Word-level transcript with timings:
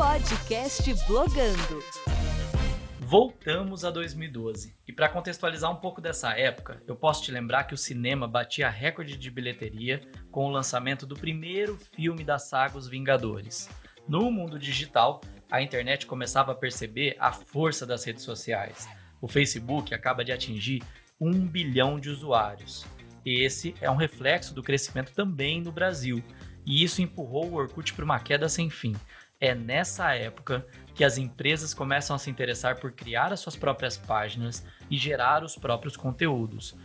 Podcast 0.00 0.94
Blogando. 1.06 1.84
Voltamos 3.00 3.84
a 3.84 3.90
2012. 3.90 4.74
E 4.88 4.92
para 4.94 5.10
contextualizar 5.10 5.70
um 5.70 5.76
pouco 5.76 6.00
dessa 6.00 6.30
época, 6.30 6.82
eu 6.86 6.96
posso 6.96 7.22
te 7.22 7.30
lembrar 7.30 7.64
que 7.64 7.74
o 7.74 7.76
cinema 7.76 8.26
batia 8.26 8.70
recorde 8.70 9.14
de 9.18 9.30
bilheteria 9.30 10.00
com 10.30 10.46
o 10.46 10.50
lançamento 10.50 11.04
do 11.04 11.14
primeiro 11.14 11.76
filme 11.76 12.24
da 12.24 12.38
saga 12.38 12.78
Os 12.78 12.88
Vingadores. 12.88 13.68
No 14.08 14.30
mundo 14.30 14.58
digital, 14.58 15.20
a 15.50 15.60
internet 15.60 16.06
começava 16.06 16.52
a 16.52 16.56
perceber 16.56 17.14
a 17.20 17.30
força 17.30 17.84
das 17.84 18.02
redes 18.02 18.24
sociais. 18.24 18.88
O 19.20 19.28
Facebook 19.28 19.92
acaba 19.92 20.24
de 20.24 20.32
atingir 20.32 20.82
um 21.20 21.46
bilhão 21.46 22.00
de 22.00 22.08
usuários. 22.08 22.86
Esse 23.22 23.74
é 23.82 23.90
um 23.90 23.96
reflexo 23.96 24.54
do 24.54 24.62
crescimento 24.62 25.12
também 25.12 25.60
no 25.60 25.70
Brasil, 25.70 26.24
e 26.64 26.82
isso 26.82 27.02
empurrou 27.02 27.50
o 27.50 27.54
Orkut 27.56 27.92
para 27.92 28.04
uma 28.04 28.18
queda 28.18 28.48
sem 28.48 28.70
fim. 28.70 28.94
É 29.42 29.54
nessa 29.54 30.14
época 30.14 30.66
que 30.94 31.02
as 31.02 31.16
empresas 31.16 31.72
começam 31.72 32.14
a 32.14 32.18
se 32.18 32.28
interessar 32.28 32.78
por 32.78 32.92
criar 32.92 33.32
as 33.32 33.40
suas 33.40 33.56
próprias 33.56 33.96
páginas 33.96 34.66
e 34.90 34.98
gerar 34.98 35.42
os 35.42 35.56
próprios 35.56 35.96
conteúdos. 35.96 36.76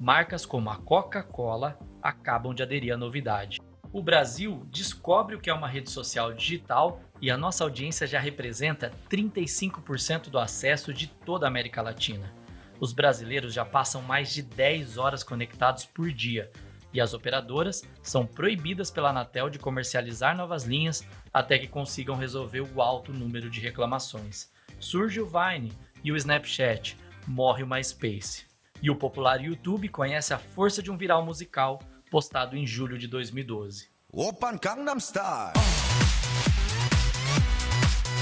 Marcas 0.00 0.46
como 0.46 0.70
a 0.70 0.76
Coca-Cola 0.76 1.78
acabam 2.02 2.54
de 2.54 2.62
aderir 2.62 2.94
à 2.94 2.96
novidade. 2.96 3.60
O 3.92 4.02
Brasil 4.02 4.66
descobre 4.70 5.36
o 5.36 5.40
que 5.40 5.50
é 5.50 5.54
uma 5.54 5.68
rede 5.68 5.90
social 5.90 6.32
digital 6.32 7.02
e 7.20 7.30
a 7.30 7.36
nossa 7.36 7.62
audiência 7.62 8.06
já 8.06 8.18
representa 8.18 8.90
35% 9.10 10.30
do 10.30 10.38
acesso 10.38 10.94
de 10.94 11.08
toda 11.08 11.46
a 11.46 11.48
América 11.48 11.82
Latina. 11.82 12.32
Os 12.80 12.94
brasileiros 12.94 13.52
já 13.52 13.66
passam 13.66 14.00
mais 14.00 14.32
de 14.32 14.40
10 14.40 14.96
horas 14.96 15.22
conectados 15.22 15.84
por 15.84 16.10
dia 16.10 16.50
e 16.92 17.00
as 17.00 17.14
operadoras 17.14 17.82
são 18.02 18.26
proibidas 18.26 18.90
pela 18.90 19.10
Anatel 19.10 19.50
de 19.50 19.58
comercializar 19.58 20.36
novas 20.36 20.64
linhas 20.64 21.06
até 21.32 21.58
que 21.58 21.68
consigam 21.68 22.16
resolver 22.16 22.60
o 22.60 22.80
alto 22.80 23.12
número 23.12 23.50
de 23.50 23.60
reclamações. 23.60 24.50
Surge 24.80 25.20
o 25.20 25.26
Vine 25.26 25.72
e 26.02 26.12
o 26.12 26.16
Snapchat, 26.16 26.96
morre 27.26 27.62
o 27.62 27.66
MySpace. 27.66 28.46
E 28.80 28.90
o 28.90 28.96
popular 28.96 29.40
YouTube 29.40 29.88
conhece 29.88 30.32
a 30.32 30.38
força 30.38 30.82
de 30.82 30.90
um 30.90 30.96
viral 30.96 31.24
musical 31.24 31.80
postado 32.10 32.56
em 32.56 32.66
julho 32.66 32.96
de 32.96 33.08
2012. 33.08 33.88
Open 34.12 34.58
Gangnam 34.62 34.98
Style. 35.00 35.52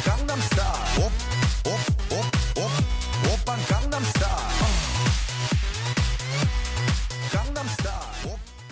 Gangnam 0.05 0.41
Style. 0.41 1.06
Op, 1.06 1.12
op, 1.72 1.81
op, 2.12 2.64
op. 2.64 2.97
Open 3.33 3.64
Gangnam 3.69 4.05
Style. 4.05 4.66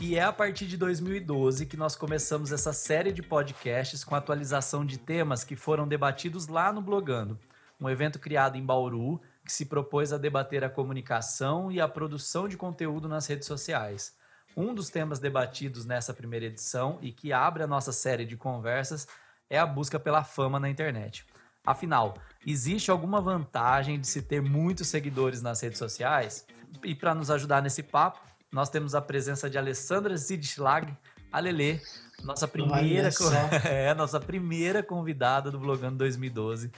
E 0.06 0.16
é 0.16 0.22
a 0.22 0.32
partir 0.34 0.66
de 0.66 0.76
2012 0.76 1.64
que 1.64 1.78
nós 1.78 1.96
começamos 1.96 2.52
essa 2.52 2.74
série 2.74 3.10
de 3.10 3.22
podcasts 3.22 4.04
com 4.04 4.14
atualização 4.14 4.84
de 4.84 4.98
temas 4.98 5.44
que 5.44 5.56
foram 5.56 5.88
debatidos 5.88 6.46
lá 6.46 6.70
no 6.70 6.82
Blogando, 6.82 7.40
um 7.80 7.88
evento 7.88 8.18
criado 8.18 8.58
em 8.58 8.62
Bauru 8.62 9.18
que 9.42 9.50
se 9.50 9.64
propôs 9.64 10.12
a 10.12 10.18
debater 10.18 10.62
a 10.62 10.68
comunicação 10.68 11.72
e 11.72 11.80
a 11.80 11.88
produção 11.88 12.46
de 12.46 12.54
conteúdo 12.54 13.08
nas 13.08 13.26
redes 13.26 13.48
sociais. 13.48 14.14
Um 14.54 14.74
dos 14.74 14.90
temas 14.90 15.18
debatidos 15.18 15.86
nessa 15.86 16.12
primeira 16.12 16.44
edição 16.44 16.98
e 17.00 17.10
que 17.10 17.32
abre 17.32 17.62
a 17.62 17.66
nossa 17.66 17.90
série 17.90 18.26
de 18.26 18.36
conversas 18.36 19.08
é 19.48 19.58
a 19.58 19.64
busca 19.64 19.98
pela 19.98 20.22
fama 20.22 20.60
na 20.60 20.68
internet. 20.68 21.24
Afinal, 21.64 22.18
existe 22.46 22.90
alguma 22.90 23.22
vantagem 23.22 23.98
de 23.98 24.06
se 24.06 24.20
ter 24.20 24.42
muitos 24.42 24.88
seguidores 24.88 25.40
nas 25.40 25.62
redes 25.62 25.78
sociais? 25.78 26.46
E 26.82 26.94
para 26.94 27.14
nos 27.14 27.30
ajudar 27.30 27.62
nesse 27.62 27.82
papo, 27.82 28.20
nós 28.54 28.70
temos 28.70 28.94
a 28.94 29.00
presença 29.02 29.50
de 29.50 29.58
Alessandra 29.58 30.16
Zidschlag, 30.16 30.96
a 31.32 31.40
Lelê, 31.40 31.80
nossa 32.22 32.46
primeira, 32.46 33.10
é, 33.68 33.92
nossa 33.94 34.20
primeira 34.20 34.80
convidada 34.80 35.50
do 35.50 35.58
Blogando 35.58 35.98
2012. 35.98 36.70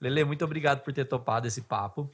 Lele, 0.00 0.22
muito 0.22 0.44
obrigado 0.44 0.82
por 0.82 0.92
ter 0.92 1.04
topado 1.06 1.48
esse 1.48 1.62
papo. 1.62 2.08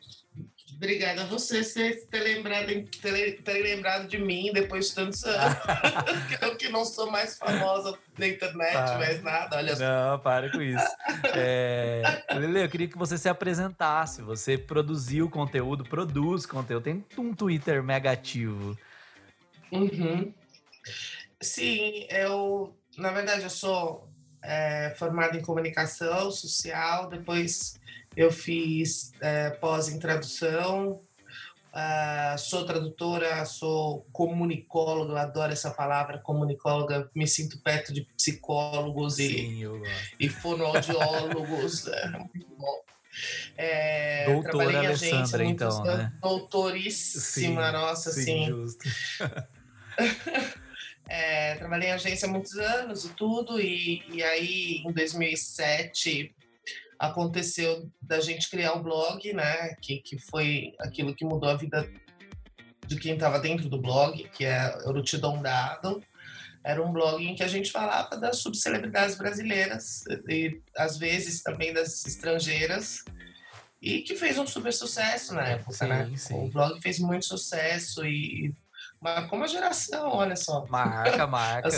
Obrigada 0.75 1.23
a 1.23 1.27
você 1.27 1.63
ter, 1.63 2.07
ter, 2.07 2.21
lembrado, 2.21 2.69
ter, 3.03 3.43
ter 3.43 3.63
lembrado 3.63 4.09
de 4.09 4.17
mim 4.17 4.53
depois 4.55 4.89
de 4.89 4.95
tantos 4.95 5.23
anos. 5.29 5.59
eu 6.41 6.57
que 6.57 6.71
não 6.71 6.87
sou 6.87 7.11
mais 7.11 7.37
famosa 7.37 7.99
na 8.17 8.27
internet, 8.27 8.75
ah, 8.75 8.97
mais 8.97 9.23
nada, 9.23 9.57
olha 9.57 9.77
Não, 9.77 10.19
para 10.19 10.51
com 10.51 10.63
isso. 10.63 10.97
É, 11.35 12.25
Lele, 12.33 12.65
eu 12.65 12.69
queria 12.71 12.89
que 12.89 12.97
você 12.97 13.19
se 13.19 13.29
apresentasse. 13.29 14.23
Você 14.23 14.57
produziu 14.57 15.29
conteúdo, 15.29 15.85
produz 15.85 16.47
conteúdo, 16.47 16.85
tem 16.85 17.05
um 17.19 17.35
Twitter 17.35 17.83
mega 17.83 18.13
ativo. 18.13 18.79
Uhum. 19.73 20.35
Sim, 21.41 22.07
eu, 22.11 22.77
na 22.99 23.11
verdade, 23.11 23.45
eu 23.45 23.51
sou 23.51 24.11
é, 24.43 24.95
formada 24.99 25.37
em 25.37 25.43
comunicação 25.43 26.31
social, 26.31 27.09
depois 27.09 27.79
eu 28.17 28.31
fiz 28.33 29.13
é, 29.21 29.51
pós 29.51 29.89
em 29.89 29.99
tradução, 29.99 31.01
uh, 31.73 32.39
sou 32.39 32.65
tradutora, 32.65 33.45
sou 33.45 34.07
comunicóloga, 34.13 35.13
eu 35.13 35.19
adoro 35.19 35.53
essa 35.53 35.71
palavra, 35.71 36.19
comunicóloga, 36.19 37.09
me 37.15 37.27
sinto 37.27 37.61
perto 37.61 37.93
de 37.93 38.03
psicólogos 38.17 39.17
Sim, 39.17 39.65
e, 40.19 40.27
e 40.27 40.29
fonoaudiólogos. 40.29 41.87
é. 41.87 42.13
É, 43.57 44.25
Doutora 44.25 44.79
Alessandra, 44.79 45.45
então, 45.45 45.85
né? 45.85 46.13
Doutoríssima, 46.21 47.67
sim, 47.67 47.73
nossa, 47.73 48.13
sim. 48.13 48.23
sim. 48.23 48.47
Justo. 48.47 48.89
é, 51.09 51.55
trabalhei 51.57 51.89
em 51.89 51.93
agência 51.93 52.29
há 52.29 52.31
muitos 52.31 52.57
anos 52.57 53.05
e 53.05 53.09
tudo, 53.11 53.61
e, 53.61 54.03
e 54.09 54.23
aí 54.23 54.83
em 54.85 54.93
2007 54.93 56.35
aconteceu 56.99 57.91
da 58.03 58.21
gente 58.21 58.51
criar 58.51 58.75
o 58.75 58.83
blog, 58.83 59.33
né? 59.33 59.75
Que, 59.81 59.99
que 59.99 60.19
foi 60.19 60.75
aquilo 60.79 61.15
que 61.15 61.25
mudou 61.25 61.49
a 61.49 61.57
vida 61.57 61.91
de 62.87 62.97
quem 62.97 63.15
estava 63.15 63.39
dentro 63.39 63.69
do 63.69 63.81
blog, 63.81 64.29
que 64.35 64.45
é 64.45 64.77
Urutidão 64.87 65.41
Dado. 65.41 66.03
Era 66.63 66.83
um 66.83 66.93
blog 66.93 67.25
em 67.25 67.35
que 67.35 67.43
a 67.43 67.49
gente 67.49 67.73
falava 67.73 68.19
das 68.19 68.39
subcelebridades 68.39 69.17
brasileiras 69.17 70.05
e 70.29 70.61
às 70.77 70.99
vezes 70.99 71.43
também 71.43 71.73
das 71.73 72.05
estrangeiras 72.05 73.03
e 73.81 74.03
que 74.03 74.15
fez 74.15 74.39
um 74.39 74.47
super 74.47 74.73
sucesso 74.73 75.35
na 75.35 75.49
época, 75.49 75.73
sim, 75.73 75.87
né? 75.87 76.13
Sim. 76.17 76.35
O 76.35 76.49
blog 76.51 76.79
fez 76.83 76.99
muito 76.99 77.25
sucesso 77.25 78.05
e 78.05 78.53
Marcou 79.03 79.39
uma 79.39 79.49
geração, 79.49 80.11
olha 80.13 80.37
só. 80.37 80.67
Marca, 80.69 81.25
marca. 81.27 81.69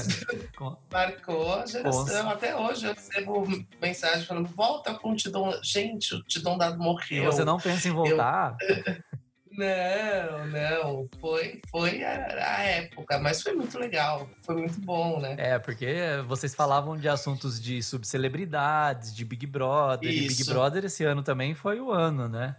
Marcou 0.90 1.54
a 1.54 1.66
geração. 1.66 2.30
Até 2.30 2.56
hoje 2.56 2.86
eu 2.86 2.94
recebo 2.94 3.46
mensagem 3.80 4.26
falando: 4.26 4.48
volta 4.48 4.92
com 4.94 5.12
o 5.12 5.16
Tidom. 5.16 5.52
Gente, 5.62 6.16
o 6.16 6.22
Tidom 6.24 6.58
Dado 6.58 6.78
morreu. 6.78 7.22
E 7.22 7.26
você 7.26 7.44
não 7.44 7.58
pensa 7.58 7.86
em 7.86 7.92
voltar? 7.92 8.56
Eu... 8.60 8.96
Não, 9.54 10.46
não. 10.46 11.08
Foi, 11.20 11.60
foi 11.70 12.02
a, 12.02 12.10
a, 12.10 12.62
época, 12.62 13.18
mas 13.18 13.42
foi 13.42 13.52
muito 13.52 13.78
legal. 13.78 14.26
Foi 14.42 14.56
muito 14.56 14.80
bom, 14.80 15.20
né? 15.20 15.36
É, 15.38 15.58
porque 15.58 15.94
vocês 16.26 16.54
falavam 16.54 16.96
de 16.96 17.06
assuntos 17.06 17.60
de 17.60 17.82
subcelebridades, 17.82 19.14
de 19.14 19.26
Big 19.26 19.46
Brother. 19.46 20.10
Isso. 20.10 20.24
E 20.24 20.36
Big 20.36 20.44
Brother 20.50 20.86
esse 20.86 21.04
ano 21.04 21.22
também 21.22 21.54
foi 21.54 21.80
o 21.80 21.92
ano, 21.92 22.30
né? 22.30 22.56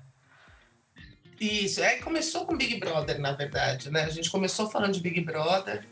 Isso, 1.39 1.81
é, 1.81 1.97
começou 1.97 2.45
com 2.45 2.57
Big 2.57 2.79
Brother, 2.79 3.19
na 3.19 3.31
verdade, 3.31 3.91
né? 3.91 4.03
A 4.03 4.09
gente 4.09 4.29
começou 4.29 4.69
falando 4.69 4.94
de 4.94 5.01
Big 5.01 5.21
Brother, 5.21 5.85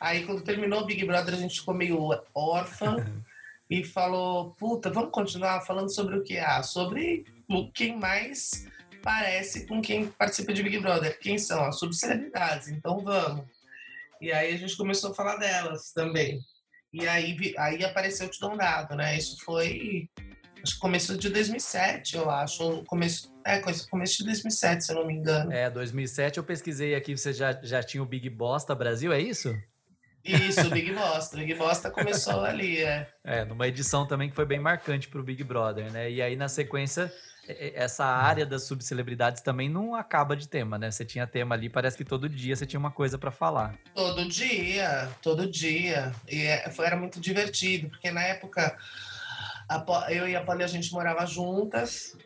aí 0.00 0.24
quando 0.24 0.42
terminou 0.42 0.82
o 0.82 0.86
Big 0.86 1.04
Brother 1.04 1.34
a 1.34 1.38
gente 1.38 1.60
ficou 1.60 1.74
meio 1.74 2.10
órfã 2.34 3.06
e 3.70 3.84
falou, 3.84 4.50
puta, 4.58 4.90
vamos 4.90 5.10
continuar 5.10 5.60
falando 5.62 5.92
sobre 5.94 6.16
o 6.16 6.22
que 6.22 6.38
há? 6.38 6.62
Sobre 6.62 7.24
o 7.48 7.70
quem 7.70 7.96
mais 7.96 8.66
parece 9.02 9.66
com 9.66 9.80
quem 9.80 10.08
participa 10.08 10.52
de 10.52 10.62
Big 10.62 10.78
Brother. 10.78 11.18
Quem 11.18 11.38
são? 11.38 11.64
As 11.64 11.78
subcelebridades, 11.78 12.68
então 12.68 13.02
vamos. 13.02 13.46
E 14.20 14.32
aí 14.32 14.52
a 14.52 14.58
gente 14.58 14.76
começou 14.76 15.12
a 15.12 15.14
falar 15.14 15.36
delas 15.36 15.92
também. 15.92 16.40
E 16.92 17.06
aí, 17.06 17.54
aí 17.56 17.84
apareceu 17.84 18.26
o 18.26 18.30
Tidão 18.30 18.56
Dado, 18.56 18.96
né? 18.96 19.16
Isso 19.16 19.38
foi 19.44 20.08
acho 20.62 20.74
que 20.74 20.80
começo 20.80 21.16
de 21.16 21.28
2007, 21.28 22.16
eu 22.16 22.30
acho. 22.30 22.84
Começo, 22.84 23.32
é, 23.48 23.62
começo 23.90 24.18
de 24.18 24.24
2007, 24.24 24.84
se 24.84 24.92
eu 24.92 24.96
não 24.96 25.06
me 25.06 25.14
engano. 25.14 25.52
É, 25.52 25.70
2007 25.70 26.38
eu 26.38 26.44
pesquisei 26.44 26.94
aqui, 26.94 27.16
você 27.16 27.32
já, 27.32 27.52
já 27.62 27.82
tinha 27.82 28.02
o 28.02 28.06
Big 28.06 28.28
Bosta 28.28 28.74
Brasil, 28.74 29.12
é 29.12 29.20
isso? 29.20 29.56
Isso, 30.24 30.66
o 30.66 30.70
Big 30.70 30.92
Bosta. 30.92 31.36
O 31.36 31.38
Big 31.38 31.54
Bosta 31.54 31.90
começou 31.90 32.44
ali, 32.44 32.80
é. 32.80 33.08
É, 33.24 33.44
numa 33.44 33.68
edição 33.68 34.06
também 34.06 34.28
que 34.28 34.34
foi 34.34 34.44
bem 34.44 34.58
marcante 34.58 35.08
pro 35.08 35.22
Big 35.22 35.42
Brother, 35.44 35.90
né? 35.92 36.10
E 36.10 36.20
aí, 36.20 36.34
na 36.34 36.48
sequência, 36.48 37.12
essa 37.74 38.04
área 38.04 38.44
das 38.44 38.64
subcelebridades 38.64 39.42
também 39.42 39.68
não 39.68 39.94
acaba 39.94 40.36
de 40.36 40.48
tema, 40.48 40.78
né? 40.78 40.90
Você 40.90 41.04
tinha 41.04 41.26
tema 41.26 41.54
ali, 41.54 41.68
parece 41.68 41.96
que 41.96 42.04
todo 42.04 42.28
dia 42.28 42.54
você 42.54 42.66
tinha 42.66 42.80
uma 42.80 42.90
coisa 42.90 43.18
para 43.18 43.30
falar. 43.30 43.74
Todo 43.94 44.26
dia, 44.26 45.08
todo 45.22 45.50
dia. 45.50 46.12
E 46.28 46.42
é, 46.42 46.70
era 46.80 46.96
muito 46.96 47.20
divertido, 47.20 47.88
porque 47.88 48.10
na 48.10 48.22
época 48.22 48.76
eu 50.10 50.28
e 50.28 50.34
a 50.34 50.42
Polly, 50.42 50.64
a 50.64 50.68
gente 50.68 50.92
morava 50.92 51.24
juntas. 51.26 52.16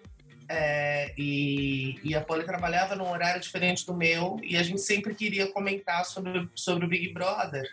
É, 0.49 1.13
e, 1.17 1.99
e, 2.03 2.15
a 2.15 2.21
Polly 2.21 2.45
trabalhava 2.45 2.95
num 2.95 3.11
horário 3.11 3.41
diferente 3.41 3.87
do 3.87 3.95
meu 3.95 4.39
e 4.43 4.57
a 4.57 4.63
gente 4.63 4.81
sempre 4.81 5.15
queria 5.15 5.51
comentar 5.51 6.05
sobre, 6.05 6.49
sobre 6.55 6.85
o 6.85 6.89
Big 6.89 7.13
Brother. 7.13 7.69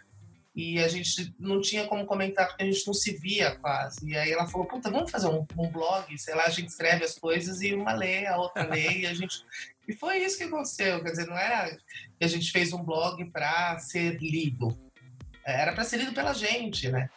e 0.55 0.79
a 0.79 0.87
gente 0.87 1.33
não 1.39 1.61
tinha 1.61 1.87
como 1.87 2.05
comentar 2.05 2.47
porque 2.47 2.63
a 2.63 2.65
gente 2.65 2.85
não 2.85 2.93
se 2.93 3.13
via 3.13 3.55
quase. 3.55 4.09
E 4.09 4.17
aí 4.17 4.31
ela 4.31 4.47
falou, 4.47 4.67
puta, 4.67 4.89
vamos 4.91 5.11
fazer 5.11 5.27
um, 5.27 5.45
um 5.57 5.69
blog, 5.69 6.17
sei 6.17 6.35
lá, 6.35 6.45
a 6.45 6.49
gente 6.49 6.67
escreve 6.67 7.05
as 7.05 7.17
coisas 7.17 7.61
e 7.61 7.73
uma 7.73 7.93
lê, 7.93 8.25
a 8.25 8.37
outra 8.37 8.67
lê, 8.67 8.99
e 8.99 9.07
a 9.07 9.13
gente... 9.13 9.43
E 9.87 9.93
foi 9.93 10.19
isso 10.19 10.37
que 10.37 10.43
aconteceu, 10.43 11.01
quer 11.01 11.09
dizer, 11.09 11.25
não 11.25 11.35
era 11.35 11.75
que 11.75 12.23
a 12.23 12.27
gente 12.27 12.51
fez 12.51 12.71
um 12.71 12.83
blog 12.83 13.25
para 13.31 13.79
ser 13.79 14.19
lido, 14.21 14.77
era 15.43 15.73
para 15.73 15.83
ser 15.83 15.97
lido 15.97 16.13
pela 16.13 16.31
gente, 16.31 16.89
né? 16.91 17.09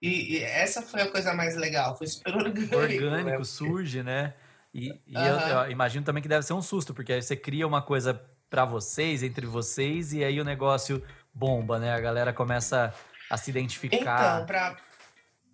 E, 0.00 0.36
e, 0.36 0.42
essa 0.42 0.80
foi 0.80 1.02
a 1.02 1.10
coisa 1.10 1.34
mais 1.34 1.56
legal, 1.56 1.96
foi 1.96 2.06
super 2.06 2.36
orgânico. 2.36 2.76
Orgânico, 2.76 3.38
né? 3.38 3.44
surge, 3.44 4.02
né? 4.02 4.34
E, 4.72 4.88
e 5.06 5.14
eu, 5.14 5.38
eu, 5.38 5.70
imagino 5.70 6.04
também 6.04 6.22
que 6.22 6.28
deve 6.28 6.44
ser 6.44 6.52
um 6.52 6.62
susto, 6.62 6.92
porque 6.92 7.12
aí 7.12 7.22
você 7.22 7.36
cria 7.36 7.66
uma 7.66 7.82
coisa 7.82 8.20
para 8.50 8.64
vocês, 8.64 9.22
entre 9.22 9.46
vocês, 9.46 10.12
e 10.12 10.24
aí 10.24 10.40
o 10.40 10.44
negócio 10.44 11.02
bomba, 11.34 11.78
né? 11.78 11.92
A 11.92 12.00
galera 12.00 12.32
começa 12.32 12.92
a 13.30 13.36
se 13.36 13.50
identificar. 13.50 13.96
Então, 14.36 14.46
pra, 14.46 14.76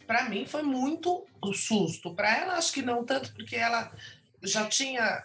pra 0.07 0.29
mim 0.29 0.47
foi 0.47 0.63
muito 0.63 1.27
o 1.43 1.53
susto. 1.53 2.15
Pra 2.15 2.37
ela, 2.37 2.55
acho 2.55 2.73
que 2.73 2.83
não 2.83 3.05
tanto, 3.05 3.33
porque 3.35 3.57
ela 3.57 3.91
já 4.43 4.67
tinha. 4.67 5.23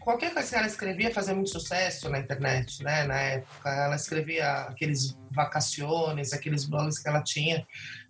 Qualquer 0.00 0.34
coisa 0.34 0.48
que 0.48 0.54
ela 0.54 0.66
escrevia 0.66 1.14
fazia 1.14 1.34
muito 1.34 1.50
sucesso 1.50 2.08
na 2.10 2.18
internet, 2.18 2.82
né? 2.82 3.04
Na 3.04 3.20
época. 3.20 3.68
Ela 3.68 3.96
escrevia 3.96 4.62
aqueles 4.62 5.16
vacaciones, 5.30 6.32
aqueles 6.32 6.64
blogs 6.64 6.98
que 6.98 7.08
ela 7.08 7.22
tinha, 7.22 7.66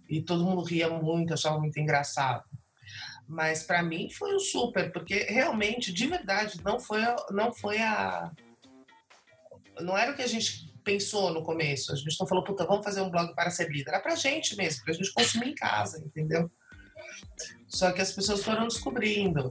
e 0.08 0.22
todo 0.22 0.44
mundo 0.44 0.62
ria 0.62 0.88
muito, 0.88 1.34
achava 1.34 1.58
muito 1.58 1.78
engraçado. 1.78 2.44
Mas 3.28 3.62
para 3.62 3.82
mim 3.82 4.08
foi 4.10 4.34
um 4.34 4.40
super, 4.40 4.90
porque 4.90 5.26
realmente, 5.28 5.92
de 5.92 6.06
verdade, 6.06 6.58
não 6.64 6.80
foi, 6.80 7.00
não 7.30 7.52
foi 7.52 7.78
a. 7.78 8.32
Não 9.80 9.96
era 9.96 10.12
o 10.12 10.16
que 10.16 10.22
a 10.22 10.26
gente 10.26 10.72
pensou 10.82 11.30
no 11.32 11.42
começo. 11.42 11.92
A 11.92 11.96
gente 11.96 12.18
não 12.18 12.26
falou, 12.26 12.42
puta, 12.42 12.64
vamos 12.64 12.84
fazer 12.84 13.02
um 13.02 13.10
blog 13.10 13.34
para 13.34 13.50
ser 13.50 13.70
líder. 13.70 13.90
Era 13.90 14.00
pra 14.00 14.14
gente 14.14 14.56
mesmo, 14.56 14.82
pra 14.82 14.94
gente 14.94 15.12
consumir 15.12 15.50
em 15.50 15.54
casa, 15.54 16.02
entendeu? 16.02 16.50
Só 17.68 17.92
que 17.92 18.00
as 18.00 18.10
pessoas 18.12 18.42
foram 18.42 18.66
descobrindo. 18.66 19.50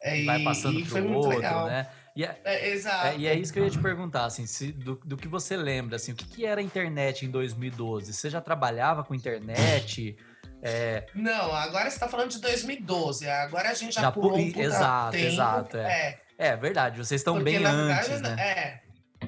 É, 0.00 0.24
Vai 0.24 0.42
passando 0.42 0.80
e, 0.80 0.84
foi 0.86 1.02
muito 1.02 1.16
outro, 1.16 1.36
legal. 1.36 1.66
né? 1.66 1.86
E 2.16 2.24
é, 2.24 2.40
é, 2.44 2.70
exato. 2.70 3.06
É, 3.08 3.18
e 3.18 3.26
é 3.26 3.34
isso 3.34 3.52
que 3.52 3.58
eu 3.58 3.64
ia 3.64 3.70
te 3.70 3.78
perguntar, 3.78 4.24
assim, 4.24 4.46
se, 4.46 4.72
do, 4.72 4.96
do 5.04 5.16
que 5.16 5.28
você 5.28 5.56
lembra, 5.56 5.96
assim, 5.96 6.12
o 6.12 6.16
que, 6.16 6.24
que 6.26 6.46
era 6.46 6.60
a 6.60 6.64
internet 6.64 7.26
em 7.26 7.30
2012? 7.30 8.12
Você 8.12 8.30
já 8.30 8.40
trabalhava 8.40 9.04
com 9.04 9.14
internet? 9.14 10.16
É... 10.62 11.06
Não, 11.14 11.54
agora 11.54 11.88
você 11.88 11.96
está 11.96 12.08
falando 12.08 12.30
de 12.30 12.40
2012. 12.40 13.28
Agora 13.28 13.70
a 13.70 13.74
gente 13.74 13.94
já, 13.94 14.02
já 14.02 14.12
pulou 14.12 14.36
um 14.36 14.38
Exato, 14.38 15.12
tempo. 15.12 15.26
exato. 15.26 15.76
É. 15.78 16.18
é. 16.38 16.48
é 16.48 16.56
verdade, 16.56 16.98
vocês 16.98 17.20
estão 17.20 17.34
Porque, 17.34 17.58
bem 17.58 17.64
antes, 17.64 18.08
verdade, 18.08 18.36
né? 18.36 18.42
É, 18.42 18.80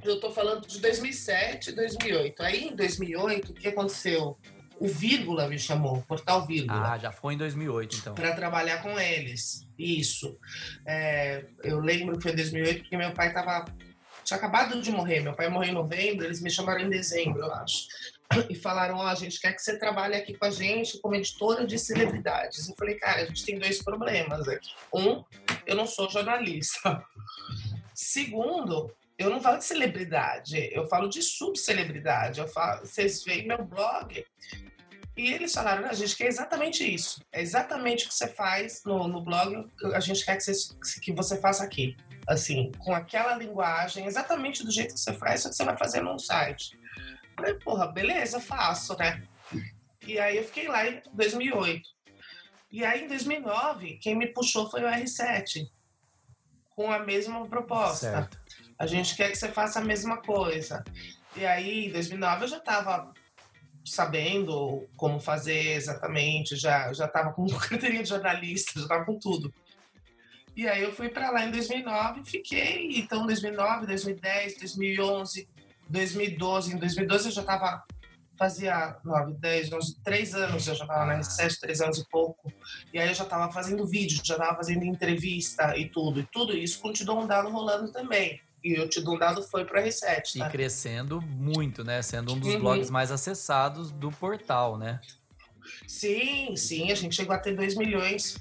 eu 0.03 0.15
estou 0.15 0.33
falando 0.33 0.67
de 0.67 0.81
2007, 0.81 1.73
2008. 1.73 2.43
Aí, 2.43 2.69
em 2.69 2.77
2008, 2.77 3.53
o 3.53 3.55
que 3.55 3.69
aconteceu? 3.69 4.37
O 4.79 4.89
Vírgula 4.89 5.47
me 5.47 5.59
chamou, 5.59 5.99
o 5.99 6.03
Portal 6.03 6.45
Vírgula. 6.45 6.95
Ah, 6.95 6.99
já 6.99 7.13
foi 7.13 7.35
em 7.35 7.37
2008, 7.37 7.97
então. 7.97 8.15
Para 8.15 8.35
trabalhar 8.35 8.83
com 8.83 8.99
eles. 8.99 9.65
Isso. 9.79 10.37
É, 10.85 11.45
eu 11.63 11.79
lembro 11.79 12.17
que 12.17 12.23
foi 12.23 12.33
em 12.33 12.37
2008 12.37 12.81
porque 12.81 12.97
meu 12.97 13.13
pai 13.13 13.29
estava 13.29 13.65
tinha 14.25 14.37
acabado 14.37 14.81
de 14.81 14.91
morrer. 14.91 15.21
Meu 15.21 15.35
pai 15.35 15.49
morreu 15.49 15.71
em 15.71 15.75
novembro, 15.75 16.25
eles 16.25 16.41
me 16.41 16.51
chamaram 16.51 16.81
em 16.81 16.89
dezembro, 16.89 17.43
eu 17.43 17.53
acho. 17.55 17.87
E 18.51 18.55
falaram: 18.55 18.97
Ó, 18.97 19.05
oh, 19.05 19.07
a 19.07 19.15
gente 19.15 19.41
quer 19.41 19.53
que 19.53 19.63
você 19.63 19.79
trabalhe 19.79 20.15
aqui 20.15 20.35
com 20.35 20.45
a 20.45 20.51
gente 20.51 20.99
como 21.01 21.15
editora 21.15 21.67
de 21.67 21.79
celebridades. 21.79 22.69
Eu 22.69 22.75
falei: 22.77 22.97
Cara, 22.97 23.23
a 23.23 23.27
gente 23.27 23.45
tem 23.45 23.59
dois 23.59 23.83
problemas 23.83 24.49
aqui. 24.49 24.71
Um, 24.93 25.25
eu 25.67 25.77
não 25.77 25.87
sou 25.87 26.11
jornalista. 26.11 27.03
Segundo, 27.95 28.93
eu 29.19 29.31
não 29.31 29.41
falo 29.41 29.59
de 29.59 29.65
celebridade, 29.65 30.71
eu 30.73 30.87
falo 30.87 31.09
de 31.09 31.23
subcelebridade. 31.23 32.41
Eu 32.41 32.49
falo, 32.49 32.85
vocês 32.85 33.23
veem 33.25 33.47
meu 33.47 33.65
blog. 33.65 34.25
E 35.17 35.31
eles 35.31 35.53
falaram, 35.53 35.87
a 35.89 35.93
gente 35.93 36.17
quer 36.17 36.27
exatamente 36.27 36.83
isso. 36.83 37.21
É 37.31 37.41
exatamente 37.41 38.07
o 38.07 38.09
que 38.09 38.15
você 38.15 38.29
faz 38.29 38.83
no, 38.85 39.07
no 39.07 39.21
blog, 39.21 39.67
a 39.95 40.01
gente 40.01 40.25
quer 40.25 40.37
que 40.37 40.43
você, 40.43 40.75
que 41.01 41.13
você 41.13 41.39
faça 41.39 41.63
aqui. 41.63 41.97
Assim, 42.27 42.73
com 42.79 42.95
aquela 42.95 43.37
linguagem, 43.37 44.07
exatamente 44.07 44.65
do 44.65 44.71
jeito 44.71 44.95
que 44.95 45.01
você 45.01 45.13
faz, 45.13 45.43
só 45.43 45.51
que 45.51 45.57
você 45.57 45.65
vai 45.65 45.77
fazer 45.77 46.01
num 46.01 46.19
site. 46.19 46.79
Eu 47.33 47.45
falei, 47.45 47.55
porra, 47.55 47.87
beleza, 47.87 48.41
faço, 48.41 48.97
né? 48.97 49.23
E 50.07 50.19
aí 50.19 50.37
eu 50.37 50.45
fiquei 50.45 50.69
lá 50.69 50.89
em 50.89 51.03
2008. 51.13 51.89
E 52.71 52.85
aí 52.85 53.05
em 53.05 53.09
2009, 53.09 53.99
quem 53.99 54.17
me 54.17 54.27
puxou 54.27 54.71
foi 54.71 54.83
o 54.83 54.89
R7, 54.89 55.69
com 56.75 56.91
a 56.91 56.99
mesma 57.01 57.47
proposta. 57.47 58.11
Certo 58.11 58.43
a 58.83 58.87
gente 58.87 59.15
quer 59.15 59.31
que 59.31 59.37
você 59.37 59.49
faça 59.49 59.79
a 59.79 59.85
mesma 59.85 60.17
coisa. 60.17 60.83
E 61.37 61.47
aí, 61.47 61.87
em 61.87 61.93
2009, 61.93 62.45
eu 62.45 62.49
já 62.49 62.57
estava 62.57 63.15
sabendo 63.85 64.89
como 64.97 65.21
fazer 65.21 65.77
exatamente, 65.77 66.57
já 66.57 66.93
já 66.93 67.07
estava 67.07 67.33
com 67.33 67.47
carteirinha 67.59 68.03
de 68.03 68.09
jornalista, 68.09 68.73
já 68.75 68.83
estava 68.83 69.05
com 69.05 69.21
tudo. 69.21 69.55
E 70.57 70.69
aí 70.69 70.83
eu 70.83 70.93
fui 70.93 71.09
para 71.09 71.31
lá 71.31 71.45
em 71.45 71.53
2009 71.53 72.23
e 72.23 72.25
fiquei. 72.29 72.99
Então, 72.99 73.25
2009, 73.25 73.87
2010, 73.87 74.59
2011, 74.59 75.49
2012. 75.93 76.75
Em 76.75 76.79
2012 76.79 77.27
eu 77.27 77.33
já 77.33 77.41
estava 77.43 77.85
fazia 78.37 78.97
9, 79.05 79.35
10, 79.35 79.73
11, 79.73 80.01
3 80.03 80.35
anos 80.35 80.67
eu 80.67 80.75
já 80.75 80.85
estava 80.85 81.05
na 81.05 81.21
R7, 81.21 81.61
3 81.61 81.81
anos 81.83 81.99
e 81.99 82.09
pouco. 82.09 82.53
E 82.93 82.99
aí 82.99 83.09
eu 83.09 83.15
já 83.15 83.25
estava 83.25 83.53
fazendo 83.53 83.87
vídeo, 83.87 84.21
já 84.25 84.35
estava 84.35 84.57
fazendo 84.57 84.85
entrevista 84.85 85.77
e 85.77 85.89
tudo. 85.89 86.19
E 86.19 86.25
tudo 86.25 86.57
isso 86.57 86.81
continuou 86.81 87.23
um 87.23 87.27
dado 87.27 87.49
rolando 87.51 87.93
também. 87.93 88.41
E 88.65 88.79
o 88.81 88.89
Te 88.89 89.01
Dou 89.01 89.17
um 89.17 89.19
Dado 89.19 89.43
foi 89.43 89.65
para 89.65 89.83
R7. 89.83 90.39
Tá? 90.39 90.47
E 90.47 90.51
crescendo 90.51 91.21
muito, 91.21 91.83
né? 91.83 92.01
Sendo 92.01 92.33
um 92.33 92.39
dos 92.39 92.55
uhum. 92.55 92.61
blogs 92.61 92.91
mais 92.91 93.11
acessados 93.11 93.91
do 93.91 94.11
portal, 94.13 94.79
né? 94.79 95.01
Sim, 95.87 96.55
sim. 96.57 96.93
A 96.93 96.95
gente 96.95 97.15
chegou 97.15 97.35
a 97.35 97.39
ter 97.39 97.57
2 97.57 97.77
milhões 97.77 98.37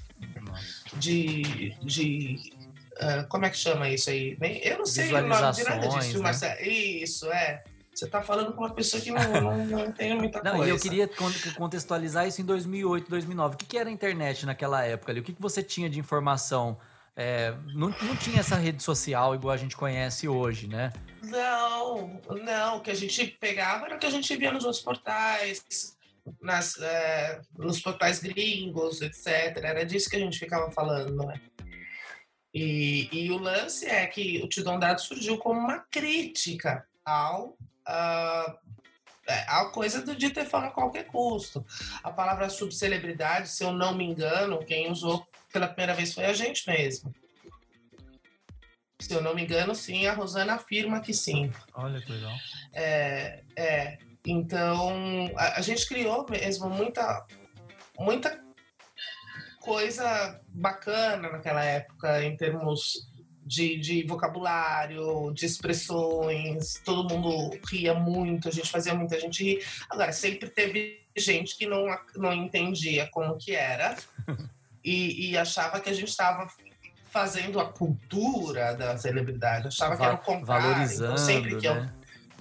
de. 0.94 1.74
de 1.82 2.51
uh, 3.00 3.28
como 3.28 3.44
é 3.46 3.50
que 3.50 3.56
chama 3.56 3.88
isso 3.88 4.10
aí? 4.10 4.36
Eu 4.62 4.78
não 4.78 4.86
sei 4.86 5.12
o 5.12 5.22
nome 5.22 5.52
de 5.52 5.64
nada 5.64 5.88
disso, 5.88 6.22
né? 6.22 6.62
Isso, 6.62 7.32
é. 7.32 7.62
Você 7.94 8.06
está 8.06 8.22
falando 8.22 8.54
com 8.54 8.62
uma 8.62 8.72
pessoa 8.72 9.02
que 9.02 9.10
não, 9.10 9.22
não, 9.40 9.66
não 9.66 9.86
entende 9.86 10.14
muita 10.14 10.42
não, 10.42 10.56
coisa. 10.56 10.66
E 10.66 10.70
eu 10.70 10.80
queria 10.80 11.08
contextualizar 11.54 12.26
isso 12.26 12.40
em 12.40 12.44
2008, 12.44 13.08
2009. 13.08 13.54
O 13.54 13.58
que, 13.58 13.66
que 13.66 13.76
era 13.76 13.90
a 13.90 13.92
internet 13.92 14.46
naquela 14.46 14.82
época? 14.82 15.12
Ali? 15.12 15.20
O 15.20 15.22
que, 15.22 15.34
que 15.34 15.42
você 15.42 15.62
tinha 15.62 15.90
de 15.90 15.98
informação 15.98 16.78
é, 17.14 17.54
não, 17.74 17.88
não 18.02 18.16
tinha 18.16 18.40
essa 18.40 18.56
rede 18.56 18.82
social 18.82 19.34
igual 19.34 19.52
a 19.52 19.58
gente 19.58 19.76
conhece 19.76 20.26
hoje, 20.26 20.66
né? 20.66 20.92
Não, 21.22 22.20
não. 22.42 22.78
O 22.78 22.80
que 22.80 22.90
a 22.90 22.94
gente 22.94 23.26
pegava 23.38 23.86
era 23.86 23.96
o 23.96 23.98
que 23.98 24.06
a 24.06 24.10
gente 24.10 24.34
via 24.36 24.50
nos 24.50 24.64
outros 24.64 24.82
portais, 24.82 25.96
nas, 26.40 26.80
é, 26.80 27.40
nos 27.58 27.80
portais 27.80 28.18
gringos, 28.18 29.02
etc. 29.02 29.58
Era 29.62 29.84
disso 29.84 30.08
que 30.08 30.16
a 30.16 30.20
gente 30.20 30.38
ficava 30.38 30.70
falando, 30.70 31.14
não 31.14 31.30
é? 31.30 31.38
E, 32.54 33.08
e 33.10 33.30
o 33.30 33.38
lance 33.38 33.86
é 33.86 34.06
que 34.06 34.42
o 34.42 34.48
Tidon 34.48 34.78
Dado 34.78 35.00
surgiu 35.00 35.38
como 35.38 35.58
uma 35.58 35.78
crítica 35.78 36.86
ao, 37.04 37.48
uh, 37.48 38.58
a 39.26 39.64
coisa 39.72 40.02
de 40.14 40.30
ter 40.30 40.44
fama 40.44 40.66
a 40.66 40.70
qualquer 40.70 41.06
custo. 41.06 41.64
A 42.02 42.10
palavra 42.10 42.50
subcelebridade, 42.50 43.48
se 43.48 43.64
eu 43.64 43.72
não 43.72 43.94
me 43.94 44.04
engano, 44.04 44.64
quem 44.64 44.90
usou 44.90 45.26
pela 45.52 45.68
primeira 45.68 45.94
vez 45.94 46.12
foi 46.12 46.26
a 46.26 46.32
gente 46.32 46.68
mesmo. 46.68 47.14
Se 49.00 49.12
eu 49.12 49.22
não 49.22 49.34
me 49.34 49.42
engano, 49.42 49.74
sim, 49.74 50.06
a 50.06 50.12
Rosana 50.12 50.54
afirma 50.54 51.00
que 51.00 51.12
sim. 51.12 51.50
Olha 51.74 52.00
que 52.00 52.12
legal. 52.12 52.32
É, 52.72 53.42
é 53.56 53.98
então, 54.24 55.30
a, 55.36 55.58
a 55.58 55.60
gente 55.60 55.86
criou 55.88 56.24
mesmo 56.28 56.70
muita, 56.70 57.26
muita 57.98 58.41
coisa 59.62 60.40
bacana 60.48 61.30
naquela 61.30 61.64
época 61.64 62.22
em 62.24 62.36
termos 62.36 63.08
de, 63.44 63.78
de, 63.78 64.02
vocabulário, 64.04 65.32
de 65.32 65.46
expressões, 65.46 66.80
todo 66.84 67.08
mundo 67.08 67.58
ria 67.68 67.94
muito, 67.94 68.48
a 68.48 68.52
gente 68.52 68.70
fazia 68.70 68.94
muita 68.94 69.18
gente 69.18 69.42
rir. 69.42 69.66
Agora, 69.90 70.12
sempre 70.12 70.48
teve 70.48 71.00
gente 71.16 71.56
que 71.56 71.66
não, 71.66 71.86
não 72.16 72.32
entendia 72.32 73.08
como 73.10 73.36
que 73.36 73.54
era 73.54 73.96
e, 74.84 75.30
e 75.30 75.38
achava 75.38 75.80
que 75.80 75.90
a 75.90 75.94
gente 75.94 76.08
estava 76.08 76.48
fazendo 77.10 77.60
a 77.60 77.70
cultura 77.70 78.74
da 78.74 78.96
celebridade, 78.96 79.68
achava 79.68 79.96
que 79.96 80.02
era 80.02 80.14
o 80.14 80.18
contrário. 80.18 80.68
Valorizando, 80.68 81.12
então, 81.12 81.24
sempre 81.24 81.56
que 81.56 81.68
né? 81.68 81.92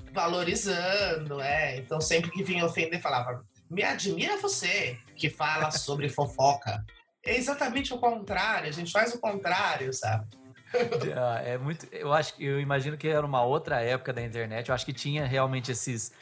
eu, 0.08 0.13
valorizando, 0.13 1.42
é. 1.42 1.78
Então 1.78 2.00
sempre 2.00 2.32
que 2.32 2.44
vinha 2.44 2.66
ofender 2.66 3.01
falava: 3.01 3.44
"Me 3.70 3.84
admira 3.84 4.38
você 4.38 4.98
que 5.16 5.30
fala 5.30 5.72
sobre 5.72 6.08
fofoca". 6.08 6.86
É 7.24 7.36
exatamente 7.36 7.94
o 7.94 7.98
contrário, 7.98 8.68
a 8.68 8.72
gente 8.72 8.92
faz 8.92 9.13
o 9.13 9.20
contrário, 9.20 9.94
sabe? 9.94 10.28
Ah, 11.16 11.42
é 11.44 11.58
muito, 11.58 11.86
eu 11.92 12.13
acho 12.13 12.34
que 12.34 12.46
eu 12.46 12.60
imagino 12.60 12.98
que 12.98 13.08
era 13.08 13.25
uma 13.25 13.44
outra 13.44 13.82
época 13.82 14.13
da 14.13 14.22
internet. 14.22 14.70
Eu 14.70 14.75
acho 14.75 14.86
que 14.86 14.94
tinha 14.94 15.25
realmente 15.25 15.70
esses, 15.70 16.13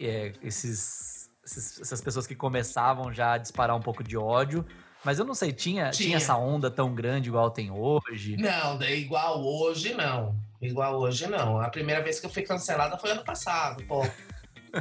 é, 0.00 0.32
esses, 0.40 1.28
esses 1.44 1.80
essas 1.80 2.00
pessoas 2.00 2.26
que 2.26 2.36
começavam 2.36 3.12
já 3.12 3.32
a 3.32 3.38
disparar 3.38 3.76
um 3.76 3.80
pouco 3.80 4.04
de 4.04 4.16
ódio 4.16 4.64
mas 5.04 5.18
eu 5.18 5.24
não 5.24 5.34
sei, 5.34 5.52
tinha, 5.52 5.90
tinha. 5.90 6.06
tinha 6.06 6.16
essa 6.16 6.36
onda 6.36 6.70
tão 6.70 6.94
grande 6.94 7.28
igual 7.28 7.50
tem 7.50 7.70
hoje? 7.70 8.36
Não, 8.36 8.80
igual 8.82 9.44
hoje 9.44 9.94
não. 9.94 10.36
Igual 10.60 11.00
hoje 11.00 11.26
não. 11.26 11.60
A 11.60 11.68
primeira 11.68 12.00
vez 12.00 12.20
que 12.20 12.26
eu 12.26 12.30
fui 12.30 12.42
cancelada 12.42 12.96
foi 12.96 13.10
ano 13.10 13.24
passado, 13.24 13.82
pô. 13.84 14.02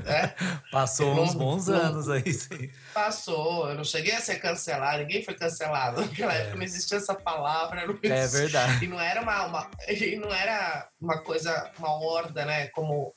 É. 0.05 0.33
Passou 0.71 1.13
Não- 1.15 1.24
uns 1.24 1.33
bons 1.33 1.67
não- 1.67 1.75
anos 1.77 2.10
aí, 2.10 2.33
sim. 2.33 2.69
Passou, 2.93 3.69
eu 3.69 3.75
não 3.75 3.83
cheguei 3.83 4.13
a 4.13 4.21
ser 4.21 4.36
cancelado, 4.39 5.00
ninguém 5.00 5.24
foi 5.24 5.33
cancelado. 5.33 6.01
Naquela 6.05 6.33
época 6.33 6.55
não 6.55 6.63
existia 6.63 6.98
essa 6.98 7.13
palavra. 7.13 7.86
Não 7.86 7.98
É 8.03 8.24
existia. 8.24 8.39
verdade. 8.41 8.86
E 8.86 8.88
não 8.88 9.00
era 9.00 9.21
uma, 9.21 9.45
uma- 9.45 9.71
e 9.88 10.15
não 10.15 10.33
era 10.33 10.88
uma 11.00 11.17
coisa, 11.19 11.69
uma 11.77 11.93
horda, 11.93 12.45
né? 12.45 12.67
Como, 12.67 13.13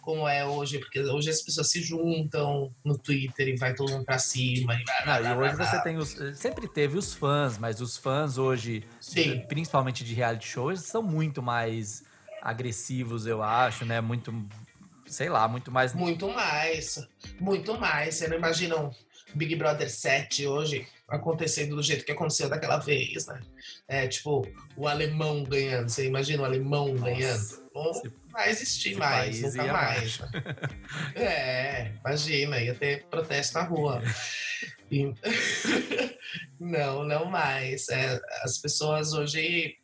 como 0.00 0.28
é 0.28 0.44
hoje, 0.46 0.78
porque 0.78 1.00
hoje 1.00 1.28
as 1.30 1.42
pessoas 1.42 1.68
se 1.70 1.82
juntam 1.82 2.72
no 2.84 2.96
Twitter 2.96 3.48
e 3.48 3.56
vai 3.56 3.74
todo 3.74 3.90
mundo 3.90 4.04
pra 4.04 4.18
cima. 4.20 4.74
E, 4.76 4.84
blá, 4.84 5.02
blá, 5.02 5.20
Não, 5.20 5.30
e 5.44 5.48
hoje 5.48 5.56
você 5.56 5.82
tem 5.82 5.96
os. 5.96 6.10
Sempre 6.36 6.68
teve 6.68 6.96
os 6.96 7.12
fãs, 7.14 7.58
mas 7.58 7.80
os 7.80 7.96
fãs 7.96 8.38
hoje, 8.38 8.84
Sim. 9.00 9.40
principalmente 9.48 10.04
de 10.04 10.14
reality 10.14 10.46
shows, 10.46 10.82
são 10.82 11.02
muito 11.02 11.42
mais 11.42 12.04
agressivos, 12.40 13.26
eu 13.26 13.42
acho, 13.42 13.84
né? 13.84 14.00
Muito. 14.00 14.32
Sei 15.06 15.28
lá, 15.28 15.46
muito 15.48 15.70
mais. 15.70 15.94
Muito 15.94 16.28
mais, 16.28 17.06
muito 17.40 17.78
mais. 17.78 18.14
Você 18.16 18.28
não 18.28 18.36
imagina 18.36 18.76
um 18.76 18.90
Big 19.34 19.54
Brother 19.56 19.90
7 19.90 20.46
hoje 20.46 20.86
acontecendo 21.08 21.76
do 21.76 21.82
jeito 21.82 22.04
que 22.04 22.12
aconteceu 22.12 22.48
daquela 22.48 22.78
vez, 22.78 23.26
né? 23.26 23.40
É 23.86 24.06
tipo, 24.08 24.46
o 24.76 24.88
alemão 24.88 25.44
ganhando. 25.44 25.88
Você 25.88 26.06
imagina 26.06 26.42
o 26.42 26.46
alemão 26.46 26.94
ganhando? 26.96 27.66
Não 27.74 27.92
vai 28.32 28.50
existir 28.50 28.96
mais, 28.96 29.42
nunca 29.42 29.72
mais. 29.72 30.18
né? 30.18 30.28
É, 31.14 31.92
imagina, 32.04 32.60
ia 32.60 32.74
ter 32.74 33.04
protesto 33.06 33.54
na 33.54 33.64
rua. 33.64 34.02
Não, 36.60 37.04
não 37.04 37.24
mais. 37.26 37.88
É, 37.88 38.20
as 38.42 38.58
pessoas 38.58 39.12
hoje. 39.12 39.76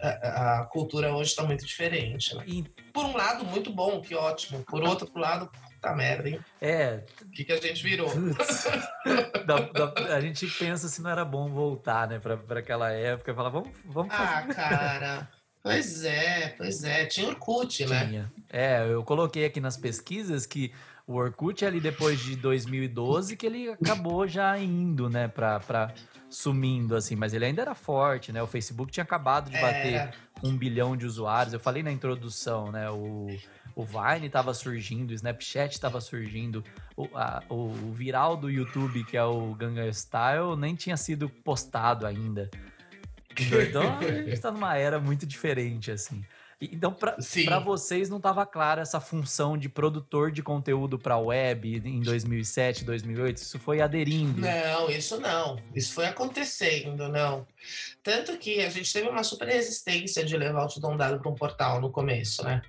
A, 0.00 0.60
a 0.60 0.64
cultura 0.66 1.14
hoje 1.14 1.30
está 1.30 1.42
muito 1.42 1.66
diferente, 1.66 2.34
né? 2.34 2.44
Por 2.92 3.04
um 3.04 3.16
lado, 3.16 3.44
muito 3.44 3.72
bom, 3.72 4.00
que 4.00 4.14
ótimo. 4.14 4.62
Por 4.64 4.82
outro 4.82 5.10
lado, 5.18 5.50
puta 5.72 5.94
merda, 5.94 6.28
hein? 6.28 6.40
É, 6.60 7.00
O 7.22 7.30
que, 7.30 7.44
que 7.44 7.52
a 7.52 7.56
gente 7.60 7.82
virou? 7.82 8.10
Dá- 9.46 9.60
dá- 9.72 10.14
a 10.14 10.20
gente 10.20 10.46
pensa 10.46 10.88
se 10.88 11.00
não 11.02 11.10
era 11.10 11.24
bom 11.24 11.48
voltar, 11.48 12.08
né, 12.08 12.18
pra, 12.18 12.36
pra 12.36 12.60
aquela 12.60 12.90
época. 12.92 13.34
Falar, 13.34 13.48
vamos, 13.50 13.70
vamos 13.84 14.12
Ah, 14.14 14.42
fazer. 14.42 14.54
cara. 14.54 15.28
Pois 15.62 16.04
é, 16.04 16.54
pois 16.56 16.84
é. 16.84 17.04
Tinha 17.06 17.28
Orkut, 17.28 17.84
né? 17.86 18.06
Tinha. 18.06 18.32
É, 18.50 18.82
eu 18.90 19.02
coloquei 19.04 19.44
aqui 19.44 19.60
nas 19.60 19.76
pesquisas 19.76 20.46
que 20.46 20.72
o 21.10 21.14
Orkut 21.16 21.64
ali 21.64 21.80
depois 21.80 22.20
de 22.20 22.36
2012 22.36 23.36
que 23.36 23.44
ele 23.46 23.68
acabou 23.70 24.28
já 24.28 24.56
indo, 24.58 25.10
né, 25.10 25.26
pra, 25.26 25.58
pra 25.58 25.92
sumindo, 26.28 26.94
assim. 26.94 27.16
Mas 27.16 27.34
ele 27.34 27.44
ainda 27.44 27.62
era 27.62 27.74
forte, 27.74 28.30
né? 28.32 28.40
O 28.40 28.46
Facebook 28.46 28.92
tinha 28.92 29.02
acabado 29.02 29.50
de 29.50 29.60
bater 29.60 29.94
Era. 29.94 30.12
um 30.42 30.56
bilhão 30.56 30.96
de 30.96 31.04
usuários. 31.06 31.52
Eu 31.52 31.58
falei 31.58 31.82
na 31.82 31.90
introdução, 31.90 32.70
né? 32.70 32.88
O, 32.90 33.26
o 33.74 33.82
Vine 33.84 34.26
estava 34.26 34.54
surgindo, 34.54 35.10
o 35.10 35.14
Snapchat 35.14 35.74
estava 35.74 36.00
surgindo, 36.00 36.62
o, 36.96 37.08
a- 37.14 37.42
o, 37.48 37.72
viral 37.92 38.36
do 38.36 38.48
YouTube, 38.48 39.02
que 39.02 39.16
é 39.16 39.24
o 39.24 39.52
Gangnam 39.54 39.92
Style, 39.92 40.56
nem 40.56 40.76
tinha 40.76 40.96
sido 40.96 41.28
postado 41.28 42.06
ainda. 42.06 42.48
Então 43.68 43.82
a 43.98 44.04
gente 44.04 44.30
está 44.32 44.50
numa 44.52 44.76
era 44.76 45.00
muito 45.00 45.26
diferente, 45.26 45.90
assim. 45.90 46.24
Então, 46.60 46.92
para 46.92 47.58
vocês 47.58 48.10
não 48.10 48.18
estava 48.18 48.44
clara 48.44 48.82
essa 48.82 49.00
função 49.00 49.56
de 49.56 49.68
produtor 49.68 50.30
de 50.30 50.42
conteúdo 50.42 50.98
para 50.98 51.16
web 51.16 51.80
em 51.84 52.00
2007, 52.00 52.84
2008? 52.84 53.38
Isso 53.38 53.58
foi 53.58 53.80
aderindo. 53.80 54.42
Não, 54.42 54.90
isso 54.90 55.18
não. 55.18 55.58
Isso 55.74 55.94
foi 55.94 56.04
acontecendo, 56.04 57.08
não. 57.08 57.46
Tanto 58.02 58.36
que 58.36 58.60
a 58.60 58.68
gente 58.68 58.92
teve 58.92 59.08
uma 59.08 59.24
super 59.24 59.48
resistência 59.48 60.22
de 60.22 60.36
levar 60.36 60.64
o 60.64 60.68
Tudão 60.68 60.98
Dado 60.98 61.18
para 61.18 61.30
um 61.30 61.34
portal 61.34 61.80
no 61.80 61.90
começo, 61.90 62.44
né? 62.44 62.60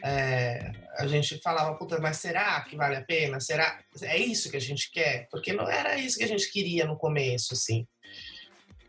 É, 0.00 0.70
a 0.96 1.06
gente 1.08 1.40
falava, 1.40 1.74
puta, 1.76 1.98
mas 1.98 2.18
será 2.18 2.60
que 2.60 2.76
vale 2.76 2.96
a 2.96 3.04
pena? 3.04 3.40
Será? 3.40 3.80
É 4.02 4.16
isso 4.16 4.48
que 4.48 4.56
a 4.56 4.60
gente 4.60 4.92
quer? 4.92 5.26
Porque 5.28 5.52
não 5.52 5.68
era 5.68 5.98
isso 5.98 6.18
que 6.18 6.24
a 6.24 6.28
gente 6.28 6.50
queria 6.52 6.86
no 6.86 6.96
começo, 6.96 7.52
assim. 7.52 7.84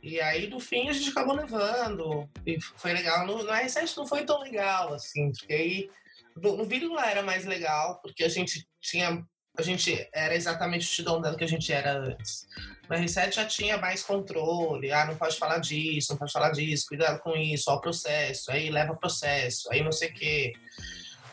E 0.02 0.20
aí, 0.22 0.50
no 0.50 0.60
fim, 0.60 0.88
a 0.90 0.94
gente 0.94 1.10
acabou 1.10 1.36
levando. 1.36 2.30
E 2.46 2.60
foi 2.62 2.94
legal. 2.94 3.26
No, 3.26 3.44
no 3.44 3.52
R7 3.52 3.98
não 3.98 4.08
foi 4.08 4.24
tão 4.24 4.40
legal, 4.42 4.94
assim, 4.94 5.32
porque 5.32 5.54
aí. 5.54 5.90
No, 6.36 6.56
no 6.58 6.64
vídeo 6.64 6.88
não 6.90 7.00
era 7.00 7.22
mais 7.22 7.46
legal, 7.46 8.00
porque 8.02 8.24
a 8.24 8.30
gente 8.30 8.66
tinha. 8.82 9.24
A 9.58 9.62
gente 9.62 10.08
era 10.14 10.34
exatamente 10.36 10.88
o 10.88 10.90
Tidão 10.92 11.20
Dado 11.20 11.36
que 11.36 11.44
a 11.44 11.48
gente 11.48 11.72
era 11.74 11.98
antes. 11.98 12.48
No 12.90 12.96
R7 12.96 13.34
já 13.34 13.46
tinha 13.46 13.78
mais 13.78 14.02
controle. 14.04 14.92
Ah, 14.92 15.06
não 15.06 15.18
pode 15.18 15.38
falar 15.38 15.58
disso, 15.60 16.12
não 16.14 16.18
pode 16.18 16.32
falar 16.32 16.52
disso, 16.52 16.86
cuidado 16.88 17.20
com 17.20 17.36
isso, 17.36 17.70
ó, 17.70 17.76
o 17.76 17.82
processo, 17.82 18.52
aí 18.52 18.70
leva 18.70 18.96
processo, 18.96 19.70
aí 19.72 19.84
não 19.84 19.92
sei 19.92 20.10
o 20.10 20.14
quê. 20.14 20.54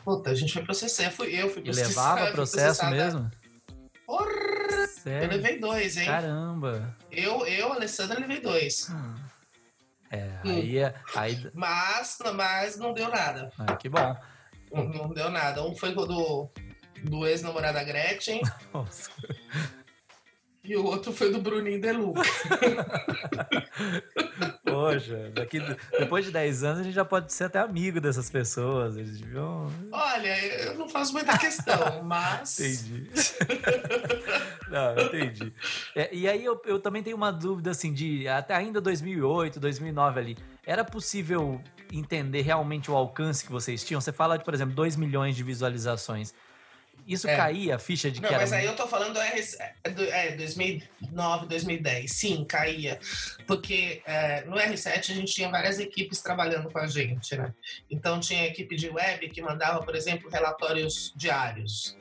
Puta, 0.05 0.31
a 0.31 0.35
gente 0.35 0.53
foi 0.53 0.65
processar. 0.65 1.11
Fui, 1.13 1.29
eu 1.41 1.49
fui 1.51 1.61
E 1.61 1.65
processar. 1.67 1.89
levava 1.89 2.25
fui 2.27 2.33
processo 2.33 2.87
mesmo? 2.87 3.31
Porra, 4.07 4.31
eu 4.31 4.89
Sério? 4.89 5.29
levei 5.31 5.59
dois, 5.59 5.97
hein? 5.97 6.07
Caramba. 6.07 6.97
Eu, 7.11 7.47
eu, 7.47 7.73
Alessandra, 7.73 8.19
levei 8.21 8.41
dois. 8.41 8.89
Hum. 8.91 9.15
É, 10.11 10.23
Hum. 10.45 10.51
aí, 10.51 10.79
é- 10.79 10.95
aí 11.17 11.51
Mas, 11.53 12.17
mas 12.35 12.77
não 12.77 12.93
deu 12.95 13.09
nada. 13.09 13.53
ah, 13.59 13.75
que 13.77 13.89
bom. 13.89 14.17
Não, 14.73 14.85
não 14.85 15.09
deu 15.09 15.31
nada. 15.31 15.63
Um 15.65 15.75
foi 15.75 15.93
do, 15.95 16.49
do 17.03 17.27
ex-namorada 17.27 17.83
Gretchen 17.83 18.41
Nossa. 18.73 19.11
E 20.67 20.77
o 20.77 20.85
outro 20.85 21.13
foi 21.13 21.31
do 21.31 21.41
Bruninho 21.41 21.81
Deluca. 21.81 22.23
Poxa, 24.65 25.31
daqui, 25.33 25.61
depois 25.99 26.25
de 26.25 26.33
10 26.33 26.65
anos 26.65 26.81
a 26.81 26.83
gente 26.83 26.95
já 26.95 27.05
pode 27.05 27.33
ser 27.33 27.45
até 27.45 27.59
amigo 27.59 28.01
dessas 28.01 28.29
pessoas. 28.29 28.97
Eles 28.97 29.21
deviam. 29.21 29.73
Olha, 29.93 30.65
eu 30.65 30.75
não 30.75 30.89
faço 30.89 31.13
muita 31.13 31.39
questão, 31.39 32.03
mas. 32.03 32.61
Entendi. 32.61 33.11
Não, 34.69 34.99
entendi. 34.99 35.53
É, 35.95 36.13
e 36.13 36.27
aí 36.27 36.45
eu, 36.45 36.61
eu 36.67 36.81
também 36.81 37.01
tenho 37.01 37.17
uma 37.17 37.31
dúvida 37.31 37.71
assim 37.71 37.93
de 37.93 38.27
até 38.27 38.53
ainda 38.53 38.81
2008, 38.81 39.61
2009 39.61 40.19
ali, 40.19 40.37
era 40.67 40.85
possível 40.85 41.61
entender 41.93 42.43
realmente 42.43 42.91
o 42.91 42.97
alcance 42.97 43.45
que 43.45 43.53
vocês 43.53 43.85
tinham? 43.85 44.01
Você 44.01 44.13
fala 44.13 44.37
de, 44.37 44.45
por 44.45 44.53
exemplo, 44.53 44.75
2 44.75 44.97
milhões 44.97 45.37
de 45.37 45.45
visualizações. 45.45 46.35
Isso 47.07 47.29
É. 47.29 47.37
caía 47.37 47.77
a 47.77 47.79
ficha 47.79 48.11
de 48.11 48.21
Não, 48.21 48.29
que 48.29 48.35
era 48.35 48.43
mas 48.43 48.53
aí 48.53 48.65
eu 48.67 48.75
tô 48.75 48.87
falando 48.89 49.15
do 49.15 49.21
RS, 49.21 49.57
é, 49.61 49.91
do- 49.91 50.05
é, 50.05 50.33
2009, 50.37 51.47
2010. 51.47 52.11
Sim, 52.13 52.45
caía. 52.45 52.99
Porque 53.47 54.03
é, 54.05 54.45
no 54.45 54.57
R7 54.57 55.13
a 55.13 55.15
gente 55.15 55.33
tinha 55.33 55.49
várias 55.49 55.79
equipes 55.79 56.21
trabalhando 56.21 56.71
com 56.71 56.79
a 56.79 56.87
gente, 56.87 57.37
né? 57.37 57.55
Então 57.89 58.19
tinha 58.19 58.43
a 58.43 58.47
equipe 58.47 58.75
de 58.75 58.89
web 58.91 59.29
que 59.29 59.41
mandava, 59.41 59.83
por 59.85 59.95
exemplo, 59.95 60.29
relatórios 60.29 61.13
diários 61.17 61.97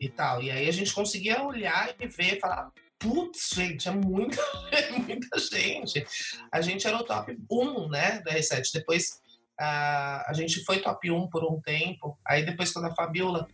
e 0.00 0.08
tal. 0.08 0.42
E 0.42 0.50
aí 0.50 0.68
a 0.68 0.72
gente 0.72 0.92
conseguia 0.92 1.42
olhar 1.42 1.94
e 2.00 2.06
ver 2.06 2.36
e 2.36 2.40
falar. 2.40 2.70
Putz, 2.98 3.50
gente, 3.54 3.88
é 3.88 3.92
muita, 3.92 4.36
é 4.72 4.90
muita 4.90 5.38
gente. 5.38 6.04
A 6.52 6.60
gente 6.60 6.86
era 6.86 6.96
o 6.98 7.04
top 7.04 7.34
1, 7.50 7.88
né, 7.88 8.20
do 8.20 8.30
R7. 8.30 8.72
Depois 8.74 9.20
ah, 9.58 10.24
a 10.26 10.32
gente 10.32 10.64
foi 10.64 10.80
top 10.80 11.10
1 11.10 11.28
por 11.28 11.44
um 11.44 11.60
tempo. 11.60 12.18
Aí 12.26 12.42
depois, 12.44 12.72
quando 12.72 12.86
a 12.86 12.94
Fabiola 12.94 13.46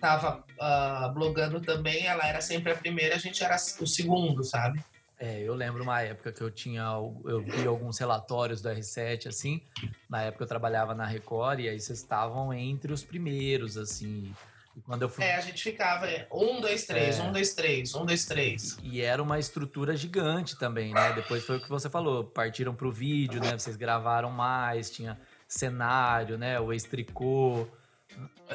tava 0.00 0.44
ah, 0.60 1.10
blogando 1.14 1.60
também, 1.60 2.06
ela 2.06 2.26
era 2.26 2.40
sempre 2.40 2.72
a 2.72 2.76
primeira, 2.76 3.14
a 3.14 3.18
gente 3.18 3.42
era 3.42 3.56
o 3.80 3.86
segundo, 3.86 4.44
sabe? 4.44 4.82
É, 5.18 5.40
eu 5.40 5.54
lembro 5.54 5.82
uma 5.82 6.02
época 6.02 6.30
que 6.30 6.42
eu 6.42 6.50
tinha, 6.50 6.82
eu 7.24 7.40
vi 7.40 7.66
alguns 7.66 7.98
relatórios 7.98 8.60
do 8.60 8.68
R7, 8.68 9.28
assim, 9.28 9.62
na 10.10 10.22
época 10.22 10.44
eu 10.44 10.48
trabalhava 10.48 10.94
na 10.94 11.06
Record, 11.06 11.60
e 11.60 11.68
aí 11.68 11.80
vocês 11.80 11.98
estavam 11.98 12.52
entre 12.52 12.92
os 12.92 13.02
primeiros, 13.02 13.78
assim, 13.78 14.34
e 14.76 14.80
quando 14.82 15.02
eu 15.02 15.08
fui... 15.08 15.24
É, 15.24 15.36
a 15.36 15.40
gente 15.40 15.62
ficava 15.62 16.06
é, 16.06 16.28
um, 16.30 16.60
dois, 16.60 16.84
três, 16.84 17.18
É. 17.18 17.22
um, 17.22 17.32
dois, 17.32 17.54
três, 17.54 17.94
um, 17.94 18.04
dois, 18.04 18.26
três. 18.26 18.76
E 18.82 19.00
era 19.00 19.22
uma 19.22 19.38
estrutura 19.38 19.96
gigante 19.96 20.54
também, 20.58 20.92
né? 20.92 21.14
Depois 21.14 21.44
foi 21.44 21.56
o 21.56 21.60
que 21.62 21.68
você 21.68 21.88
falou, 21.88 22.22
partiram 22.22 22.74
pro 22.74 22.92
vídeo, 22.92 23.40
né? 23.40 23.56
Vocês 23.56 23.74
gravaram 23.74 24.30
mais, 24.30 24.90
tinha 24.90 25.18
cenário, 25.48 26.36
né? 26.36 26.60
O 26.60 26.74
ex-tricô. 26.74 27.66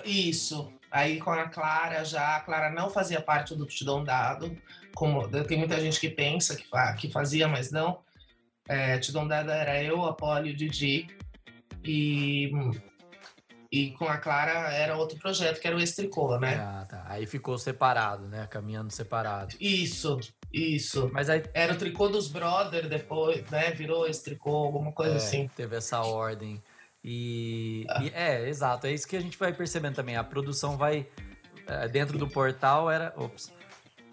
Isso. 0.06 0.72
Aí 0.92 1.20
com 1.20 1.32
a 1.32 1.48
Clara 1.48 2.04
já, 2.04 2.36
a 2.36 2.42
Clara 2.42 2.70
não 2.70 2.90
fazia 2.90 3.22
parte 3.22 3.56
do 3.56 3.66
Tidão 3.66 4.04
Dado, 4.04 4.56
como 4.94 5.26
tem 5.46 5.58
muita 5.58 5.80
gente 5.80 6.00
que 6.00 6.10
pensa 6.10 6.56
que, 6.56 6.66
que 7.00 7.10
fazia, 7.10 7.48
mas 7.48 7.72
não. 7.72 8.00
É, 8.68 8.98
Tidão 9.00 9.26
Dado 9.26 9.52
era 9.52 9.82
eu, 9.82 10.04
a 10.04 10.14
Polly 10.14 10.50
e 10.50 10.54
o 10.54 10.56
Didi. 10.58 11.08
E, 11.84 12.52
e 13.72 13.92
com 13.92 14.06
a 14.06 14.18
Clara 14.18 14.74
era 14.74 14.98
outro 14.98 15.18
projeto, 15.18 15.62
que 15.62 15.68
era 15.68 15.76
o 15.76 15.80
Estricô, 15.80 16.38
né? 16.38 16.56
Ah, 16.56 16.86
tá. 16.88 17.06
Aí 17.08 17.26
ficou 17.26 17.58
separado, 17.58 18.28
né? 18.28 18.46
Caminhando 18.48 18.92
separado. 18.92 19.56
Isso, 19.60 20.20
isso. 20.54 21.10
Mas 21.14 21.30
aí 21.30 21.42
Era 21.54 21.74
o 21.74 21.78
tricô 21.78 22.10
dos 22.10 22.28
brother 22.28 22.90
depois, 22.90 23.50
né? 23.50 23.72
Virou 23.72 24.06
esse 24.06 24.24
tricô, 24.24 24.52
alguma 24.52 24.92
coisa 24.92 25.14
é, 25.14 25.18
assim. 25.18 25.50
teve 25.56 25.78
essa 25.78 26.02
ordem. 26.02 26.62
E, 27.04 27.86
e- 28.02 28.10
é, 28.14 28.48
exato, 28.48 28.86
é 28.88 28.92
isso 28.92 29.08
que 29.08 29.16
a 29.16 29.22
gente 29.22 29.38
vai 29.38 29.52
percebendo 29.54 29.96
também. 29.96 30.16
A 30.16 30.24
produção 30.24 30.78
vai 30.78 31.06
é, 31.68 31.88
dentro 31.88 32.18
do 32.18 32.28
portal 32.28 32.90
era, 32.92 33.14
ops, 33.18 33.52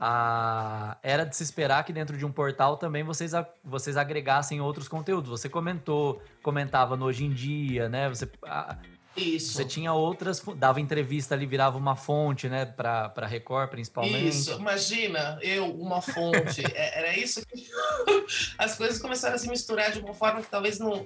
a- 0.01 0.97
era 1.03 1.25
de 1.25 1.37
se 1.37 1.43
esperar 1.43 1.85
que 1.85 1.93
dentro 1.93 2.17
de 2.17 2.25
um 2.25 2.31
portal 2.33 2.77
também 2.77 3.03
vocês, 3.03 3.33
vocês 3.65 3.97
agregassem 3.97 4.61
outros 4.61 4.89
conteúdos. 4.89 5.31
Você 5.31 5.49
comentou, 5.49 6.23
comentava 6.43 6.97
no 6.97 7.07
hoje 7.07 7.25
em 7.25 7.33
dia, 7.33 7.89
né? 7.89 8.09
Você 8.09 8.29
a- 8.45 8.77
Isso. 9.17 9.55
Você 9.55 9.65
tinha 9.65 9.93
outras, 9.93 10.41
dava 10.57 10.81
entrevista 10.81 11.35
ali, 11.35 11.45
virava 11.45 11.77
uma 11.77 11.97
fonte, 11.97 12.49
né, 12.49 12.65
para 12.65 13.09
para 13.09 13.27
Record, 13.27 13.69
principalmente. 13.71 14.29
Isso, 14.29 14.53
imagina, 14.53 15.39
eu, 15.43 15.67
uma 15.75 16.01
fonte. 16.01 16.63
é, 16.73 16.99
era 17.01 17.19
isso 17.19 17.45
que. 17.45 17.67
As 18.57 18.77
coisas 18.77 19.01
começaram 19.01 19.35
a 19.35 19.39
se 19.39 19.49
misturar 19.49 19.91
de 19.91 19.99
uma 19.99 20.15
forma 20.15 20.41
que 20.41 20.49
talvez 20.49 20.79
não, 20.79 21.05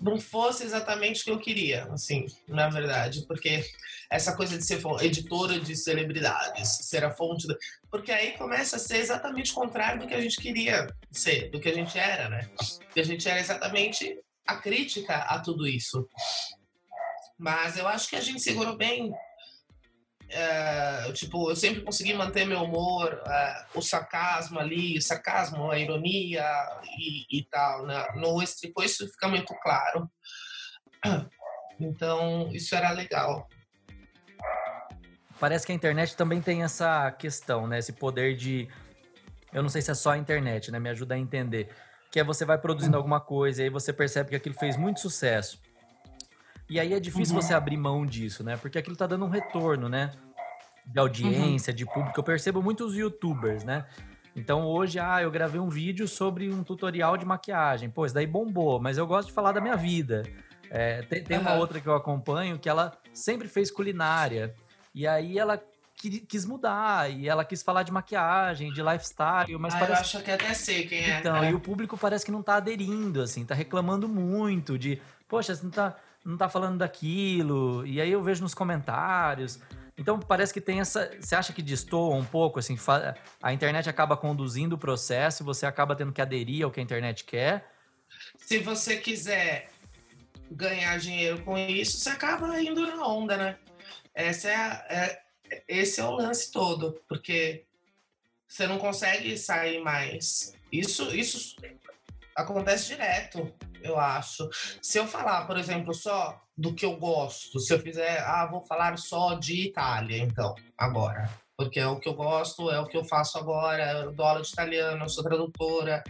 não 0.00 0.20
fosse 0.20 0.64
exatamente 0.64 1.22
o 1.22 1.24
que 1.24 1.30
eu 1.30 1.38
queria, 1.38 1.84
assim, 1.92 2.26
na 2.46 2.68
verdade, 2.68 3.24
porque 3.26 3.64
essa 4.10 4.34
coisa 4.34 4.56
de 4.56 4.64
ser 4.64 4.80
editora 5.00 5.60
de 5.60 5.76
celebridades, 5.76 6.86
ser 6.86 7.04
a 7.04 7.10
fonte, 7.10 7.46
da... 7.46 7.54
porque 7.90 8.10
aí 8.10 8.32
começa 8.32 8.76
a 8.76 8.78
ser 8.78 8.98
exatamente 8.98 9.52
o 9.52 9.54
contrário 9.54 10.00
do 10.00 10.06
que 10.06 10.14
a 10.14 10.20
gente 10.20 10.40
queria 10.40 10.86
ser, 11.10 11.50
do 11.50 11.60
que 11.60 11.68
a 11.68 11.74
gente 11.74 11.98
era, 11.98 12.28
né? 12.28 12.48
Que 12.92 13.00
a 13.00 13.04
gente 13.04 13.28
era 13.28 13.40
exatamente 13.40 14.18
a 14.46 14.56
crítica 14.56 15.14
a 15.14 15.38
tudo 15.40 15.66
isso. 15.66 16.08
Mas 17.38 17.76
eu 17.76 17.86
acho 17.86 18.08
que 18.08 18.16
a 18.16 18.20
gente 18.20 18.40
segurou 18.40 18.76
bem. 18.76 19.12
É, 20.30 21.10
tipo, 21.12 21.50
eu 21.50 21.56
sempre 21.56 21.80
consegui 21.80 22.12
manter 22.12 22.44
meu 22.44 22.62
humor, 22.62 23.22
é, 23.26 23.66
o 23.74 23.80
sarcasmo 23.80 24.58
ali, 24.58 24.98
o 24.98 25.02
sarcasmo, 25.02 25.70
a 25.70 25.78
ironia 25.78 26.44
e, 26.98 27.38
e 27.38 27.44
tal. 27.44 27.86
Né? 27.86 28.06
No 28.16 28.42
Estricô 28.42 28.82
isso 28.82 29.08
fica 29.08 29.28
muito 29.28 29.54
claro. 29.62 30.08
Então, 31.80 32.50
isso 32.52 32.74
era 32.74 32.90
legal. 32.90 33.48
Parece 35.38 35.64
que 35.64 35.72
a 35.72 35.74
internet 35.74 36.16
também 36.16 36.40
tem 36.40 36.64
essa 36.64 37.10
questão, 37.12 37.66
né? 37.66 37.78
Esse 37.78 37.92
poder 37.92 38.34
de. 38.34 38.68
Eu 39.52 39.62
não 39.62 39.68
sei 39.68 39.80
se 39.80 39.90
é 39.90 39.94
só 39.94 40.10
a 40.10 40.18
internet, 40.18 40.72
né? 40.72 40.80
Me 40.80 40.90
ajuda 40.90 41.14
a 41.14 41.18
entender. 41.18 41.68
Que 42.10 42.18
é 42.18 42.24
você 42.24 42.44
vai 42.44 42.58
produzindo 42.58 42.96
uhum. 42.96 43.00
alguma 43.00 43.20
coisa 43.20 43.62
e 43.62 43.64
aí 43.64 43.70
você 43.70 43.92
percebe 43.92 44.30
que 44.30 44.36
aquilo 44.36 44.56
fez 44.56 44.76
muito 44.76 44.98
sucesso. 44.98 45.60
E 46.68 46.78
aí 46.78 46.92
é 46.92 47.00
difícil 47.00 47.34
uhum. 47.34 47.42
você 47.42 47.54
abrir 47.54 47.76
mão 47.76 48.04
disso, 48.04 48.44
né? 48.44 48.56
Porque 48.56 48.78
aquilo 48.78 48.96
tá 48.96 49.06
dando 49.06 49.24
um 49.24 49.28
retorno, 49.28 49.88
né? 49.88 50.12
De 50.84 50.98
audiência, 50.98 51.70
uhum. 51.70 51.76
de 51.76 51.86
público. 51.86 52.18
Eu 52.18 52.24
percebo 52.24 52.62
muitos 52.62 52.94
youtubers, 52.94 53.64
né? 53.64 53.86
Então 54.36 54.64
hoje, 54.66 54.98
ah, 54.98 55.22
eu 55.22 55.30
gravei 55.30 55.60
um 55.60 55.68
vídeo 55.68 56.06
sobre 56.06 56.48
um 56.52 56.62
tutorial 56.62 57.16
de 57.16 57.24
maquiagem. 57.24 57.90
Pô, 57.90 58.04
isso 58.04 58.14
daí 58.14 58.26
bombou, 58.26 58.80
mas 58.80 58.98
eu 58.98 59.06
gosto 59.06 59.28
de 59.28 59.34
falar 59.34 59.52
da 59.52 59.60
minha 59.60 59.76
vida. 59.76 60.22
É, 60.70 61.02
tem, 61.02 61.24
tem 61.24 61.38
uma 61.38 61.54
outra 61.54 61.80
que 61.80 61.86
eu 61.86 61.94
acompanho 61.94 62.58
que 62.58 62.68
ela 62.68 62.96
sempre 63.12 63.48
fez 63.48 63.70
culinária. 63.70 64.54
E 64.94 65.06
aí 65.06 65.38
ela 65.38 65.60
quis 66.28 66.46
mudar 66.46 67.10
e 67.10 67.28
ela 67.28 67.44
quis 67.44 67.62
falar 67.62 67.82
de 67.82 67.90
maquiagem, 67.90 68.72
de 68.72 68.80
lifestyle, 68.80 69.58
mas 69.58 69.74
ah, 69.74 69.78
parece... 69.78 69.92
eu 69.92 70.00
acho 70.00 70.22
que 70.22 70.30
até 70.30 70.54
sei 70.54 70.86
quem 70.86 71.00
é. 71.00 71.18
Então, 71.18 71.36
é. 71.36 71.50
e 71.50 71.54
o 71.54 71.58
público 71.58 71.98
parece 71.98 72.24
que 72.24 72.30
não 72.30 72.42
tá 72.42 72.56
aderindo, 72.56 73.20
assim, 73.20 73.44
tá 73.44 73.54
reclamando 73.54 74.08
muito 74.08 74.78
de, 74.78 75.00
poxa, 75.26 75.54
você 75.54 75.64
não 75.64 75.72
tá 75.72 75.96
não 76.28 76.36
tá 76.36 76.48
falando 76.48 76.78
daquilo. 76.78 77.86
E 77.86 78.00
aí 78.00 78.12
eu 78.12 78.22
vejo 78.22 78.42
nos 78.42 78.52
comentários. 78.52 79.58
Então 79.96 80.20
parece 80.20 80.52
que 80.52 80.60
tem 80.60 80.78
essa. 80.78 81.10
Você 81.18 81.34
acha 81.34 81.52
que 81.54 81.62
destoa 81.62 82.14
um 82.14 82.24
pouco, 82.24 82.58
assim, 82.58 82.76
a 83.42 83.52
internet 83.52 83.88
acaba 83.88 84.16
conduzindo 84.16 84.74
o 84.74 84.78
processo 84.78 85.42
você 85.42 85.64
acaba 85.64 85.96
tendo 85.96 86.12
que 86.12 86.20
aderir 86.20 86.64
ao 86.64 86.70
que 86.70 86.80
a 86.80 86.82
internet 86.82 87.24
quer? 87.24 87.72
Se 88.36 88.58
você 88.58 88.98
quiser 88.98 89.70
ganhar 90.50 90.98
dinheiro 90.98 91.42
com 91.42 91.56
isso, 91.56 91.98
você 91.98 92.10
acaba 92.10 92.60
indo 92.60 92.86
na 92.86 93.06
onda, 93.06 93.36
né? 93.36 93.58
Essa 94.14 94.48
é, 94.48 94.54
a, 94.54 94.86
é 94.88 95.22
esse 95.66 96.00
é 96.00 96.04
o 96.04 96.10
lance 96.10 96.52
todo, 96.52 97.00
porque 97.08 97.64
você 98.46 98.66
não 98.66 98.78
consegue 98.78 99.36
sair 99.38 99.82
mais. 99.82 100.54
Isso, 100.70 101.14
isso 101.14 101.56
acontece 102.38 102.88
direto 102.88 103.52
eu 103.82 103.98
acho. 103.98 104.48
Se 104.82 104.98
eu 104.98 105.06
falar, 105.06 105.46
por 105.46 105.56
exemplo, 105.56 105.94
só 105.94 106.40
do 106.56 106.74
que 106.74 106.84
eu 106.84 106.96
gosto, 106.96 107.60
se 107.60 107.72
eu 107.72 107.78
fizer, 107.78 108.20
ah, 108.20 108.46
vou 108.46 108.64
falar 108.66 108.96
só 108.98 109.34
de 109.34 109.66
Itália, 109.66 110.18
então, 110.18 110.54
agora. 110.76 111.30
Porque 111.56 111.80
é 111.80 111.86
o 111.86 111.98
que 111.98 112.08
eu 112.08 112.14
gosto, 112.14 112.70
é 112.70 112.78
o 112.78 112.86
que 112.86 112.96
eu 112.96 113.04
faço 113.04 113.36
agora, 113.36 113.92
eu 113.92 114.12
dou 114.12 114.26
aula 114.26 114.42
de 114.42 114.48
italiano, 114.48 115.04
eu 115.04 115.08
sou 115.08 115.24
tradutora, 115.24 116.04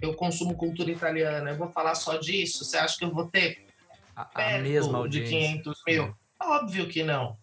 eu 0.00 0.14
consumo 0.14 0.56
cultura 0.56 0.90
italiana, 0.90 1.50
eu 1.50 1.56
vou 1.56 1.70
falar 1.70 1.94
só 1.94 2.16
disso? 2.16 2.64
Você 2.64 2.76
acha 2.76 2.98
que 2.98 3.04
eu 3.04 3.12
vou 3.12 3.26
ter 3.26 3.66
a, 4.14 4.28
a 4.34 4.58
mesma 4.58 4.98
audiência. 4.98 5.38
de 5.38 5.62
500 5.62 5.82
mil? 5.86 6.14
Óbvio 6.40 6.88
que 6.88 7.02
não. 7.02 7.36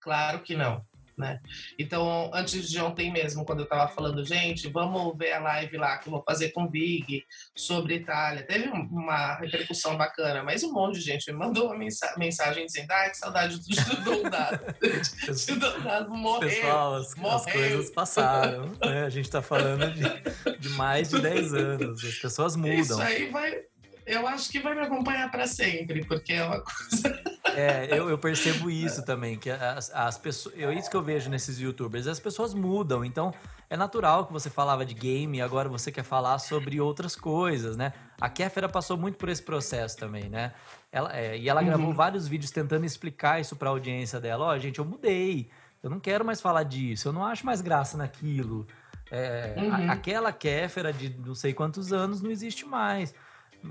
Claro 0.00 0.40
que 0.40 0.56
não 0.56 0.82
né? 1.16 1.40
Então, 1.78 2.30
antes 2.34 2.68
de 2.68 2.80
ontem 2.80 3.12
mesmo, 3.12 3.44
quando 3.44 3.60
eu 3.60 3.64
estava 3.64 3.90
falando, 3.90 4.24
gente, 4.24 4.68
vamos 4.68 5.16
ver 5.16 5.32
a 5.32 5.40
live 5.40 5.76
lá 5.76 5.98
que 5.98 6.08
eu 6.08 6.12
vou 6.12 6.22
fazer 6.22 6.50
com 6.50 6.64
o 6.64 6.70
Vig 6.70 7.24
sobre 7.56 7.96
Itália. 7.96 8.46
Teve 8.46 8.68
uma 8.68 9.36
repercussão 9.36 9.96
bacana, 9.96 10.42
mas 10.42 10.62
um 10.62 10.72
monte 10.72 10.98
de 10.98 11.04
gente 11.04 11.30
me 11.32 11.38
mandou 11.38 11.66
uma 11.66 11.76
mensagem 12.16 12.66
dizendo: 12.66 12.90
ai, 12.90 13.10
que 13.10 13.16
saudade 13.16 13.58
do 13.58 14.04
Doldado. 14.04 14.74
o 15.50 15.56
Doldado 15.56 16.10
morreu. 16.10 16.48
Pessoal, 16.48 16.94
as, 16.94 17.14
morreu. 17.14 17.36
as 17.36 17.52
coisas 17.52 17.90
passaram. 17.90 18.72
Né? 18.84 19.04
A 19.04 19.10
gente 19.10 19.26
está 19.26 19.42
falando 19.42 19.92
de, 19.92 20.58
de 20.58 20.68
mais 20.70 21.10
de 21.10 21.20
10 21.20 21.54
anos. 21.54 22.04
As 22.04 22.14
pessoas 22.16 22.56
mudam. 22.56 22.80
Isso 22.80 23.00
aí 23.00 23.30
vai 23.30 23.62
eu 24.06 24.26
acho 24.26 24.50
que 24.50 24.60
vai 24.60 24.74
me 24.74 24.82
acompanhar 24.82 25.30
para 25.30 25.46
sempre, 25.46 26.04
porque 26.04 26.34
é 26.34 26.44
uma 26.44 26.60
coisa. 26.60 27.22
É, 27.56 27.88
eu, 27.90 28.08
eu 28.08 28.18
percebo 28.18 28.70
isso 28.70 29.04
também, 29.04 29.38
que 29.38 29.50
as, 29.50 29.90
as 29.94 30.18
pessoas. 30.18 30.54
É 30.58 30.72
isso 30.74 30.90
que 30.90 30.96
eu 30.96 31.02
vejo 31.02 31.30
nesses 31.30 31.58
youtubers, 31.58 32.06
as 32.06 32.20
pessoas 32.20 32.54
mudam. 32.54 33.04
Então, 33.04 33.32
é 33.68 33.76
natural 33.76 34.26
que 34.26 34.32
você 34.32 34.50
falava 34.50 34.84
de 34.84 34.94
game 34.94 35.38
e 35.38 35.40
agora 35.40 35.68
você 35.68 35.90
quer 35.90 36.02
falar 36.02 36.38
sobre 36.38 36.80
outras 36.80 37.16
coisas, 37.16 37.76
né? 37.76 37.92
A 38.20 38.28
Kéfera 38.28 38.68
passou 38.68 38.96
muito 38.96 39.18
por 39.18 39.28
esse 39.28 39.42
processo 39.42 39.96
também, 39.96 40.28
né? 40.28 40.52
Ela, 40.92 41.16
é, 41.16 41.36
e 41.38 41.48
ela 41.48 41.60
uhum. 41.60 41.66
gravou 41.66 41.92
vários 41.92 42.28
vídeos 42.28 42.50
tentando 42.50 42.84
explicar 42.84 43.40
isso 43.40 43.56
para 43.56 43.68
a 43.68 43.72
audiência 43.72 44.20
dela. 44.20 44.46
Ó, 44.46 44.54
oh, 44.54 44.58
gente, 44.58 44.78
eu 44.78 44.84
mudei. 44.84 45.50
Eu 45.82 45.90
não 45.90 45.98
quero 45.98 46.24
mais 46.24 46.40
falar 46.40 46.62
disso. 46.62 47.08
Eu 47.08 47.12
não 47.12 47.24
acho 47.24 47.44
mais 47.44 47.60
graça 47.60 47.96
naquilo. 47.96 48.66
É, 49.10 49.54
uhum. 49.56 49.72
a, 49.72 49.92
aquela 49.92 50.32
Kéfera 50.32 50.92
de 50.92 51.10
não 51.24 51.34
sei 51.34 51.52
quantos 51.52 51.92
anos 51.92 52.20
não 52.20 52.30
existe 52.30 52.64
mais. 52.64 53.14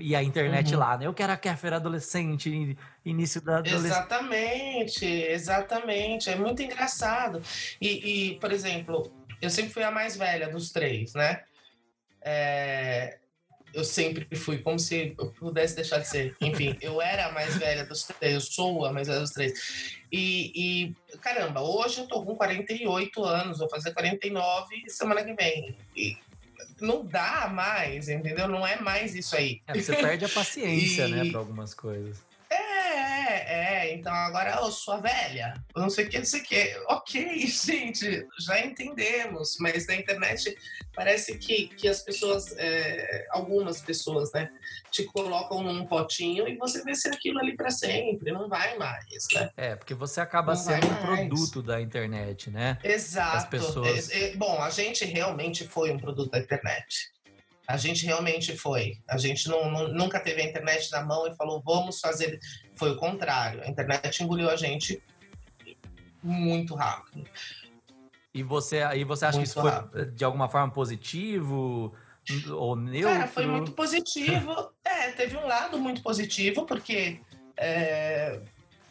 E 0.00 0.16
a 0.16 0.22
internet 0.22 0.72
uhum. 0.74 0.80
lá, 0.80 0.98
né? 0.98 1.06
Eu 1.06 1.14
quero 1.14 1.32
a 1.32 1.36
Kéfera 1.36 1.76
adolescente, 1.76 2.76
início 3.04 3.40
da 3.40 3.58
adolescência. 3.58 3.88
Exatamente, 3.88 5.04
exatamente. 5.04 6.30
É 6.30 6.36
muito 6.36 6.62
engraçado. 6.62 7.42
E, 7.80 8.32
e, 8.32 8.34
por 8.40 8.52
exemplo, 8.52 9.12
eu 9.40 9.50
sempre 9.50 9.72
fui 9.72 9.82
a 9.82 9.90
mais 9.90 10.16
velha 10.16 10.48
dos 10.48 10.70
três, 10.70 11.14
né? 11.14 11.42
É, 12.20 13.18
eu 13.74 13.84
sempre 13.84 14.24
fui, 14.36 14.58
como 14.58 14.78
se 14.78 15.14
eu 15.18 15.30
pudesse 15.32 15.74
deixar 15.74 15.98
de 15.98 16.08
ser. 16.08 16.36
Enfim, 16.40 16.76
eu 16.80 17.02
era 17.02 17.26
a 17.26 17.32
mais 17.32 17.56
velha 17.56 17.84
dos 17.84 18.04
três, 18.04 18.34
eu 18.34 18.40
sou 18.40 18.86
a 18.86 18.92
mais 18.92 19.08
velha 19.08 19.20
dos 19.20 19.30
três. 19.30 20.02
E, 20.10 20.52
e, 20.54 21.16
caramba, 21.18 21.60
hoje 21.60 22.00
eu 22.00 22.06
tô 22.06 22.22
com 22.22 22.36
48 22.36 23.24
anos, 23.24 23.58
vou 23.58 23.68
fazer 23.68 23.92
49 23.92 24.88
semana 24.88 25.24
que 25.24 25.34
vem. 25.34 25.76
E 25.96 26.16
não 26.80 27.04
dá 27.04 27.48
mais, 27.52 28.08
entendeu? 28.08 28.48
Não 28.48 28.66
é 28.66 28.80
mais 28.80 29.14
isso 29.14 29.36
aí. 29.36 29.60
É, 29.66 29.74
você 29.74 29.96
perde 29.96 30.24
a 30.24 30.28
paciência, 30.28 31.08
né, 31.08 31.16
e... 31.22 31.24
né, 31.24 31.30
para 31.30 31.40
algumas 31.40 31.74
coisas. 31.74 32.16
É, 33.46 33.88
é, 33.88 33.94
então 33.94 34.12
agora 34.12 34.58
eu 34.60 34.70
sou 34.70 34.94
a 34.94 35.00
velha, 35.00 35.54
não 35.76 35.90
sei 35.90 36.06
o 36.06 36.08
que, 36.08 36.18
não 36.18 36.24
sei 36.24 36.40
o 36.40 36.44
que. 36.44 36.76
Ok, 36.88 37.46
gente, 37.46 38.26
já 38.38 38.60
entendemos, 38.60 39.56
mas 39.60 39.86
na 39.86 39.96
internet 39.96 40.56
parece 40.94 41.36
que, 41.38 41.68
que 41.68 41.88
as 41.88 42.00
pessoas, 42.02 42.54
é, 42.56 43.26
algumas 43.30 43.80
pessoas, 43.80 44.32
né, 44.32 44.48
te 44.90 45.04
colocam 45.04 45.62
num 45.62 45.86
potinho 45.86 46.48
e 46.48 46.56
você 46.56 46.82
vê 46.82 46.94
ser 46.94 47.10
aquilo 47.10 47.38
ali 47.38 47.56
para 47.56 47.70
sempre, 47.70 48.32
não 48.32 48.48
vai 48.48 48.76
mais, 48.78 49.26
né? 49.34 49.50
É, 49.56 49.76
porque 49.76 49.94
você 49.94 50.20
acaba 50.20 50.54
não 50.54 50.60
sendo 50.60 50.86
um 50.86 50.96
produto 50.96 51.62
da 51.62 51.80
internet, 51.80 52.50
né? 52.50 52.78
Exato. 52.82 53.36
As 53.36 53.44
pessoas... 53.46 54.10
É, 54.10 54.30
é, 54.30 54.36
bom, 54.36 54.62
a 54.62 54.70
gente 54.70 55.04
realmente 55.04 55.66
foi 55.66 55.90
um 55.90 55.98
produto 55.98 56.30
da 56.30 56.38
internet. 56.38 57.12
A 57.66 57.78
gente 57.78 58.04
realmente 58.04 58.56
foi. 58.56 58.98
A 59.08 59.16
gente 59.16 59.48
não, 59.48 59.70
não, 59.70 59.88
nunca 59.88 60.20
teve 60.20 60.42
a 60.42 60.44
internet 60.44 60.90
na 60.92 61.02
mão 61.02 61.26
e 61.26 61.34
falou, 61.34 61.62
vamos 61.64 61.98
fazer. 61.98 62.38
Foi 62.74 62.90
o 62.90 62.96
contrário. 62.96 63.62
A 63.62 63.68
internet 63.68 64.22
engoliu 64.22 64.50
a 64.50 64.56
gente 64.56 65.02
muito 66.22 66.74
rápido. 66.74 67.24
E 68.32 68.42
você, 68.42 68.82
aí 68.82 69.04
você 69.04 69.26
acha 69.26 69.38
muito 69.38 69.52
que 69.52 69.58
isso 69.58 69.66
rápido. 69.66 69.92
foi 69.92 70.10
de 70.10 70.24
alguma 70.24 70.48
forma 70.48 70.72
positivo 70.72 71.94
ou 72.50 72.74
neutro? 72.74 73.10
Cara, 73.10 73.28
foi 73.28 73.46
muito 73.46 73.72
positivo. 73.72 74.72
é, 74.84 75.12
teve 75.12 75.36
um 75.36 75.46
lado 75.46 75.78
muito 75.78 76.02
positivo, 76.02 76.66
porque 76.66 77.20
é, 77.56 78.40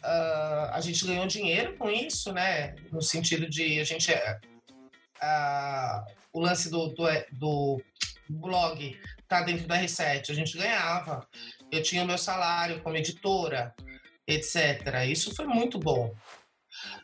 uh, 0.02 0.72
a 0.72 0.80
gente 0.80 1.04
ganhou 1.04 1.26
dinheiro 1.26 1.76
com 1.76 1.90
isso, 1.90 2.32
né? 2.32 2.74
No 2.90 3.02
sentido 3.02 3.48
de 3.48 3.80
a 3.80 3.84
gente. 3.84 4.10
Uh, 4.12 6.04
o 6.32 6.40
lance 6.40 6.70
do, 6.70 6.88
do, 6.88 7.04
do 7.32 7.82
blog 8.28 8.98
tá 9.28 9.42
dentro 9.42 9.66
da 9.66 9.80
R7, 9.80 10.30
a 10.30 10.34
gente 10.34 10.56
ganhava. 10.56 11.26
Eu 11.74 11.82
tinha 11.82 12.04
meu 12.04 12.16
salário 12.16 12.80
como 12.82 12.96
editora, 12.96 13.74
etc. 14.26 15.04
Isso 15.08 15.34
foi 15.34 15.44
muito 15.44 15.76
bom. 15.78 16.14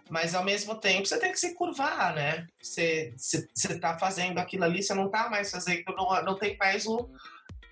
Mas 0.09 0.35
ao 0.35 0.45
mesmo 0.45 0.77
tempo 0.77 1.07
você 1.07 1.19
tem 1.19 1.33
que 1.33 1.41
se 1.41 1.55
curvar, 1.55 2.15
né? 2.15 2.47
Você, 2.61 3.13
você, 3.17 3.49
você 3.53 3.79
tá 3.79 3.99
fazendo 3.99 4.39
aquilo 4.39 4.65
ali, 4.65 4.83
você 4.83 4.95
não 4.95 5.11
tá 5.11 5.29
mais 5.29 5.51
fazendo, 5.51 5.85
não, 5.97 6.23
não 6.23 6.39
tem 6.39 6.57
mais 6.57 6.87
o, 6.87 7.11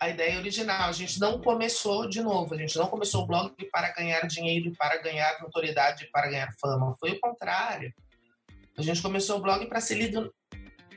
a 0.01 0.09
ideia 0.09 0.39
original. 0.39 0.89
A 0.89 0.93
gente 0.93 1.21
não 1.21 1.41
começou 1.41 2.09
de 2.09 2.21
novo, 2.21 2.55
a 2.55 2.59
gente 2.59 2.77
não 2.77 2.89
começou 2.89 3.23
o 3.23 3.27
blog 3.27 3.53
para 3.71 3.93
ganhar 3.93 4.27
dinheiro, 4.27 4.73
para 4.77 5.01
ganhar 5.01 5.41
notoriedade, 5.41 6.09
para 6.13 6.29
ganhar 6.29 6.53
fama. 6.61 6.97
Foi 6.99 7.13
o 7.13 7.21
contrário. 7.21 7.93
A 8.77 8.83
gente 8.83 9.03
começou 9.03 9.39
o 9.39 9.43
blog 9.43 9.67
para 9.67 9.81
ser 9.81 9.95
lido 9.97 10.35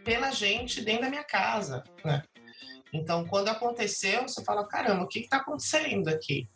pela 0.03 0.31
gente 0.31 0.81
dentro 0.81 1.03
da 1.03 1.09
minha 1.09 1.23
casa, 1.23 1.83
né? 2.03 2.23
Então, 2.93 3.25
quando 3.25 3.49
aconteceu, 3.49 4.23
você 4.23 4.43
fala, 4.43 4.65
caramba, 4.65 5.03
o 5.03 5.07
que 5.07 5.19
está 5.19 5.37
acontecendo 5.37 6.07
aqui? 6.09 6.47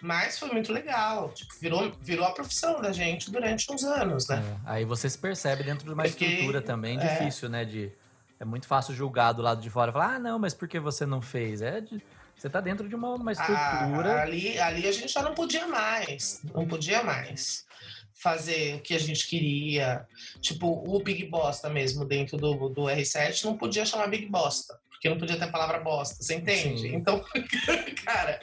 Mas 0.00 0.38
foi 0.38 0.50
muito 0.50 0.72
legal, 0.72 1.30
tipo, 1.30 1.52
virou, 1.58 1.90
virou 2.00 2.26
a 2.26 2.30
profissão 2.30 2.80
da 2.80 2.92
gente 2.92 3.30
durante 3.30 3.72
uns 3.72 3.82
anos, 3.82 4.28
né? 4.28 4.42
É, 4.66 4.70
aí 4.70 4.84
você 4.84 5.08
se 5.08 5.18
percebe 5.18 5.64
dentro 5.64 5.86
de 5.86 5.92
uma 5.92 6.02
Porque, 6.02 6.24
estrutura 6.24 6.60
também 6.60 6.98
é, 7.00 7.06
difícil, 7.06 7.48
né? 7.48 7.64
De, 7.64 7.90
é 8.38 8.44
muito 8.44 8.66
fácil 8.66 8.94
julgar 8.94 9.32
do 9.32 9.42
lado 9.42 9.60
de 9.60 9.70
fora, 9.70 9.90
falar, 9.90 10.16
ah, 10.16 10.18
não, 10.18 10.38
mas 10.38 10.52
por 10.52 10.68
que 10.68 10.78
você 10.78 11.06
não 11.06 11.22
fez? 11.22 11.62
É 11.62 11.80
de, 11.80 12.00
você 12.36 12.50
tá 12.50 12.60
dentro 12.60 12.88
de 12.88 12.94
uma, 12.94 13.14
uma 13.14 13.32
estrutura. 13.32 14.18
Ah, 14.18 14.22
ali, 14.22 14.58
ali 14.60 14.86
a 14.86 14.92
gente 14.92 15.12
já 15.12 15.22
não 15.22 15.34
podia 15.34 15.66
mais, 15.66 16.42
não 16.54 16.66
podia 16.66 17.02
mais 17.02 17.64
fazer 18.12 18.76
o 18.76 18.80
que 18.80 18.94
a 18.94 18.98
gente 18.98 19.26
queria. 19.26 20.06
Tipo, 20.40 20.66
o 20.86 20.98
Big 21.02 21.24
Bosta 21.26 21.70
mesmo 21.70 22.04
dentro 22.04 22.36
do, 22.36 22.68
do 22.68 22.82
R7 22.82 23.44
não 23.44 23.56
podia 23.56 23.86
chamar 23.86 24.08
Big 24.08 24.26
Bosta, 24.26 24.78
porque 25.06 25.08
não 25.10 25.18
podia 25.18 25.36
ter 25.36 25.44
a 25.44 25.48
palavra 25.48 25.78
bosta, 25.78 26.16
você 26.22 26.34
entende? 26.34 26.82
Sim. 26.82 26.94
Então, 26.94 27.24
cara, 28.04 28.40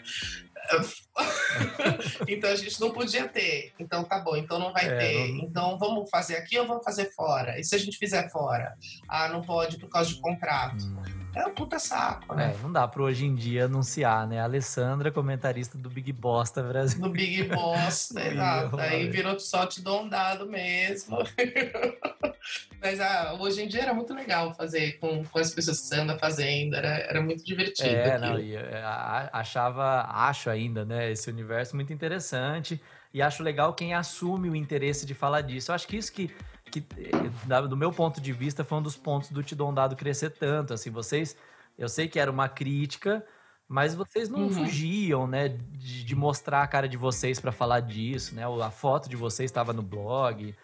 então 2.28 2.49
a 2.49 2.56
gente 2.56 2.80
não 2.82 2.91
podia 2.91 3.28
ter. 3.28 3.73
Então 3.80 4.04
tá 4.04 4.19
bom, 4.19 4.36
então 4.36 4.60
não 4.60 4.73
vai 4.73 4.86
é, 4.86 4.97
ter. 4.97 5.28
Não... 5.30 5.43
Então 5.43 5.78
vamos 5.78 6.10
fazer 6.10 6.38
aqui 6.38 6.58
ou 6.60 6.67
vamos 6.67 6.84
fazer 6.84 7.12
fora? 7.13 7.60
E 7.60 7.63
se 7.63 7.76
a 7.76 7.78
gente 7.78 7.97
fizer 7.97 8.30
fora? 8.30 8.76
Ah, 9.08 9.30
não 9.30 9.41
pode 9.41 9.78
por 9.78 9.89
causa 9.89 10.10
de 10.10 10.19
contrato. 10.19 10.84
Hum. 10.84 11.23
É 11.36 11.47
um 11.47 11.54
puta 11.54 11.80
saco, 11.80 12.36
né? 12.36 12.54
É, 12.56 12.62
não 12.62 12.71
dá 12.71 12.88
para 12.88 13.02
hoje 13.02 13.26
em 13.26 13.34
dia 13.34 13.65
anunciar, 13.65 14.28
né? 14.28 14.39
A 14.39 14.43
Alessandra, 14.43 15.12
comentarista 15.12 15.78
do 15.80 15.89
Big 15.89 16.13
Bosta 16.13 16.62
Brasil. 16.62 17.02
Do 17.02 17.10
Big 17.10 17.43
Bosta, 17.43 18.21
exato. 18.30 18.80
Aí 18.80 19.10
virou 19.10 19.39
só 19.39 19.65
te 19.65 19.82
dou 19.82 20.04
um 20.04 20.10
dado 20.10 20.45
mesmo. 20.45 21.17
Mas 22.80 22.99
ah, 22.99 23.36
hoje 23.39 23.63
em 23.63 23.67
dia 23.67 23.82
era 23.82 23.93
muito 23.93 24.13
legal 24.13 24.54
fazer 24.54 24.99
com, 24.99 25.23
com 25.23 25.39
as 25.39 25.52
pessoas 25.52 25.80
que 25.80 25.88
você 25.88 25.95
anda 25.95 26.19
fazendo, 26.19 26.76
era, 26.76 26.99
era 26.99 27.21
muito 27.21 27.43
divertido. 27.43 27.89
É, 27.89 28.19
não, 28.19 28.38
é, 28.38 29.30
achava, 29.32 30.06
acho 30.10 30.49
ainda, 30.49 30.86
né, 30.86 31.03
esse 31.12 31.30
universo 31.30 31.76
muito 31.76 31.94
interessante. 31.94 32.82
E 33.13 33.22
acho 33.22 33.44
legal 33.44 33.74
quem 33.74 33.94
assume 33.94 34.50
o 34.50 34.56
interesse 34.56 35.06
de 35.06 35.13
falar 35.13 35.42
disso. 35.42 35.72
Eu 35.72 35.76
acho 35.76 35.88
que 35.88 35.98
isso 35.98 36.12
que 36.12 36.34
que, 36.74 36.84
eh, 36.98 37.68
do 37.68 37.78
meu 37.78 37.92
ponto 37.92 38.20
de 38.20 38.34
vista, 38.34 38.63
foi 38.63 38.80
um 38.80 38.82
dos 38.82 38.98
pontos 38.98 39.30
do 39.30 39.44
Te 39.44 39.54
Dado 39.54 39.96
crescer 39.96 40.32
tanto. 40.32 40.74
Assim, 40.74 40.89
vocês, 40.89 41.38
eu 41.78 41.88
sei 41.88 42.08
que 42.08 42.20
era 42.20 42.32
uma 42.32 42.50
crítica, 42.50 43.24
mas 43.68 43.94
vocês 43.94 44.28
não 44.28 44.44
uhum. 44.44 44.50
fugiam, 44.50 45.28
né, 45.28 45.50
de, 45.50 46.04
de, 46.04 46.16
mostrar 46.16 46.63
a 46.63 46.68
cara 46.68 46.89
de 46.89 46.98
vocês 46.98 47.39
para 47.39 47.52
falar 47.52 47.82
disso, 47.82 48.34
né? 48.34 48.44
A 48.44 48.72
foto 48.72 49.08
de 49.08 49.16
vocês 49.16 49.52
estava 49.52 49.72
no 49.72 49.84
blog. 49.84 50.56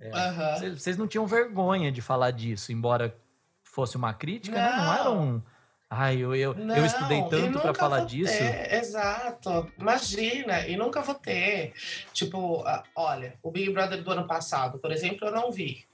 É, 0.00 0.08
uhum. 0.08 0.54
vocês, 0.54 0.80
vocês, 0.80 0.96
não 0.96 1.06
tinham 1.06 1.26
vergonha 1.26 1.92
de 1.92 2.00
falar 2.00 2.30
disso, 2.30 2.72
embora 2.72 3.14
fosse 3.62 3.96
uma 3.96 4.14
crítica, 4.14 4.56
não, 4.56 4.70
né? 4.70 4.76
não 4.76 4.94
era 4.94 5.10
um 5.10 5.42
Ai, 5.90 6.18
eu, 6.18 6.34
eu, 6.34 6.54
não, 6.54 6.76
eu 6.76 6.84
estudei 6.84 7.22
tanto 7.30 7.60
para 7.60 7.72
falar 7.72 8.04
disso. 8.04 8.36
Ter, 8.36 8.74
exato. 8.74 9.72
Imagina, 9.78 10.66
e 10.66 10.76
nunca 10.76 11.00
vou 11.00 11.14
ter. 11.14 11.72
Tipo, 12.12 12.62
olha, 12.94 13.38
o 13.42 13.50
Big 13.50 13.70
Brother 13.70 14.02
do 14.02 14.10
ano 14.10 14.26
passado, 14.26 14.78
por 14.78 14.92
exemplo, 14.92 15.26
eu 15.26 15.32
não 15.32 15.50
vi. 15.50 15.86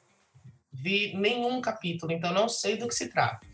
Vi 0.72 1.14
nenhum 1.16 1.60
capítulo, 1.60 2.10
então 2.10 2.32
não 2.32 2.48
sei 2.48 2.76
do 2.76 2.88
que 2.88 2.94
se 2.94 3.08
trata. 3.08 3.46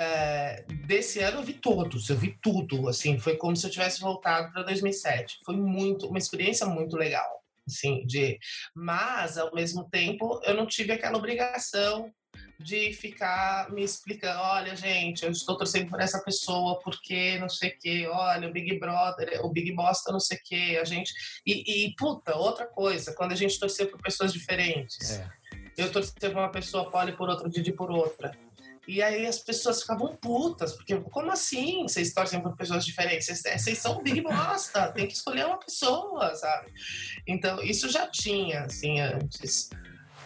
É, 0.00 0.64
desse 0.86 1.18
ano 1.18 1.38
eu 1.38 1.42
vi 1.42 1.54
todos, 1.54 2.08
eu 2.08 2.16
vi 2.16 2.38
tudo, 2.40 2.88
assim, 2.88 3.18
foi 3.18 3.36
como 3.36 3.56
se 3.56 3.66
eu 3.66 3.70
tivesse 3.70 4.00
voltado 4.00 4.52
para 4.52 4.62
2007. 4.62 5.40
Foi 5.44 5.56
muito, 5.56 6.06
uma 6.06 6.18
experiência 6.18 6.64
muito 6.64 6.96
legal, 6.96 7.42
assim, 7.66 8.06
de, 8.06 8.38
mas 8.72 9.36
ao 9.36 9.52
mesmo 9.52 9.90
tempo 9.90 10.40
eu 10.44 10.54
não 10.54 10.66
tive 10.66 10.92
aquela 10.92 11.18
obrigação 11.18 12.14
de 12.58 12.92
ficar 12.92 13.70
me 13.70 13.84
explicando, 13.84 14.40
olha, 14.40 14.74
gente, 14.74 15.24
eu 15.24 15.30
estou 15.30 15.56
torcendo 15.56 15.88
por 15.88 16.00
essa 16.00 16.18
pessoa, 16.22 16.80
porque 16.80 17.38
não 17.38 17.48
sei 17.48 17.70
o 17.70 17.78
quê, 17.78 18.08
olha, 18.10 18.48
o 18.48 18.52
Big 18.52 18.78
Brother, 18.78 19.44
o 19.44 19.48
Big 19.48 19.72
Bosta 19.72 20.10
não 20.10 20.18
sei 20.18 20.38
o 20.38 20.40
quê, 20.44 20.78
a 20.80 20.84
gente... 20.84 21.12
E, 21.46 21.86
e, 21.86 21.94
puta, 21.94 22.36
outra 22.36 22.66
coisa, 22.66 23.14
quando 23.14 23.32
a 23.32 23.36
gente 23.36 23.58
torcer 23.60 23.88
por 23.88 24.02
pessoas 24.02 24.32
diferentes. 24.32 25.18
É. 25.18 25.28
Eu 25.76 25.92
torci 25.92 26.12
por 26.12 26.30
uma 26.30 26.50
pessoa, 26.50 26.90
Polly 26.90 27.12
por 27.12 27.28
outra, 27.28 27.48
Didi 27.48 27.72
por 27.72 27.90
outra. 27.90 28.36
E 28.88 29.02
aí 29.02 29.26
as 29.26 29.38
pessoas 29.38 29.82
ficavam 29.82 30.16
putas, 30.16 30.72
porque 30.72 30.96
como 30.96 31.30
assim 31.30 31.82
vocês 31.82 32.12
torcem 32.12 32.40
por 32.40 32.56
pessoas 32.56 32.84
diferentes? 32.84 33.26
Vocês, 33.26 33.62
vocês 33.62 33.78
são 33.78 34.02
Big 34.02 34.20
Bosta, 34.22 34.90
tem 34.92 35.06
que 35.06 35.12
escolher 35.12 35.46
uma 35.46 35.58
pessoa, 35.58 36.34
sabe? 36.34 36.72
Então, 37.26 37.62
isso 37.62 37.88
já 37.90 38.08
tinha, 38.08 38.62
assim, 38.62 38.98
antes. 38.98 39.68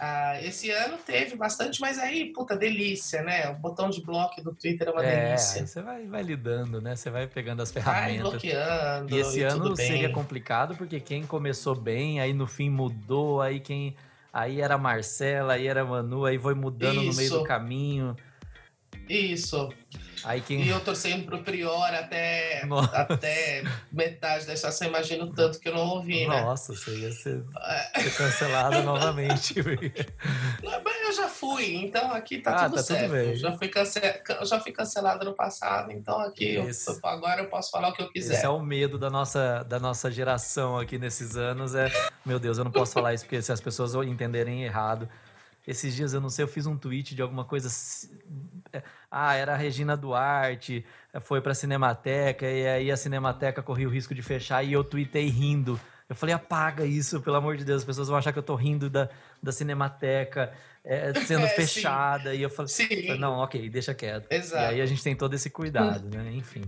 Ah, 0.05 0.37
esse 0.41 0.69
ano 0.69 0.97
teve 0.97 1.37
bastante, 1.37 1.79
mas 1.79 1.97
aí, 1.97 2.33
puta, 2.33 2.57
delícia, 2.57 3.21
né? 3.23 3.49
O 3.51 3.55
botão 3.55 3.89
de 3.89 4.03
bloco 4.03 4.41
do 4.43 4.53
Twitter 4.53 4.89
é 4.89 4.91
uma 4.91 5.05
é, 5.05 5.27
delícia. 5.27 5.65
Você 5.65 5.81
vai, 5.81 6.05
vai 6.05 6.21
lidando, 6.21 6.81
né? 6.81 6.93
Você 6.93 7.09
vai 7.09 7.25
pegando 7.25 7.61
as 7.61 7.71
ferramentas. 7.71 8.21
Vai 8.21 8.31
bloqueando. 8.31 9.15
E 9.15 9.19
esse 9.19 9.39
e 9.39 9.43
ano 9.43 9.73
seria 9.77 10.09
complicado, 10.11 10.75
porque 10.75 10.99
quem 10.99 11.25
começou 11.25 11.73
bem, 11.73 12.19
aí 12.19 12.33
no 12.33 12.45
fim 12.45 12.69
mudou, 12.69 13.41
aí 13.41 13.61
quem. 13.61 13.95
Aí 14.33 14.59
era 14.59 14.77
Marcela, 14.77 15.53
aí 15.53 15.67
era 15.67 15.85
Manu, 15.85 16.25
aí 16.25 16.37
foi 16.37 16.55
mudando 16.55 17.01
Isso. 17.01 17.11
no 17.11 17.15
meio 17.15 17.29
do 17.29 17.43
caminho. 17.43 18.17
Isso. 19.09 19.69
E 20.49 20.69
eu 20.69 20.79
torcendo 20.79 21.25
pro 21.25 21.43
Prior 21.43 21.93
até, 21.93 22.61
até 22.93 23.61
metade 23.91 24.45
da 24.45 24.53
estação, 24.53 24.87
imagino 24.87 25.27
tanto 25.27 25.59
que 25.59 25.67
eu 25.67 25.73
não 25.73 25.85
ouvi, 25.85 26.25
né? 26.25 26.41
Nossa, 26.41 26.73
você 26.73 26.95
ia 26.95 27.11
ser, 27.11 27.43
é. 27.93 27.99
ser 27.99 28.15
cancelado 28.15 28.81
novamente. 28.83 29.53
eu 29.57 31.13
já 31.13 31.27
fui, 31.27 31.75
então 31.75 32.13
aqui 32.13 32.37
tá 32.37 32.51
ah, 32.51 32.63
tudo 32.65 32.75
tá 32.77 32.83
certo. 32.83 33.01
Tudo 33.01 33.11
bem. 33.11 33.35
Já, 33.35 33.57
fui 33.57 33.67
cance... 33.67 33.99
já 34.43 34.59
fui 34.61 34.71
cancelado 34.71 35.25
no 35.25 35.33
passado, 35.33 35.91
então 35.91 36.17
aqui 36.21 36.55
eu, 36.55 36.69
agora 37.03 37.41
eu 37.41 37.49
posso 37.49 37.69
falar 37.69 37.89
o 37.89 37.93
que 37.93 38.01
eu 38.01 38.09
quiser. 38.09 38.35
Esse 38.35 38.45
é 38.45 38.49
o 38.49 38.61
medo 38.61 38.97
da 38.97 39.09
nossa, 39.09 39.63
da 39.63 39.79
nossa 39.79 40.09
geração 40.09 40.79
aqui 40.79 40.97
nesses 40.97 41.35
anos. 41.35 41.75
É, 41.75 41.91
meu 42.25 42.39
Deus, 42.39 42.57
eu 42.57 42.63
não 42.63 42.71
posso 42.71 42.93
falar 42.93 43.13
isso 43.13 43.25
porque 43.25 43.41
se 43.41 43.51
as 43.51 43.59
pessoas 43.59 43.93
entenderem 44.07 44.63
errado. 44.63 45.09
Esses 45.65 45.95
dias, 45.95 46.13
eu 46.13 46.19
não 46.19 46.29
sei, 46.29 46.43
eu 46.43 46.47
fiz 46.47 46.65
um 46.65 46.77
tweet 46.77 47.15
de 47.15 47.21
alguma 47.21 47.45
coisa 47.45 47.69
ah, 49.13 49.35
era 49.35 49.53
a 49.53 49.57
Regina 49.57 49.95
Duarte, 49.95 50.83
foi 51.21 51.39
pra 51.39 51.53
Cinemateca, 51.53 52.49
e 52.49 52.67
aí 52.67 52.91
a 52.91 52.97
Cinemateca 52.97 53.61
corria 53.61 53.87
o 53.87 53.91
risco 53.91 54.15
de 54.15 54.21
fechar, 54.21 54.63
e 54.63 54.73
eu 54.73 54.83
tuitei 54.83 55.27
rindo. 55.27 55.79
Eu 56.09 56.15
falei, 56.15 56.33
apaga 56.33 56.85
isso, 56.85 57.21
pelo 57.21 57.35
amor 57.35 57.55
de 57.55 57.63
Deus, 57.63 57.81
as 57.81 57.85
pessoas 57.85 58.07
vão 58.07 58.17
achar 58.17 58.33
que 58.33 58.39
eu 58.39 58.43
tô 58.43 58.55
rindo 58.55 58.89
da, 58.89 59.09
da 59.41 59.51
Cinemateca 59.51 60.51
é, 60.83 61.13
sendo 61.13 61.45
é, 61.45 61.49
fechada. 61.49 62.31
Sim. 62.31 62.37
E 62.37 62.41
eu 62.41 62.49
falei, 62.49 62.69
sim. 62.69 63.17
não, 63.17 63.33
ok, 63.39 63.69
deixa 63.69 63.93
quieto. 63.93 64.31
Exato. 64.31 64.63
E 64.63 64.75
aí 64.75 64.81
a 64.81 64.85
gente 64.85 65.03
tem 65.03 65.15
todo 65.15 65.33
esse 65.33 65.49
cuidado, 65.49 66.09
né? 66.09 66.31
Enfim. 66.33 66.63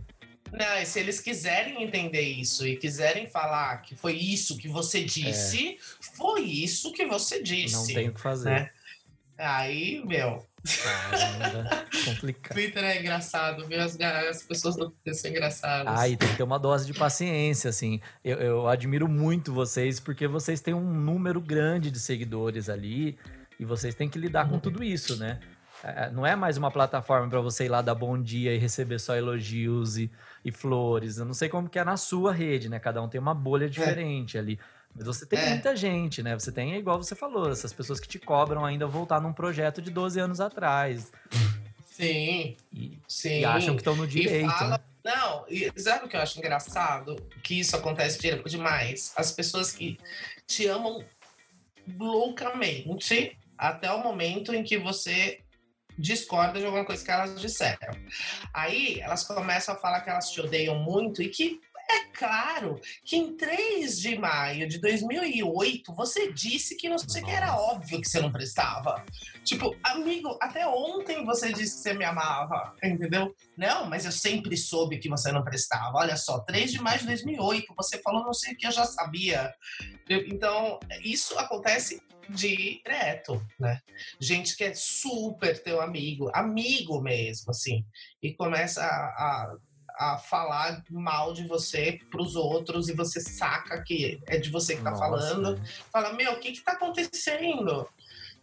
Não, 0.52 0.78
e 0.78 0.86
se 0.86 1.00
eles 1.00 1.20
quiserem 1.20 1.84
entender 1.84 2.22
isso 2.22 2.66
e 2.66 2.78
quiserem 2.78 3.28
falar 3.28 3.82
que 3.82 3.96
foi 3.96 4.14
isso 4.14 4.58
que 4.58 4.68
você 4.68 5.04
disse, 5.04 5.70
é. 5.70 5.78
foi 6.16 6.44
isso 6.44 6.92
que 6.94 7.06
você 7.06 7.42
disse. 7.42 7.76
Não 7.76 7.88
tem 7.88 8.10
o 8.10 8.14
que 8.14 8.22
fazer. 8.22 8.50
Né? 8.50 8.70
Aí, 9.38 10.02
meu, 10.06 10.46
Caramba, 10.66 11.86
complicado. 12.06 12.54
Twitter 12.54 12.84
é 12.84 13.00
engraçado, 13.00 13.68
viu? 13.68 13.80
As, 13.82 14.00
as 14.00 14.44
pessoas 14.44 14.76
do 14.76 14.90
Twitter 14.90 15.16
são 15.16 15.30
engraçadas. 15.30 15.94
Ah, 15.96 16.10
e 16.10 16.18
tem 16.18 16.28
que 16.30 16.38
ter 16.38 16.44
uma 16.44 16.58
dose 16.58 16.86
de 16.86 16.94
paciência, 16.94 17.70
assim. 17.70 18.02
Eu, 18.24 18.38
eu 18.38 18.68
admiro 18.68 19.08
muito 19.08 19.54
vocês, 19.54 20.00
porque 20.00 20.28
vocês 20.28 20.62
têm 20.62 20.74
um 20.74 20.94
número 20.94 21.40
grande 21.40 21.92
de 21.92 22.00
seguidores 22.00 22.70
ali 22.70 23.18
e 23.60 23.66
vocês 23.66 23.94
têm 23.94 24.10
que 24.10 24.18
lidar 24.18 24.46
uhum. 24.46 24.54
com 24.54 24.60
tudo 24.60 24.84
isso, 24.84 25.18
né? 25.18 25.40
É, 25.84 26.10
não 26.10 26.26
é 26.26 26.36
mais 26.36 26.58
uma 26.58 26.72
plataforma 26.72 27.30
para 27.30 27.42
você 27.42 27.66
ir 27.66 27.70
lá 27.70 27.82
dar 27.82 27.94
bom 27.94 28.20
dia 28.20 28.54
e 28.54 28.58
receber 28.58 28.98
só 28.98 29.16
elogios 29.16 29.98
e, 29.98 30.10
e, 30.44 30.52
flores. 30.52 31.18
Eu 31.18 31.26
não 31.26 31.34
sei 31.34 31.48
como 31.48 31.70
que 31.70 31.78
é 31.78 31.84
na 31.84 31.96
sua 31.96 32.34
rede, 32.34 32.70
né? 32.70 32.80
Cada 32.80 33.02
um 33.02 33.08
tem 33.08 33.22
uma 33.22 33.36
bolha 33.36 33.66
é. 33.66 33.70
diferente 33.70 34.36
é. 34.36 34.40
ali. 34.40 34.60
Mas 34.96 35.06
você 35.06 35.26
tem 35.26 35.40
é. 35.40 35.50
muita 35.50 35.76
gente, 35.76 36.24
né? 36.24 36.34
Você 36.34 36.52
tem, 36.52 36.76
igual 36.76 36.98
você 36.98 37.16
falou, 37.16 37.52
essas 37.52 37.74
pessoas 37.74 38.00
que 38.00 38.08
te 38.08 38.18
cobram 38.18 38.64
ainda 38.64 38.88
voltar 38.88 39.20
num 39.20 39.34
projeto 39.34 39.82
de 39.82 39.92
12 39.92 40.20
anos 40.20 40.40
atrás. 40.40 41.12
Sim. 41.86 42.56
E, 42.74 42.98
sim. 43.08 43.40
e 43.42 43.46
acham 43.46 43.76
que 43.76 43.82
estão 43.82 43.96
no 43.96 44.08
direito. 44.08 44.50
Fala... 44.50 44.78
Né? 44.78 44.84
Não, 45.04 45.46
e 45.48 45.72
sabe 45.78 46.06
o 46.06 46.10
que 46.10 46.16
eu 46.16 46.22
acho 46.22 46.40
engraçado? 46.40 47.16
Que 47.44 47.60
isso 47.60 47.76
acontece 47.76 48.18
demais. 48.48 49.14
As 49.16 49.32
pessoas 49.32 49.72
que 49.72 50.00
te 50.48 50.66
amam 50.68 51.04
loucamente 52.00 53.38
até 53.58 53.92
o 53.92 54.02
momento 54.02 54.54
em 54.54 54.64
que 54.64 54.78
você 54.78 55.42
discorda 55.98 56.60
de 56.60 56.66
alguma 56.66 56.86
coisa 56.86 57.04
que 57.04 57.12
elas 57.12 57.40
disseram. 57.40 57.94
Aí 58.54 59.00
elas 59.00 59.24
começam 59.24 59.76
a 59.76 59.78
falar 59.78 60.02
que 60.02 60.10
elas 60.10 60.32
te 60.32 60.42
odeiam 60.42 60.76
muito 60.80 61.22
e 61.22 61.30
que 61.30 61.62
É 61.90 62.06
claro 62.14 62.80
que 63.04 63.16
em 63.16 63.36
3 63.36 64.00
de 64.00 64.18
maio 64.18 64.68
de 64.68 64.80
2008 64.80 65.94
você 65.94 66.32
disse 66.32 66.76
que 66.76 66.90
não 66.90 66.98
sei 66.98 67.22
o 67.22 67.26
que 67.26 67.32
era 67.32 67.56
óbvio 67.56 68.02
que 68.02 68.10
você 68.10 68.20
não 68.20 68.32
prestava. 68.32 69.06
Tipo, 69.44 69.76
amigo, 69.84 70.38
até 70.42 70.68
ontem 70.68 71.24
você 71.24 71.54
disse 71.54 71.76
que 71.76 71.82
você 71.82 71.94
me 71.94 72.04
amava, 72.04 72.76
entendeu? 72.84 73.36
Não, 73.56 73.88
mas 73.88 74.06
eu 74.06 74.12
sempre 74.12 74.58
soube 74.58 74.98
que 74.98 75.10
você 75.10 75.32
não 75.32 75.44
prestava. 75.44 75.98
Olha 75.98 76.18
só, 76.18 76.40
3 76.40 76.72
de 76.72 76.82
maio 76.82 77.00
de 77.00 77.06
2008, 77.06 77.74
você 77.76 78.02
falou 78.02 78.24
não 78.24 78.34
sei 78.34 78.54
o 78.54 78.58
que 78.58 78.66
eu 78.66 78.72
já 78.72 78.86
sabia. 78.86 79.54
Então, 80.10 80.80
isso 81.04 81.38
acontece 81.38 82.02
direto, 82.30 83.46
né? 83.60 83.82
Gente 84.20 84.56
que 84.58 84.64
é 84.64 84.74
super 84.74 85.62
teu 85.62 85.80
amigo, 85.80 86.32
amigo 86.34 87.00
mesmo, 87.02 87.52
assim, 87.52 87.86
e 88.22 88.34
começa 88.34 88.84
a, 88.84 88.88
a 88.88 89.58
a 89.98 90.18
falar 90.18 90.84
mal 90.90 91.34
de 91.34 91.48
você 91.48 92.00
para 92.10 92.22
os 92.22 92.36
outros 92.36 92.90
e 92.90 92.94
você 92.94 93.20
saca 93.20 93.82
que 93.84 94.22
é 94.28 94.38
de 94.38 94.50
você 94.50 94.74
que 94.74 94.80
está 94.80 94.96
falando. 94.96 95.60
Fala, 95.92 96.14
meu, 96.14 96.34
o 96.34 96.40
que 96.40 96.50
está 96.50 96.74
acontecendo? 96.74 97.88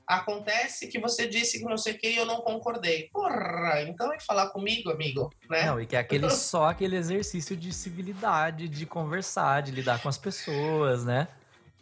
Acontece 0.07 0.89
que 0.89 0.99
você 0.99 1.29
disse 1.29 1.59
que 1.59 1.65
não 1.65 1.79
sei 1.79 1.95
o 1.95 1.99
que 1.99 2.09
e 2.09 2.17
eu 2.17 2.27
não 2.27 2.41
concordei. 2.41 3.09
Porra, 3.13 3.83
então 3.83 4.13
é 4.13 4.19
falar 4.19 4.51
comigo, 4.51 4.91
amigo, 4.91 5.33
né? 5.49 5.67
Não, 5.67 5.81
e 5.81 5.87
que 5.87 5.95
é 5.95 6.01
aquele, 6.01 6.29
só 6.31 6.67
aquele 6.71 6.97
exercício 6.97 7.57
de 7.57 7.73
civilidade, 7.73 8.69
de 8.69 8.85
conversar, 8.85 9.63
de 9.63 9.71
lidar 9.71 10.03
com 10.03 10.09
as 10.09 10.19
pessoas, 10.19 11.05
né? 11.05 11.29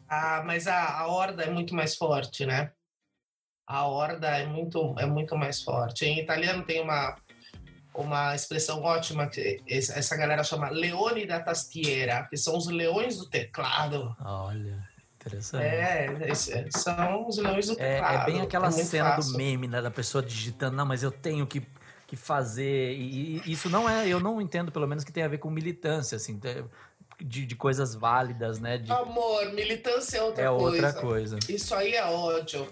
Ah, 0.08 0.42
mas 0.44 0.66
a, 0.66 0.98
a 0.98 1.06
horda 1.06 1.44
é 1.44 1.50
muito 1.50 1.74
mais 1.74 1.96
forte, 1.96 2.44
né? 2.44 2.72
A 3.66 3.86
horda 3.86 4.26
é 4.26 4.44
muito, 4.44 4.94
é 4.98 5.06
muito 5.06 5.36
mais 5.36 5.62
forte. 5.62 6.04
Em 6.04 6.18
italiano 6.18 6.64
tem 6.64 6.80
uma, 6.80 7.16
uma 7.94 8.34
expressão 8.34 8.82
ótima 8.82 9.26
que 9.26 9.62
essa 9.66 10.16
galera 10.16 10.44
chama 10.44 10.70
leone 10.70 11.26
da 11.26 11.40
tastiera, 11.40 12.26
que 12.30 12.36
são 12.36 12.56
os 12.56 12.66
leões 12.66 13.16
do 13.16 13.26
teclado. 13.26 14.14
Olha, 14.24 14.78
interessante. 15.16 15.64
É, 15.64 16.68
são 16.70 17.28
os 17.28 17.38
leões 17.38 17.66
do 17.66 17.76
teclado. 17.76 18.14
É, 18.14 18.22
é 18.22 18.24
bem 18.26 18.40
aquela 18.40 18.68
é 18.68 18.72
cena 18.72 19.16
fácil. 19.16 19.32
do 19.32 19.38
meme, 19.38 19.68
né, 19.68 19.82
da 19.82 19.90
pessoa 19.90 20.22
digitando, 20.22 20.76
não, 20.76 20.86
mas 20.86 21.02
eu 21.02 21.10
tenho 21.10 21.46
que, 21.46 21.62
que 22.06 22.16
fazer. 22.16 22.92
E, 22.92 23.42
e 23.44 23.52
isso 23.52 23.68
não 23.68 23.88
é, 23.88 24.08
eu 24.08 24.20
não 24.20 24.40
entendo, 24.40 24.70
pelo 24.70 24.86
menos, 24.86 25.04
que 25.04 25.12
tem 25.12 25.24
a 25.24 25.28
ver 25.28 25.38
com 25.38 25.50
militância, 25.50 26.16
assim. 26.16 26.38
De, 27.18 27.44
de, 27.44 27.54
coisas 27.54 27.94
válidas, 27.94 28.58
né? 28.58 28.78
De... 28.78 28.90
Amor, 28.90 29.52
militância 29.52 30.16
é 30.16 30.22
outra 30.22 30.42
é 30.42 30.48
coisa. 30.48 30.62
É 30.62 30.86
outra 30.86 31.00
coisa. 31.00 31.38
Isso 31.50 31.74
aí 31.74 31.94
é 31.94 32.04
ódio. 32.04 32.66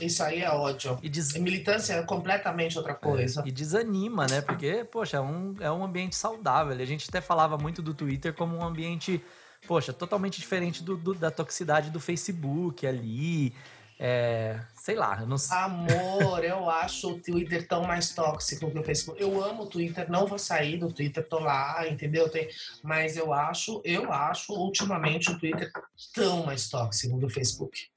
Isso 0.00 0.22
aí 0.22 0.42
é 0.42 0.50
ódio. 0.50 0.98
E 1.02 1.08
des... 1.08 1.34
Militância 1.34 1.94
é 1.94 2.02
completamente 2.02 2.76
outra 2.78 2.94
coisa. 2.94 3.42
É, 3.42 3.48
e 3.48 3.52
desanima, 3.52 4.26
né? 4.26 4.40
Porque, 4.40 4.84
poxa, 4.84 5.18
é 5.18 5.20
um, 5.20 5.54
é 5.60 5.70
um 5.70 5.84
ambiente 5.84 6.16
saudável. 6.16 6.72
A 6.72 6.84
gente 6.84 7.06
até 7.08 7.20
falava 7.20 7.56
muito 7.56 7.82
do 7.82 7.94
Twitter 7.94 8.34
como 8.34 8.56
um 8.56 8.64
ambiente, 8.64 9.22
poxa, 9.66 9.92
totalmente 9.92 10.40
diferente 10.40 10.82
do, 10.82 10.96
do 10.96 11.14
da 11.14 11.30
toxicidade 11.30 11.90
do 11.90 12.00
Facebook 12.00 12.86
ali. 12.86 13.52
É, 13.98 14.60
sei 14.74 14.94
lá, 14.94 15.18
eu 15.20 15.26
não 15.26 15.38
sei. 15.38 15.56
Amor, 15.56 16.44
eu 16.44 16.68
acho 16.70 17.12
o 17.12 17.18
Twitter 17.18 17.66
tão 17.66 17.84
mais 17.84 18.14
tóxico 18.14 18.70
que 18.70 18.78
o 18.78 18.84
Facebook. 18.84 19.20
Eu 19.20 19.42
amo 19.42 19.62
o 19.62 19.66
Twitter, 19.66 20.10
não 20.10 20.26
vou 20.26 20.38
sair 20.38 20.76
do 20.76 20.92
Twitter, 20.92 21.26
tô 21.26 21.38
lá, 21.38 21.88
entendeu? 21.88 22.28
Tem, 22.28 22.48
mas 22.82 23.16
eu 23.16 23.32
acho, 23.32 23.80
eu 23.84 24.12
acho 24.12 24.52
ultimamente 24.52 25.30
o 25.30 25.38
Twitter 25.38 25.70
tão 26.12 26.44
mais 26.44 26.68
tóxico 26.68 27.18
do 27.18 27.28
Facebook 27.28 27.88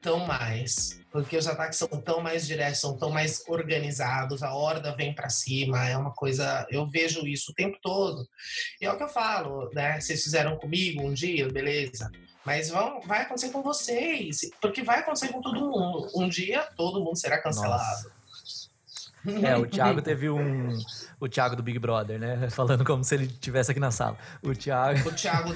tão 0.00 0.26
mais, 0.26 1.00
porque 1.10 1.36
os 1.36 1.46
ataques 1.46 1.78
são 1.78 1.88
tão 1.88 2.20
mais 2.20 2.46
diretos, 2.46 2.80
são 2.80 2.96
tão 2.96 3.10
mais 3.10 3.42
organizados, 3.48 4.42
a 4.42 4.54
horda 4.54 4.94
vem 4.94 5.14
para 5.14 5.28
cima, 5.28 5.88
é 5.88 5.96
uma 5.96 6.12
coisa, 6.12 6.66
eu 6.70 6.86
vejo 6.86 7.26
isso 7.26 7.52
o 7.52 7.54
tempo 7.54 7.78
todo. 7.82 8.28
E 8.80 8.86
é 8.86 8.92
o 8.92 8.96
que 8.96 9.02
eu 9.02 9.08
falo, 9.08 9.70
né? 9.72 10.00
Vocês 10.00 10.22
fizeram 10.22 10.56
comigo 10.56 11.02
um 11.02 11.12
dia, 11.12 11.48
beleza. 11.48 12.10
Mas 12.44 12.68
vão, 12.68 13.00
vai 13.00 13.22
acontecer 13.22 13.50
com 13.50 13.62
vocês, 13.62 14.50
porque 14.60 14.82
vai 14.82 14.98
acontecer 14.98 15.28
com 15.28 15.40
todo 15.40 15.60
mundo. 15.60 16.10
Um 16.14 16.28
dia 16.28 16.62
todo 16.76 17.02
mundo 17.02 17.16
será 17.16 17.40
cancelado. 17.40 17.82
Nossa. 17.82 18.14
É, 19.42 19.56
o 19.56 19.66
Thiago 19.66 20.02
teve 20.02 20.28
um. 20.28 20.78
O 21.18 21.26
Thiago 21.26 21.56
do 21.56 21.62
Big 21.62 21.78
Brother, 21.78 22.18
né? 22.18 22.48
Falando 22.52 22.84
como 22.84 23.02
se 23.02 23.14
ele 23.14 23.24
estivesse 23.24 23.70
aqui 23.70 23.80
na 23.80 23.90
sala. 23.90 24.18
O 24.42 24.54
Thiago. 24.54 25.08
O 25.08 25.12
Thiago 25.12 25.54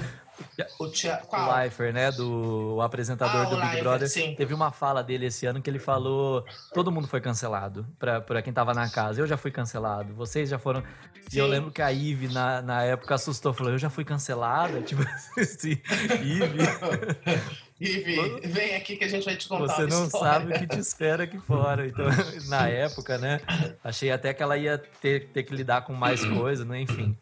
o, 0.79 0.87
tia... 0.87 1.21
o 1.31 1.55
Leifert, 1.55 1.93
né? 1.93 2.11
Do 2.11 2.75
o 2.75 2.81
apresentador 2.81 3.41
ah, 3.41 3.45
do 3.45 3.55
Big 3.55 3.61
Leifert, 3.61 3.83
Brother. 3.83 4.09
Sim. 4.09 4.35
Teve 4.35 4.53
uma 4.53 4.71
fala 4.71 5.03
dele 5.03 5.25
esse 5.27 5.45
ano 5.45 5.61
que 5.61 5.69
ele 5.69 5.79
falou: 5.79 6.45
todo 6.73 6.91
mundo 6.91 7.07
foi 7.07 7.21
cancelado. 7.21 7.85
Pra, 7.97 8.21
pra 8.21 8.41
quem 8.41 8.53
tava 8.53 8.73
na 8.73 8.89
casa. 8.89 9.21
Eu 9.21 9.27
já 9.27 9.37
fui 9.37 9.51
cancelado. 9.51 10.13
Vocês 10.13 10.49
já 10.49 10.59
foram. 10.59 10.81
Sim. 10.81 11.37
E 11.37 11.37
eu 11.37 11.47
lembro 11.47 11.71
que 11.71 11.81
a 11.81 11.91
Ive, 11.91 12.27
na, 12.29 12.61
na 12.61 12.83
época, 12.83 13.15
assustou. 13.15 13.53
Falou: 13.53 13.73
eu 13.73 13.77
já 13.77 13.89
fui 13.89 14.03
cancelada. 14.03 14.81
Tipo 14.83 15.03
assim, 15.37 15.81
Ive. 16.21 16.59
Ive, 17.79 18.41
vem 18.45 18.75
aqui 18.75 18.97
que 18.97 19.05
a 19.05 19.07
gente 19.07 19.23
vai 19.23 19.37
te 19.37 19.47
contar 19.47 19.73
Você 19.73 19.85
não 19.85 20.09
sabe 20.09 20.53
o 20.53 20.59
que 20.59 20.67
te 20.67 20.79
espera 20.79 21.23
aqui 21.23 21.39
fora. 21.39 21.87
Então, 21.89 22.05
na 22.47 22.67
época, 22.67 23.17
né? 23.17 23.39
Achei 23.83 24.11
até 24.11 24.33
que 24.33 24.43
ela 24.43 24.57
ia 24.57 24.77
ter, 24.77 25.29
ter 25.29 25.43
que 25.43 25.55
lidar 25.55 25.81
com 25.81 25.93
mais 25.93 26.23
coisa, 26.25 26.65
né? 26.65 26.81
Enfim. 26.81 27.17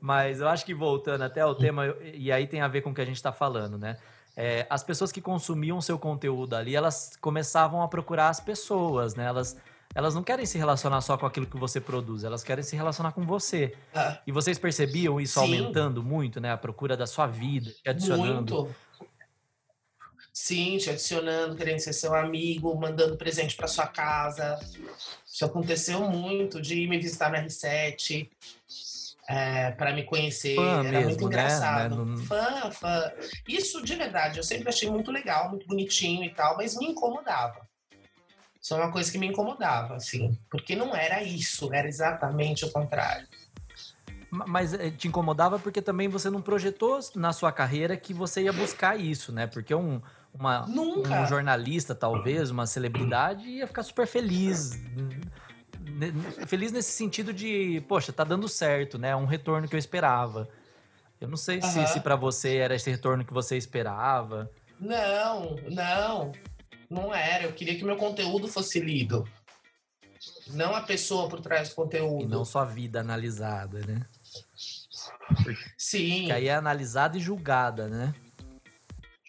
Mas 0.00 0.40
eu 0.40 0.48
acho 0.48 0.64
que 0.64 0.72
voltando 0.72 1.22
até 1.22 1.40
ao 1.42 1.54
tema, 1.54 1.94
e 2.14 2.32
aí 2.32 2.46
tem 2.46 2.60
a 2.60 2.68
ver 2.68 2.80
com 2.80 2.90
o 2.90 2.94
que 2.94 3.00
a 3.00 3.04
gente 3.04 3.16
está 3.16 3.30
falando, 3.30 3.76
né? 3.76 3.98
É, 4.36 4.66
as 4.70 4.82
pessoas 4.82 5.12
que 5.12 5.20
consumiam 5.20 5.80
seu 5.80 5.98
conteúdo 5.98 6.54
ali, 6.54 6.74
elas 6.74 7.12
começavam 7.20 7.82
a 7.82 7.88
procurar 7.88 8.30
as 8.30 8.40
pessoas, 8.40 9.14
né? 9.14 9.26
Elas, 9.26 9.56
elas 9.94 10.14
não 10.14 10.22
querem 10.22 10.46
se 10.46 10.56
relacionar 10.56 11.02
só 11.02 11.18
com 11.18 11.26
aquilo 11.26 11.46
que 11.46 11.58
você 11.58 11.80
produz, 11.80 12.24
elas 12.24 12.42
querem 12.42 12.64
se 12.64 12.74
relacionar 12.74 13.12
com 13.12 13.26
você. 13.26 13.76
É. 13.94 14.18
E 14.26 14.32
vocês 14.32 14.58
percebiam 14.58 15.20
isso 15.20 15.34
Sim. 15.34 15.40
aumentando 15.40 16.02
muito, 16.02 16.40
né? 16.40 16.52
A 16.52 16.56
procura 16.56 16.96
da 16.96 17.06
sua 17.06 17.26
vida, 17.26 17.70
adicionando. 17.86 18.54
Muito. 18.54 18.76
Sim, 20.32 20.78
te 20.78 20.88
adicionando, 20.88 21.56
querendo 21.56 21.80
ser 21.80 21.92
seu 21.92 22.14
amigo, 22.14 22.74
mandando 22.74 23.16
presente 23.16 23.56
para 23.56 23.66
sua 23.66 23.86
casa. 23.86 24.58
Isso 25.26 25.44
aconteceu 25.44 26.08
muito 26.08 26.62
de 26.62 26.76
ir 26.76 26.88
me 26.88 26.98
visitar 26.98 27.30
na 27.30 27.42
R7 27.44 28.30
é, 29.30 29.70
para 29.70 29.92
me 29.92 30.02
conhecer. 30.02 30.56
Fã 30.56 30.80
era 30.84 30.90
mesmo, 30.90 31.10
muito 31.10 31.20
né? 31.20 31.26
engraçado. 31.26 32.04
Né? 32.04 32.24
Fã, 32.26 32.70
fã. 32.72 33.12
Isso 33.48 33.80
de 33.82 33.94
verdade, 33.94 34.38
eu 34.38 34.42
sempre 34.42 34.68
achei 34.68 34.90
muito 34.90 35.12
legal, 35.12 35.48
muito 35.48 35.66
bonitinho 35.68 36.24
e 36.24 36.30
tal, 36.30 36.56
mas 36.56 36.76
me 36.76 36.86
incomodava. 36.86 37.60
Isso 38.60 38.74
é 38.74 38.76
uma 38.76 38.90
coisa 38.90 39.10
que 39.10 39.18
me 39.18 39.28
incomodava, 39.28 39.94
assim, 39.94 40.36
porque 40.50 40.74
não 40.74 40.94
era 40.94 41.22
isso, 41.22 41.72
era 41.72 41.88
exatamente 41.88 42.64
o 42.64 42.72
contrário. 42.72 43.26
Mas 44.30 44.74
eh, 44.74 44.90
te 44.90 45.08
incomodava 45.08 45.58
porque 45.58 45.80
também 45.80 46.08
você 46.08 46.28
não 46.28 46.42
projetou 46.42 46.98
na 47.14 47.32
sua 47.32 47.52
carreira 47.52 47.96
que 47.96 48.12
você 48.12 48.42
ia 48.42 48.52
buscar 48.52 48.98
isso, 48.98 49.32
né? 49.32 49.46
Porque 49.46 49.74
um, 49.74 50.00
uma, 50.34 50.66
um 50.68 51.26
jornalista, 51.26 51.94
talvez, 51.94 52.50
uma 52.50 52.66
celebridade, 52.66 53.48
ia 53.48 53.66
ficar 53.66 53.82
super 53.82 54.06
feliz 54.06 54.78
feliz 56.46 56.72
nesse 56.72 56.92
sentido 56.92 57.32
de, 57.32 57.82
poxa, 57.88 58.12
tá 58.12 58.24
dando 58.24 58.48
certo, 58.48 58.98
né? 58.98 59.10
É 59.10 59.16
um 59.16 59.24
retorno 59.24 59.68
que 59.68 59.74
eu 59.74 59.78
esperava. 59.78 60.48
Eu 61.20 61.28
não 61.28 61.36
sei 61.36 61.58
uhum. 61.58 61.70
se, 61.70 61.86
se 61.86 62.00
para 62.00 62.16
você 62.16 62.56
era 62.56 62.74
esse 62.74 62.90
retorno 62.90 63.24
que 63.24 63.32
você 63.32 63.56
esperava. 63.56 64.50
Não, 64.80 65.56
não. 65.68 66.32
Não 66.88 67.14
era. 67.14 67.44
Eu 67.44 67.52
queria 67.52 67.76
que 67.76 67.84
meu 67.84 67.96
conteúdo 67.96 68.48
fosse 68.48 68.80
lido. 68.80 69.28
Não 70.48 70.74
a 70.74 70.80
pessoa 70.82 71.28
por 71.28 71.40
trás 71.40 71.68
do 71.68 71.74
conteúdo. 71.74 72.24
E 72.24 72.26
não 72.26 72.44
só 72.44 72.60
a 72.60 72.64
vida 72.64 73.00
analisada, 73.00 73.80
né? 73.86 74.06
Sim. 75.76 76.26
Que 76.26 76.32
aí 76.32 76.48
é 76.48 76.54
analisada 76.54 77.16
e 77.16 77.20
julgada, 77.20 77.88
né? 77.88 78.14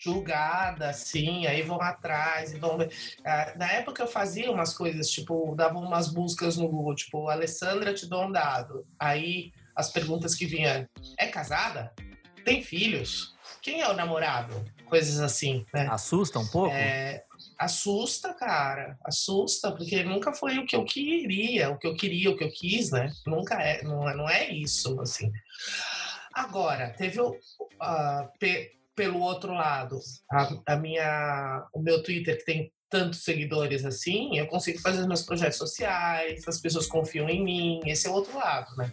Julgada, 0.01 0.91
sim, 0.93 1.45
aí 1.45 1.61
vão 1.61 1.79
atrás 1.81 2.53
e 2.53 2.57
vão 2.57 2.77
ah, 3.23 3.53
Na 3.55 3.71
época 3.71 4.01
eu 4.01 4.07
fazia 4.07 4.51
umas 4.51 4.73
coisas, 4.73 5.09
tipo, 5.09 5.53
dava 5.55 5.77
umas 5.77 6.09
buscas 6.09 6.57
no 6.57 6.67
Google, 6.67 6.95
tipo, 6.95 7.29
Alessandra 7.29 7.93
te 7.93 8.07
dou 8.07 8.25
um 8.25 8.31
dado. 8.31 8.85
Aí 8.99 9.51
as 9.75 9.91
perguntas 9.91 10.33
que 10.35 10.45
vinham, 10.45 10.87
é 11.17 11.27
casada? 11.27 11.93
Tem 12.43 12.63
filhos? 12.63 13.35
Quem 13.61 13.81
é 13.81 13.87
o 13.87 13.93
namorado? 13.93 14.65
Coisas 14.85 15.19
assim, 15.19 15.65
né? 15.73 15.87
Assusta 15.89 16.39
um 16.39 16.47
pouco? 16.47 16.73
É, 16.73 17.23
assusta, 17.57 18.33
cara, 18.33 18.97
assusta, 19.05 19.71
porque 19.71 20.03
nunca 20.03 20.33
foi 20.33 20.57
o 20.57 20.65
que 20.65 20.75
eu 20.75 20.83
queria, 20.83 21.69
o 21.69 21.77
que 21.77 21.85
eu 21.85 21.95
queria, 21.95 22.31
o 22.31 22.35
que 22.35 22.43
eu 22.43 22.51
quis, 22.51 22.89
né? 22.89 23.11
Nunca 23.25 23.61
é, 23.61 23.83
não, 23.83 24.09
é, 24.09 24.15
não 24.15 24.27
é 24.27 24.49
isso, 24.49 24.99
assim. 24.99 25.31
Agora, 26.33 26.89
teve 26.97 27.21
o. 27.21 27.29
Uh, 27.29 28.27
pelo 28.95 29.19
outro 29.19 29.53
lado, 29.53 29.99
a, 30.31 30.73
a, 30.73 30.75
minha, 30.75 31.65
o 31.73 31.81
meu 31.81 32.03
Twitter 32.03 32.37
que 32.37 32.45
tem 32.45 32.71
tantos 32.89 33.23
seguidores 33.23 33.85
assim, 33.85 34.37
eu 34.37 34.47
consigo 34.47 34.79
fazer 34.79 35.07
meus 35.07 35.21
projetos 35.21 35.57
sociais, 35.57 36.45
as 36.45 36.59
pessoas 36.59 36.87
confiam 36.87 37.29
em 37.29 37.43
mim, 37.43 37.79
esse 37.85 38.05
é 38.05 38.09
o 38.09 38.13
outro 38.13 38.37
lado, 38.37 38.75
né? 38.75 38.91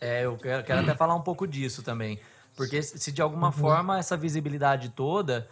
É, 0.00 0.24
eu 0.24 0.36
quero, 0.38 0.64
quero 0.64 0.80
até 0.80 0.94
falar 0.94 1.14
um 1.14 1.22
pouco 1.22 1.46
disso 1.46 1.82
também. 1.82 2.18
Porque 2.56 2.82
se 2.82 3.10
de 3.10 3.20
alguma 3.20 3.48
uhum. 3.48 3.52
forma 3.52 3.98
essa 3.98 4.16
visibilidade 4.16 4.88
toda. 4.90 5.48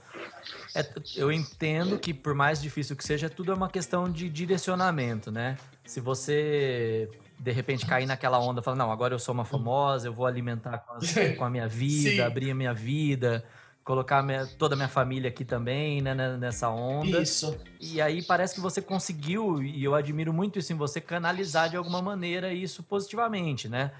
É, 0.74 0.86
eu 1.16 1.32
entendo 1.32 1.98
que, 1.98 2.14
por 2.14 2.32
mais 2.32 2.62
difícil 2.62 2.96
que 2.96 3.04
seja, 3.04 3.28
tudo 3.28 3.50
é 3.50 3.54
uma 3.54 3.68
questão 3.68 4.10
de 4.10 4.28
direcionamento, 4.28 5.30
né? 5.30 5.58
Se 5.84 6.00
você 6.00 7.10
de 7.38 7.50
repente 7.50 7.84
cair 7.84 8.06
naquela 8.06 8.38
onda, 8.38 8.62
falar, 8.62 8.76
não, 8.76 8.92
agora 8.92 9.14
eu 9.14 9.18
sou 9.18 9.34
uma 9.34 9.44
famosa, 9.44 10.06
eu 10.06 10.12
vou 10.12 10.26
alimentar 10.26 10.78
com, 10.78 10.92
as, 10.94 11.12
com 11.36 11.44
a 11.44 11.50
minha 11.50 11.66
vida, 11.68 12.10
Sim. 12.10 12.20
abrir 12.20 12.52
a 12.52 12.54
minha 12.54 12.72
vida, 12.72 13.44
colocar 13.84 14.22
minha- 14.22 14.46
toda 14.58 14.74
a 14.74 14.76
minha 14.76 14.88
família 14.88 15.28
aqui 15.28 15.44
também, 15.44 16.00
né, 16.00 16.14
né, 16.14 16.36
nessa 16.36 16.68
onda. 16.68 17.20
Isso. 17.20 17.56
E 17.80 18.00
aí 18.00 18.22
parece 18.22 18.54
que 18.54 18.60
você 18.60 18.80
conseguiu, 18.80 19.62
e 19.62 19.82
eu 19.82 19.94
admiro 19.94 20.32
muito 20.32 20.58
isso 20.58 20.72
em 20.72 20.76
você, 20.76 21.00
canalizar 21.00 21.68
de 21.68 21.76
alguma 21.76 22.00
maneira 22.00 22.52
isso 22.52 22.82
positivamente, 22.82 23.68
né? 23.68 23.90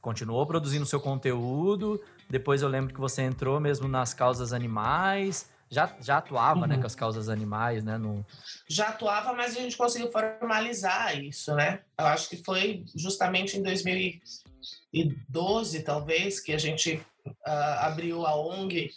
Continuou 0.00 0.46
produzindo 0.46 0.86
seu 0.86 1.00
conteúdo, 1.00 2.00
depois 2.30 2.62
eu 2.62 2.68
lembro 2.68 2.94
que 2.94 3.00
você 3.00 3.22
entrou 3.22 3.58
mesmo 3.60 3.88
nas 3.88 4.14
causas 4.14 4.52
animais, 4.52 5.50
já, 5.70 5.92
já 6.00 6.16
atuava, 6.18 6.66
né, 6.66 6.76
Uhum. 6.76 6.80
com 6.80 6.86
as 6.86 6.94
causas 6.94 7.28
animais, 7.28 7.84
né? 7.84 7.98
No... 7.98 8.24
Já 8.66 8.88
atuava, 8.88 9.34
mas 9.34 9.54
a 9.54 9.60
gente 9.60 9.76
conseguiu 9.76 10.10
formalizar 10.10 11.22
isso, 11.22 11.54
né? 11.54 11.80
Eu 11.98 12.06
acho 12.06 12.30
que 12.30 12.42
foi 12.42 12.84
justamente 12.96 13.58
em 13.58 13.62
2012, 13.62 15.82
talvez, 15.82 16.40
que 16.40 16.54
a 16.54 16.58
gente 16.58 17.02
ah, 17.44 17.86
abriu 17.88 18.24
a 18.26 18.34
ONG 18.34 18.90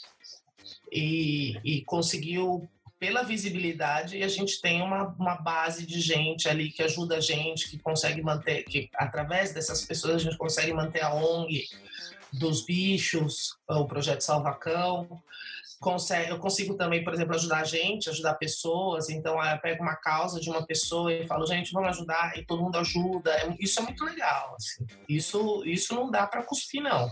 e, 0.91 1.57
e 1.63 1.83
conseguiu, 1.85 2.69
pela 2.99 3.23
visibilidade, 3.23 4.21
a 4.21 4.27
gente 4.27 4.61
tem 4.61 4.81
uma, 4.81 5.07
uma 5.17 5.35
base 5.35 5.85
de 5.85 5.99
gente 5.99 6.49
ali 6.49 6.69
que 6.71 6.83
ajuda 6.83 7.17
a 7.17 7.21
gente, 7.21 7.69
que 7.69 7.79
consegue 7.79 8.21
manter, 8.21 8.63
que 8.63 8.89
através 8.95 9.53
dessas 9.53 9.83
pessoas 9.83 10.15
a 10.15 10.19
gente 10.19 10.37
consegue 10.37 10.73
manter 10.73 11.01
a 11.01 11.13
ONG 11.13 11.67
dos 12.31 12.65
bichos, 12.65 13.57
o 13.67 13.85
Projeto 13.85 14.21
Salvacão. 14.21 15.21
Consegue, 15.79 16.29
eu 16.29 16.37
consigo 16.37 16.75
também, 16.75 17.03
por 17.03 17.11
exemplo, 17.11 17.33
ajudar 17.33 17.61
a 17.61 17.63
gente, 17.63 18.07
ajudar 18.07 18.35
pessoas. 18.35 19.09
Então, 19.09 19.43
eu 19.43 19.57
pego 19.57 19.81
uma 19.81 19.95
causa 19.95 20.39
de 20.39 20.47
uma 20.47 20.63
pessoa 20.63 21.11
e 21.11 21.25
falo, 21.25 21.47
gente, 21.47 21.73
vamos 21.73 21.89
ajudar, 21.89 22.37
e 22.37 22.45
todo 22.45 22.61
mundo 22.61 22.77
ajuda. 22.77 23.31
É- 23.31 23.55
Isso 23.59 23.79
é 23.79 23.83
muito 23.83 24.05
legal. 24.05 24.55
assim. 24.55 24.85
Isso, 25.09 25.63
isso 25.65 25.95
não 25.95 26.11
dá 26.11 26.27
para 26.27 26.43
cuspir, 26.43 26.83
não. 26.83 27.09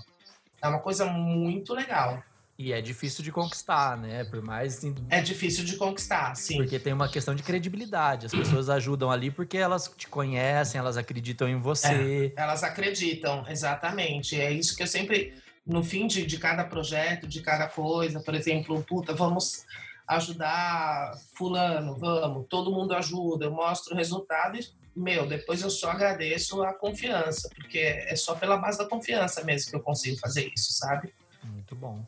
É 0.62 0.68
uma 0.68 0.80
coisa 0.80 1.06
muito 1.06 1.74
legal. 1.74 2.22
E 2.60 2.74
é 2.74 2.82
difícil 2.82 3.24
de 3.24 3.32
conquistar, 3.32 3.98
né? 3.98 4.26
Por 4.26 4.42
mais. 4.42 4.80
assim, 4.80 4.94
É 5.10 5.22
difícil 5.22 5.64
de 5.64 5.78
conquistar, 5.78 6.36
sim. 6.36 6.58
Porque 6.58 6.78
tem 6.78 6.92
uma 6.92 7.08
questão 7.08 7.34
de 7.34 7.42
credibilidade. 7.42 8.26
As 8.26 8.34
pessoas 8.34 8.70
ajudam 8.70 9.10
ali 9.10 9.32
porque 9.32 9.58
elas 9.58 9.90
te 9.96 10.10
conhecem, 10.10 10.78
elas 10.78 10.98
acreditam 10.98 11.48
em 11.48 11.58
você. 11.58 12.34
Elas 12.36 12.62
acreditam, 12.62 13.46
exatamente. 13.48 14.40
É 14.40 14.52
isso 14.52 14.76
que 14.76 14.84
eu 14.84 14.88
sempre, 14.88 15.34
no 15.66 15.82
fim 15.86 16.06
de, 16.06 16.26
de 16.26 16.38
cada 16.38 16.66
projeto, 16.66 17.26
de 17.30 17.40
cada 17.42 17.66
coisa, 17.66 18.20
por 18.20 18.36
exemplo, 18.36 18.84
puta, 18.84 19.14
vamos 19.14 19.64
ajudar 20.06 21.18
fulano, 21.36 21.98
vamos, 21.98 22.46
todo 22.50 22.74
mundo 22.74 22.94
ajuda, 22.94 23.46
eu 23.46 23.52
mostro 23.52 23.94
o 23.94 23.98
resultado 23.98 24.58
e, 24.58 24.68
meu, 24.94 25.26
depois 25.26 25.62
eu 25.62 25.70
só 25.70 25.92
agradeço 25.92 26.62
a 26.64 26.74
confiança, 26.74 27.48
porque 27.56 27.78
é 27.78 28.16
só 28.18 28.36
pela 28.36 28.58
base 28.58 28.80
da 28.80 28.86
confiança 28.86 29.46
mesmo 29.46 29.70
que 29.70 29.78
eu 29.78 29.82
consigo 29.82 30.18
fazer 30.18 30.52
isso, 30.54 30.74
sabe? 30.74 31.14
Muito 31.42 31.74
bom. 31.74 32.04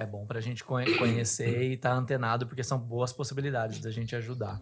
É 0.00 0.06
bom 0.06 0.24
pra 0.24 0.40
gente 0.40 0.64
conhe- 0.64 0.96
conhecer 0.96 1.62
e 1.62 1.74
estar 1.74 1.92
antenado, 1.92 2.46
porque 2.46 2.64
são 2.64 2.78
boas 2.78 3.12
possibilidades 3.12 3.80
da 3.80 3.90
gente 3.90 4.16
ajudar. 4.16 4.58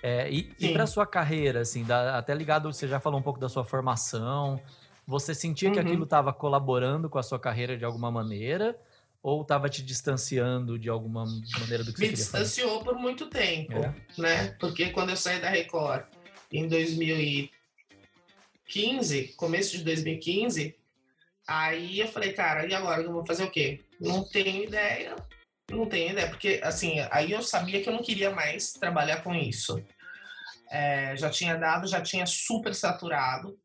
É, 0.00 0.30
e, 0.30 0.54
e 0.60 0.72
para 0.72 0.86
sua 0.86 1.04
carreira, 1.04 1.62
assim, 1.62 1.82
da- 1.82 2.16
até 2.16 2.32
ligado, 2.32 2.72
você 2.72 2.86
já 2.86 3.00
falou 3.00 3.18
um 3.18 3.22
pouco 3.22 3.40
da 3.40 3.48
sua 3.48 3.64
formação. 3.64 4.62
Você 5.04 5.34
sentia 5.34 5.72
que 5.72 5.80
Uhum. 5.80 5.84
aquilo 5.86 6.04
estava 6.04 6.32
colaborando 6.32 7.10
com 7.10 7.18
a 7.18 7.22
sua 7.24 7.40
carreira 7.40 7.76
de 7.76 7.84
alguma 7.84 8.12
maneira? 8.12 8.78
Ou 9.20 9.42
estava 9.42 9.68
te 9.68 9.82
distanciando 9.82 10.78
de 10.78 10.88
alguma 10.88 11.24
maneira 11.58 11.82
do 11.82 11.92
que 11.92 11.98
Me 12.00 12.06
você 12.06 12.12
queria 12.12 12.24
fazer? 12.26 12.44
distanciou 12.44 12.84
por 12.84 12.94
muito 12.94 13.26
tempo, 13.28 13.72
É. 13.72 13.92
né? 14.16 14.48
Porque 14.60 14.90
quando 14.90 15.10
eu 15.10 15.16
saí 15.16 15.40
da 15.40 15.48
Record 15.48 16.04
em 16.52 16.68
2015, 16.68 19.34
começo 19.36 19.76
de 19.76 19.82
2015, 19.82 20.76
aí 21.44 21.98
eu 21.98 22.06
falei, 22.06 22.32
cara, 22.34 22.64
e 22.68 22.72
agora 22.74 23.02
eu 23.02 23.12
vou 23.12 23.26
fazer 23.26 23.42
o 23.42 23.50
quê? 23.50 23.80
Não 24.00 24.24
tenho 24.28 24.64
ideia, 24.64 25.16
não 25.70 25.86
tenho 25.86 26.12
ideia, 26.12 26.28
porque 26.28 26.60
assim, 26.62 26.96
aí 27.10 27.32
eu 27.32 27.42
sabia 27.42 27.82
que 27.82 27.88
eu 27.88 27.92
não 27.92 28.02
queria 28.02 28.30
mais 28.30 28.72
trabalhar 28.72 29.22
com 29.22 29.34
isso. 29.34 29.82
É, 30.70 31.16
já 31.16 31.30
tinha 31.30 31.56
dado, 31.56 31.86
já 31.86 32.00
tinha 32.00 32.26
super 32.26 32.74
saturado. 32.74 33.58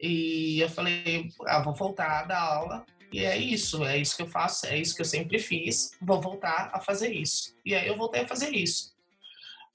E 0.00 0.60
eu 0.60 0.68
falei, 0.68 1.28
ah, 1.46 1.62
vou 1.62 1.74
voltar 1.74 2.20
a 2.20 2.24
dar 2.24 2.40
aula. 2.40 2.84
E 3.12 3.24
é 3.24 3.36
isso, 3.36 3.84
é 3.84 3.96
isso 3.96 4.16
que 4.16 4.22
eu 4.22 4.28
faço, 4.28 4.66
é 4.66 4.76
isso 4.76 4.94
que 4.94 5.00
eu 5.00 5.06
sempre 5.06 5.38
fiz. 5.38 5.92
Vou 6.02 6.20
voltar 6.20 6.70
a 6.72 6.80
fazer 6.80 7.12
isso. 7.12 7.54
E 7.64 7.74
aí 7.74 7.86
eu 7.86 7.96
voltei 7.96 8.22
a 8.22 8.28
fazer 8.28 8.50
isso. 8.50 8.93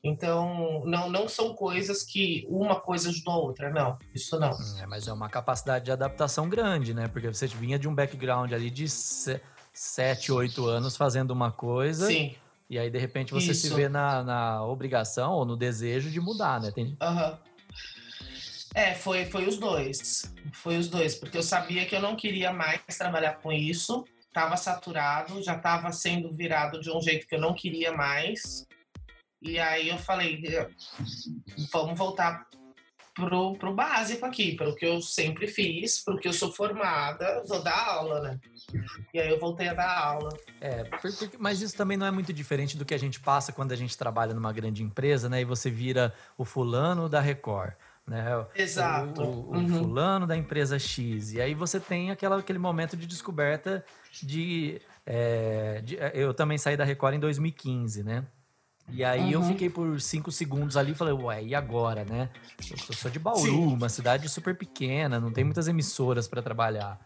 Então, 0.03 0.83
não, 0.85 1.09
não 1.09 1.27
são 1.27 1.53
coisas 1.53 2.03
que 2.03 2.45
uma 2.49 2.79
coisa 2.79 3.09
ajudou 3.09 3.33
a 3.33 3.37
outra, 3.37 3.69
não. 3.69 3.97
Isso 4.15 4.39
não. 4.39 4.57
É, 4.81 4.85
mas 4.85 5.07
é 5.07 5.13
uma 5.13 5.27
capacidade 5.27 5.85
de 5.85 5.91
adaptação 5.91 6.47
grande, 6.47 6.93
né? 6.93 7.07
Porque 7.09 7.27
você 7.27 7.47
vinha 7.47 7.77
de 7.77 7.87
um 7.87 7.93
background 7.93 8.53
ali 8.53 8.69
de 8.69 8.87
7, 8.87 10.31
8 10.31 10.65
anos 10.65 10.95
fazendo 10.95 11.31
uma 11.31 11.51
coisa. 11.51 12.07
Sim. 12.07 12.33
E 12.69 12.77
aí, 12.77 12.89
de 12.89 12.97
repente, 12.97 13.33
você 13.33 13.53
se 13.53 13.67
Isso. 13.67 13.75
vê 13.75 13.89
na, 13.89 14.23
na 14.23 14.63
obrigação 14.63 15.33
ou 15.33 15.43
no 15.43 15.57
desejo 15.57 16.09
de 16.09 16.21
mudar, 16.21 16.61
né? 16.61 16.71
Tem... 16.71 16.95
Aham. 17.01 17.37
É, 18.75 18.93
foi, 18.93 19.25
foi 19.25 19.47
os 19.47 19.57
dois. 19.57 20.31
Foi 20.53 20.77
os 20.77 20.87
dois, 20.87 21.15
porque 21.15 21.37
eu 21.37 21.43
sabia 21.43 21.85
que 21.85 21.95
eu 21.95 22.01
não 22.01 22.15
queria 22.15 22.53
mais 22.53 22.81
trabalhar 22.97 23.33
com 23.41 23.51
isso. 23.51 24.05
Tava 24.31 24.55
saturado, 24.55 25.41
já 25.41 25.55
estava 25.55 25.91
sendo 25.91 26.31
virado 26.31 26.79
de 26.79 26.91
um 26.91 27.01
jeito 27.01 27.27
que 27.27 27.35
eu 27.35 27.41
não 27.41 27.53
queria 27.53 27.91
mais. 27.91 28.67
E 29.41 29.57
aí 29.59 29.89
eu 29.89 29.97
falei, 29.97 30.41
"Eh, 30.45 30.69
vamos 31.71 31.97
voltar 31.97 32.45
pro, 33.15 33.57
pro 33.57 33.73
básico 33.73 34.25
aqui, 34.25 34.55
para 34.55 34.69
o 34.69 34.75
que 34.75 34.85
eu 34.85 35.01
sempre 35.01 35.47
fiz, 35.47 36.03
para 36.03 36.15
o 36.15 36.17
que 36.17 36.27
eu 36.27 36.33
sou 36.33 36.51
formada, 36.51 37.43
vou 37.47 37.61
dar 37.61 37.77
aula, 37.87 38.21
né? 38.21 38.39
E 39.13 39.19
aí 39.19 39.29
eu 39.29 39.39
voltei 39.39 39.67
a 39.67 39.73
dar 39.73 39.97
aula. 39.97 40.29
É, 40.61 40.83
por- 40.85 41.13
porque- 41.17 41.37
mas 41.37 41.61
isso 41.61 41.75
também 41.75 41.97
não 41.97 42.05
é 42.05 42.11
muito 42.11 42.31
diferente 42.33 42.77
do 42.77 42.85
que 42.85 42.93
a 42.93 42.97
gente 42.99 43.19
passa 43.19 43.51
quando 43.51 43.71
a 43.71 43.75
gente 43.75 43.97
trabalha 43.97 44.33
numa 44.33 44.51
grande 44.53 44.83
empresa, 44.83 45.27
né? 45.29 45.41
E 45.41 45.45
você 45.45 45.69
vira 45.69 46.13
o 46.37 46.45
fulano 46.45 47.09
da 47.09 47.19
Record, 47.19 47.73
né? 48.07 48.37
O- 48.37 48.47
Exato. 48.55 49.21
O, 49.21 49.51
o 49.51 49.57
Uhum. 49.57 49.79
fulano 49.79 50.27
da 50.27 50.37
empresa 50.37 50.77
X. 50.79 51.33
E 51.33 51.41
aí 51.41 51.53
você 51.53 51.79
tem 51.79 52.11
aquela, 52.11 52.39
aquele 52.39 52.59
momento 52.59 52.95
de 52.95 53.05
descoberta 53.07 53.83
de, 54.21 54.81
é, 55.05 55.81
de- 55.83 55.97
Eu 56.13 56.33
também 56.33 56.57
saí 56.57 56.77
da 56.77 56.83
Record 56.83 57.15
em 57.15 57.19
2015, 57.19 58.03
né? 58.03 58.25
E 58.91 59.03
aí 59.03 59.31
eu 59.31 59.39
Uhum. 59.41 59.47
fiquei 59.47 59.69
por 59.69 59.99
cinco 60.01 60.31
segundos 60.31 60.75
ali 60.75 60.91
e 60.91 60.95
falei, 60.95 61.13
ué, 61.13 61.43
e 61.43 61.55
agora, 61.55 62.03
né? 62.03 62.29
Eu 62.71 62.77
sou- 62.77 62.95
sou 62.95 63.11
de 63.11 63.19
Bauru, 63.19 63.41
Sim. 63.41 63.73
uma 63.73 63.89
cidade 63.89 64.27
super 64.27 64.57
pequena, 64.57 65.19
não 65.19 65.31
tem 65.31 65.43
muitas 65.43 65.67
emissoras 65.67 66.27
para 66.27 66.41
trabalhar. 66.41 66.99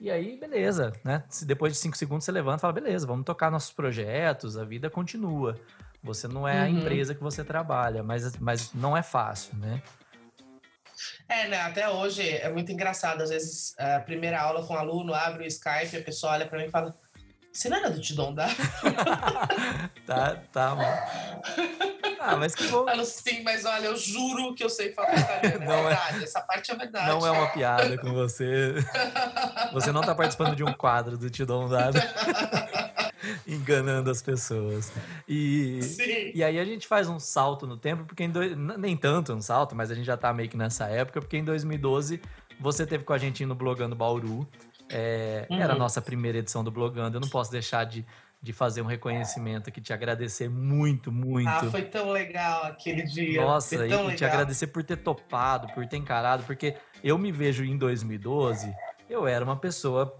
E 0.00 0.10
aí, 0.10 0.38
beleza, 0.38 0.92
né? 1.04 1.24
Se 1.28 1.44
depois 1.44 1.72
de 1.72 1.78
cinco 1.78 1.96
segundos 1.96 2.24
você 2.24 2.30
levanta 2.30 2.58
e 2.58 2.60
fala, 2.60 2.72
beleza, 2.72 3.06
vamos 3.06 3.24
tocar 3.24 3.50
nossos 3.50 3.72
projetos, 3.72 4.56
a 4.56 4.64
vida 4.64 4.88
continua. 4.88 5.58
Você 6.04 6.28
não 6.28 6.46
é 6.46 6.60
a 6.60 6.64
Uhum. 6.66 6.78
empresa 6.78 7.14
que 7.14 7.22
você 7.22 7.42
trabalha, 7.42 8.02
mas, 8.04 8.36
mas 8.36 8.72
não 8.72 8.96
é 8.96 9.02
fácil, 9.02 9.56
né? 9.58 9.82
É, 11.28 11.48
né? 11.48 11.60
Até 11.60 11.88
hoje 11.90 12.26
é 12.28 12.50
muito 12.50 12.72
engraçado. 12.72 13.22
Às 13.22 13.30
vezes, 13.30 13.74
a 13.78 14.00
primeira 14.00 14.40
aula 14.40 14.64
com 14.66 14.74
o 14.74 14.76
aluno 14.78 15.12
abre 15.12 15.44
o 15.44 15.46
Skype, 15.46 15.96
a 15.96 16.02
pessoa 16.02 16.32
olha 16.32 16.46
pra 16.46 16.58
mim 16.58 16.66
e 16.66 16.70
fala: 16.70 16.94
Você 17.52 17.68
não 17.68 17.76
era 17.78 17.90
do 17.90 18.00
Tidom 18.00 18.32
da? 18.34 18.46
Tá, 20.06 20.36
tá. 20.52 20.74
mano. 20.74 20.98
Ah, 22.18 22.34
mas 22.36 22.54
que 22.54 22.66
bom. 22.68 22.86
Falo, 22.86 23.04
sim, 23.04 23.42
mas 23.42 23.66
olha, 23.66 23.88
eu 23.88 23.96
juro 23.96 24.54
que 24.54 24.64
eu 24.64 24.70
sei 24.70 24.92
falar 24.92 25.14
italiano. 25.14 25.62
É 25.62 25.66
Não 25.66 25.72
é- 25.80 25.88
verdade, 25.88 26.24
essa 26.24 26.40
parte 26.40 26.70
é 26.72 26.74
verdade. 26.74 27.08
Não 27.10 27.26
é 27.26 27.30
uma 27.30 27.46
piada 27.48 27.98
com 27.98 28.12
você. 28.14 28.74
Você 29.74 29.92
não 29.92 30.00
tá 30.00 30.14
participando 30.14 30.56
de 30.56 30.64
um 30.64 30.72
quadro 30.72 31.18
do 31.18 31.26
um 31.60 31.68
Dado. 31.68 31.98
Enganando 33.46 34.10
as 34.10 34.22
pessoas. 34.22 34.90
E, 35.28 35.82
Sim. 35.82 36.32
e 36.34 36.42
aí 36.42 36.58
a 36.58 36.64
gente 36.64 36.86
faz 36.86 37.06
um 37.08 37.18
salto 37.18 37.66
no 37.66 37.76
tempo, 37.76 38.04
porque 38.04 38.24
em 38.24 38.30
dois, 38.30 38.56
nem 38.56 38.96
tanto 38.96 39.34
um 39.34 39.42
salto, 39.42 39.76
mas 39.76 39.90
a 39.90 39.94
gente 39.94 40.06
já 40.06 40.16
tá 40.16 40.32
meio 40.32 40.48
que 40.48 40.56
nessa 40.56 40.86
época, 40.86 41.20
porque 41.20 41.36
em 41.36 41.44
2012 41.44 42.20
você 42.58 42.86
teve 42.86 43.04
com 43.04 43.12
a 43.12 43.18
gente 43.18 43.44
no 43.44 43.54
Blogando 43.54 43.94
Bauru. 43.94 44.48
É, 44.90 45.46
Era 45.50 45.72
a 45.72 45.72
Uhum. 45.72 45.78
nossa 45.78 46.00
primeira 46.00 46.38
edição 46.38 46.64
do 46.64 46.70
Blogando. 46.70 47.16
Eu 47.16 47.20
não 47.20 47.28
posso 47.28 47.50
deixar 47.50 47.84
de, 47.84 48.04
de 48.40 48.52
fazer 48.52 48.80
um 48.82 48.86
reconhecimento 48.86 49.68
aqui, 49.68 49.80
te 49.80 49.92
agradecer 49.92 50.48
muito, 50.48 51.10
muito. 51.12 51.48
Ah, 51.48 51.70
foi 51.70 51.82
tão 51.82 52.10
legal 52.10 52.64
aquele 52.64 53.02
dia. 53.02 53.40
Nossa, 53.42 53.76
foi 53.76 53.90
e, 53.90 54.10
e 54.12 54.14
te 54.14 54.24
agradecer 54.24 54.68
por 54.68 54.82
ter 54.84 54.96
topado, 54.96 55.68
por 55.74 55.86
ter 55.86 55.96
encarado, 55.96 56.44
porque 56.44 56.74
eu 57.04 57.18
me 57.18 57.30
vejo 57.32 57.64
em 57.64 57.76
2012, 57.76 58.74
eu 59.10 59.26
era 59.26 59.44
uma 59.44 59.56
pessoa 59.56 60.14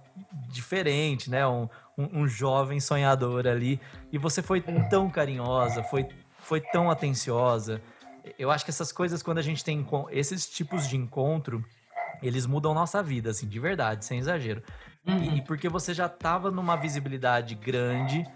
diferente, 0.49 1.31
né? 1.31 1.47
Um, 1.47 1.69
um, 1.97 2.21
um 2.23 2.29
jovem 2.29 2.81
sonhador 2.81 3.47
ali. 3.47 3.81
E 4.13 4.19
você 4.19 4.43
foi 4.43 4.61
tão 4.91 5.09
carinhosa, 5.11 5.83
foi, 5.83 6.09
foi 6.39 6.61
tão 6.61 6.91
atenciosa. 6.91 7.81
Eu 8.39 8.51
acho 8.51 8.65
que 8.65 8.71
essas 8.71 8.93
coisas, 8.93 9.23
quando 9.23 9.39
a 9.39 9.43
gente 9.43 9.65
tem 9.65 9.87
esses 10.11 10.47
tipos 10.49 10.87
de 10.89 10.97
encontro, 10.97 11.65
eles 12.23 12.47
mudam 12.47 12.75
nossa 12.75 13.03
vida, 13.03 13.31
assim, 13.31 13.47
de 13.47 13.59
verdade, 13.61 14.05
sem 14.05 14.19
exagero. 14.19 14.63
Uhum. 15.07 15.37
E, 15.37 15.43
porque 15.43 15.69
você 15.69 15.95
já 15.95 16.09
tava 16.09 16.51
numa 16.51 16.77
visibilidade 16.77 17.55
grande 17.55 18.27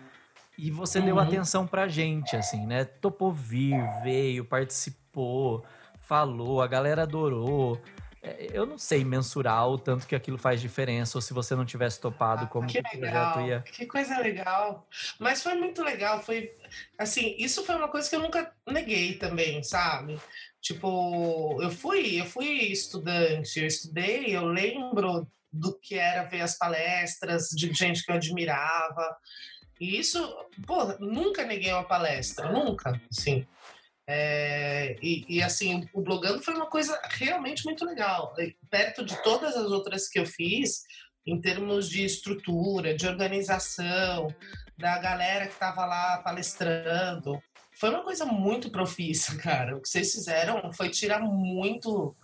e 0.58 0.70
você 0.70 1.00
deu 1.00 1.16
Uhum. 1.16 1.22
atenção 1.22 1.66
pra 1.66 1.88
gente, 1.88 2.36
assim, 2.36 2.66
né? 2.66 2.84
Topou 2.84 3.32
vir, 3.32 3.82
veio, 4.02 4.44
participou, 4.44 5.64
falou, 5.98 6.62
a 6.62 6.66
galera 6.66 7.02
adorou. 7.02 7.80
É, 8.22 8.50
eu 8.52 8.64
não 8.64 8.78
sei 8.78 9.04
mensurar 9.04 9.68
o 9.68 9.76
tanto 9.76 10.06
que 10.06 10.14
aquilo 10.14 10.38
faz 10.38 10.60
diferença, 10.60 11.18
ou 11.18 11.22
se 11.22 11.34
você 11.34 11.56
não 11.56 11.64
tivesse 11.64 12.00
topado, 12.00 12.46
como 12.46 12.68
que 12.68 12.80
que 12.80 12.96
legal, 12.96 13.32
projeto 13.32 13.48
ia. 13.48 13.60
que 13.62 13.86
coisa 13.86 14.16
legal. 14.18 14.86
Mas 15.18 15.42
foi 15.42 15.54
muito 15.54 15.82
legal, 15.82 16.22
foi 16.22 16.54
assim, 16.96 17.34
isso 17.36 17.64
foi 17.64 17.74
uma 17.74 17.88
coisa 17.88 18.08
que 18.08 18.14
eu 18.14 18.20
nunca 18.20 18.52
neguei 18.68 19.14
também, 19.14 19.62
sabe? 19.64 20.20
Tipo, 20.60 21.60
eu 21.60 21.70
fui, 21.70 22.20
eu 22.20 22.24
fui 22.24 22.46
estudante, 22.46 23.58
eu 23.58 23.66
estudei, 23.66 24.36
eu 24.36 24.44
lembro 24.44 25.26
do 25.52 25.76
que 25.76 25.96
era 25.96 26.22
ver 26.22 26.42
as 26.42 26.56
palestras 26.56 27.48
de 27.48 27.72
gente 27.72 28.04
que 28.04 28.12
eu 28.12 28.16
admirava. 28.16 29.16
E 29.80 29.98
isso, 29.98 30.32
pô, 30.64 30.84
nunca 31.00 31.44
neguei 31.44 31.72
uma 31.72 31.82
palestra, 31.82 32.52
nunca, 32.52 33.00
assim. 33.10 33.44
É, 34.14 34.96
e, 35.02 35.24
e, 35.26 35.42
assim, 35.42 35.88
o 35.94 36.02
blogando 36.02 36.42
foi 36.42 36.54
uma 36.54 36.66
coisa 36.66 37.00
realmente 37.10 37.64
muito 37.64 37.82
legal. 37.84 38.34
Perto 38.70 39.02
de 39.04 39.16
todas 39.22 39.56
as 39.56 39.70
outras 39.70 40.06
que 40.08 40.18
eu 40.18 40.26
fiz, 40.26 40.82
em 41.26 41.40
termos 41.40 41.88
de 41.88 42.04
estrutura, 42.04 42.94
de 42.94 43.06
organização, 43.06 44.28
da 44.76 44.98
galera 44.98 45.46
que 45.46 45.54
estava 45.54 45.86
lá 45.86 46.18
palestrando, 46.18 47.40
foi 47.78 47.88
uma 47.88 48.02
coisa 48.04 48.26
muito 48.26 48.70
profissa, 48.70 49.34
cara. 49.40 49.76
O 49.76 49.80
que 49.80 49.88
vocês 49.88 50.12
fizeram 50.12 50.70
foi 50.72 50.90
tirar 50.90 51.20
muito 51.20 52.14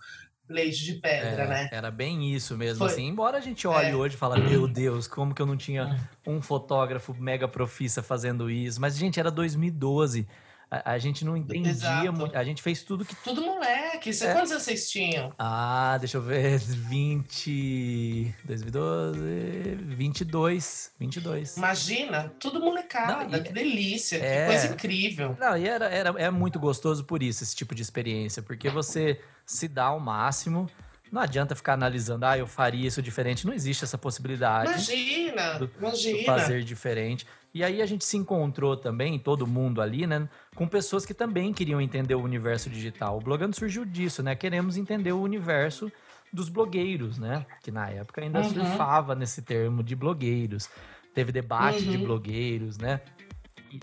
leite 0.47 0.83
de 0.83 0.93
pedra, 0.95 1.43
É, 1.43 1.47
né? 1.47 1.69
Era 1.71 1.89
bem 1.91 2.33
isso 2.33 2.55
mesmo, 2.57 2.79
Foi. 2.79 2.87
assim. 2.87 3.07
Embora 3.07 3.37
a 3.37 3.41
gente 3.41 3.67
olhe 3.67 3.89
É. 3.89 3.95
hoje 3.95 4.15
e 4.15 4.17
fale, 4.17 4.41
meu 4.47 4.67
Deus, 4.67 5.07
como 5.07 5.33
que 5.33 5.41
eu 5.41 5.45
não 5.45 5.57
tinha 5.57 5.99
um 6.25 6.41
fotógrafo 6.41 7.13
mega 7.15 7.47
profissa 7.47 8.01
fazendo 8.03 8.49
isso. 8.49 8.79
Mas, 8.81 8.95
gente, 8.97 9.19
era 9.19 9.31
2012. 9.31 10.27
A, 10.71 10.91
a 10.93 10.97
gente 10.99 11.25
não 11.25 11.35
entendia 11.35 11.71
Exato. 11.71 12.13
muito. 12.13 12.35
A 12.37 12.43
gente 12.43 12.61
fez 12.61 12.83
tudo 12.83 13.03
que. 13.03 13.15
Tudo 13.23 13.41
moleque. 13.41 14.13
Você, 14.13 14.27
É. 14.27 14.33
Quantos 14.33 14.51
anos 14.51 14.63
vocês 14.63 14.89
tinham? 14.89 15.33
Ah, 15.37 15.97
deixa 15.99 16.17
eu 16.17 16.21
ver. 16.21 16.59
20. 16.59 18.35
2012. 18.43 19.75
22. 19.95 20.91
22. 20.99 21.57
Imagina, 21.57 22.31
tudo 22.39 22.59
molecada. 22.59 23.25
Não, 23.27 23.37
e- 23.39 23.43
que 23.43 23.51
delícia, 23.53 24.17
É. 24.17 24.41
que 24.45 24.51
coisa 24.51 24.73
incrível. 24.73 25.35
Não, 25.39 25.57
e 25.57 25.67
era, 25.67 25.85
era, 25.89 26.09
é 26.21 26.29
muito 26.29 26.59
gostoso 26.59 27.03
por 27.03 27.21
isso, 27.23 27.43
esse 27.43 27.55
tipo 27.55 27.73
de 27.73 27.81
experiência, 27.81 28.41
porque 28.41 28.69
você 28.69 29.19
se 29.45 29.67
dá 29.67 29.85
ao 29.85 29.99
máximo. 29.99 30.69
Não 31.11 31.19
adianta 31.23 31.55
ficar 31.55 31.73
analisando, 31.73 32.23
ah, 32.23 32.37
eu 32.37 32.45
faria 32.45 32.87
isso 32.87 33.01
diferente. 33.01 33.43
Não 33.47 33.51
existe 33.53 33.83
essa 33.83 33.97
possibilidade 33.97 34.69
Imagina, 34.69 35.53
do- 35.57 35.65
do 35.65 35.73
imagina. 35.79 36.23
fazer 36.23 36.63
diferente. 36.63 37.25
E 37.53 37.63
aí 37.63 37.81
a 37.81 37.85
gente 37.85 38.05
se 38.05 38.15
encontrou 38.15 38.77
também, 38.77 39.17
todo 39.17 39.47
mundo 39.47 39.81
ali, 39.81 40.05
né? 40.05 40.29
Com 40.55 40.67
pessoas 40.67 41.05
que 41.05 41.13
também 41.13 41.51
queriam 41.51 41.81
entender 41.81 42.13
o 42.15 42.21
universo 42.21 42.69
digital. 42.69 43.17
O 43.17 43.21
Blogando 43.21 43.55
surgiu 43.55 43.83
disso, 43.85 44.21
né? 44.21 44.35
Queremos 44.35 44.77
entender 44.77 45.11
o 45.11 45.21
universo 45.21 45.91
dos 46.31 46.47
blogueiros, 46.47 47.17
né? 47.17 47.45
Que 47.63 47.71
na 47.71 47.89
época 47.89 48.21
ainda 48.21 48.39
Uhum. 48.39 48.49
surfava 48.53 49.15
nesse 49.15 49.41
termo 49.41 49.81
de 49.83 49.95
blogueiros. 49.95 50.69
Teve 51.13 51.31
debate 51.31 51.83
de 51.85 51.97
Uhum. 51.97 52.03
blogueiros, 52.03 52.77
né? 52.77 53.01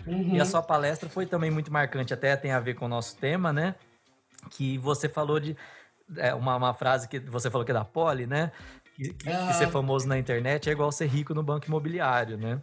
Uhum. 0.07 0.35
E 0.35 0.41
a 0.41 0.45
sua 0.45 0.63
palestra 0.63 1.09
foi 1.09 1.27
também 1.27 1.51
muito 1.51 1.73
marcante, 1.73 2.15
até 2.15 2.37
tem 2.37 2.53
a 2.53 2.61
ver 2.61 2.75
com 2.75 2.87
o 2.87 2.89
nosso 2.89 3.17
tema, 3.17 3.53
né? 3.53 3.75
Que 4.51 4.79
você 4.79 5.09
falou 5.09 5.41
de. 5.41 5.57
é, 6.19 6.33
uma, 6.35 6.55
uma 6.55 6.73
frase 6.73 7.09
que 7.09 7.19
você 7.19 7.51
falou 7.51 7.65
que 7.65 7.73
é 7.73 7.75
da 7.75 7.85
Poli, 7.85 8.29
né? 8.29 8.53
Que, 8.95 9.09
que- 9.13 9.15
que 9.27 9.29
Ah. 9.29 9.53
ser 9.53 9.69
famoso 9.69 10.07
na 10.07 10.17
internet 10.17 10.69
é 10.69 10.73
igual 10.73 10.93
ser 10.93 11.07
rico 11.07 11.35
no 11.35 11.43
banco 11.43 11.67
imobiliário, 11.67 12.37
né? 12.37 12.63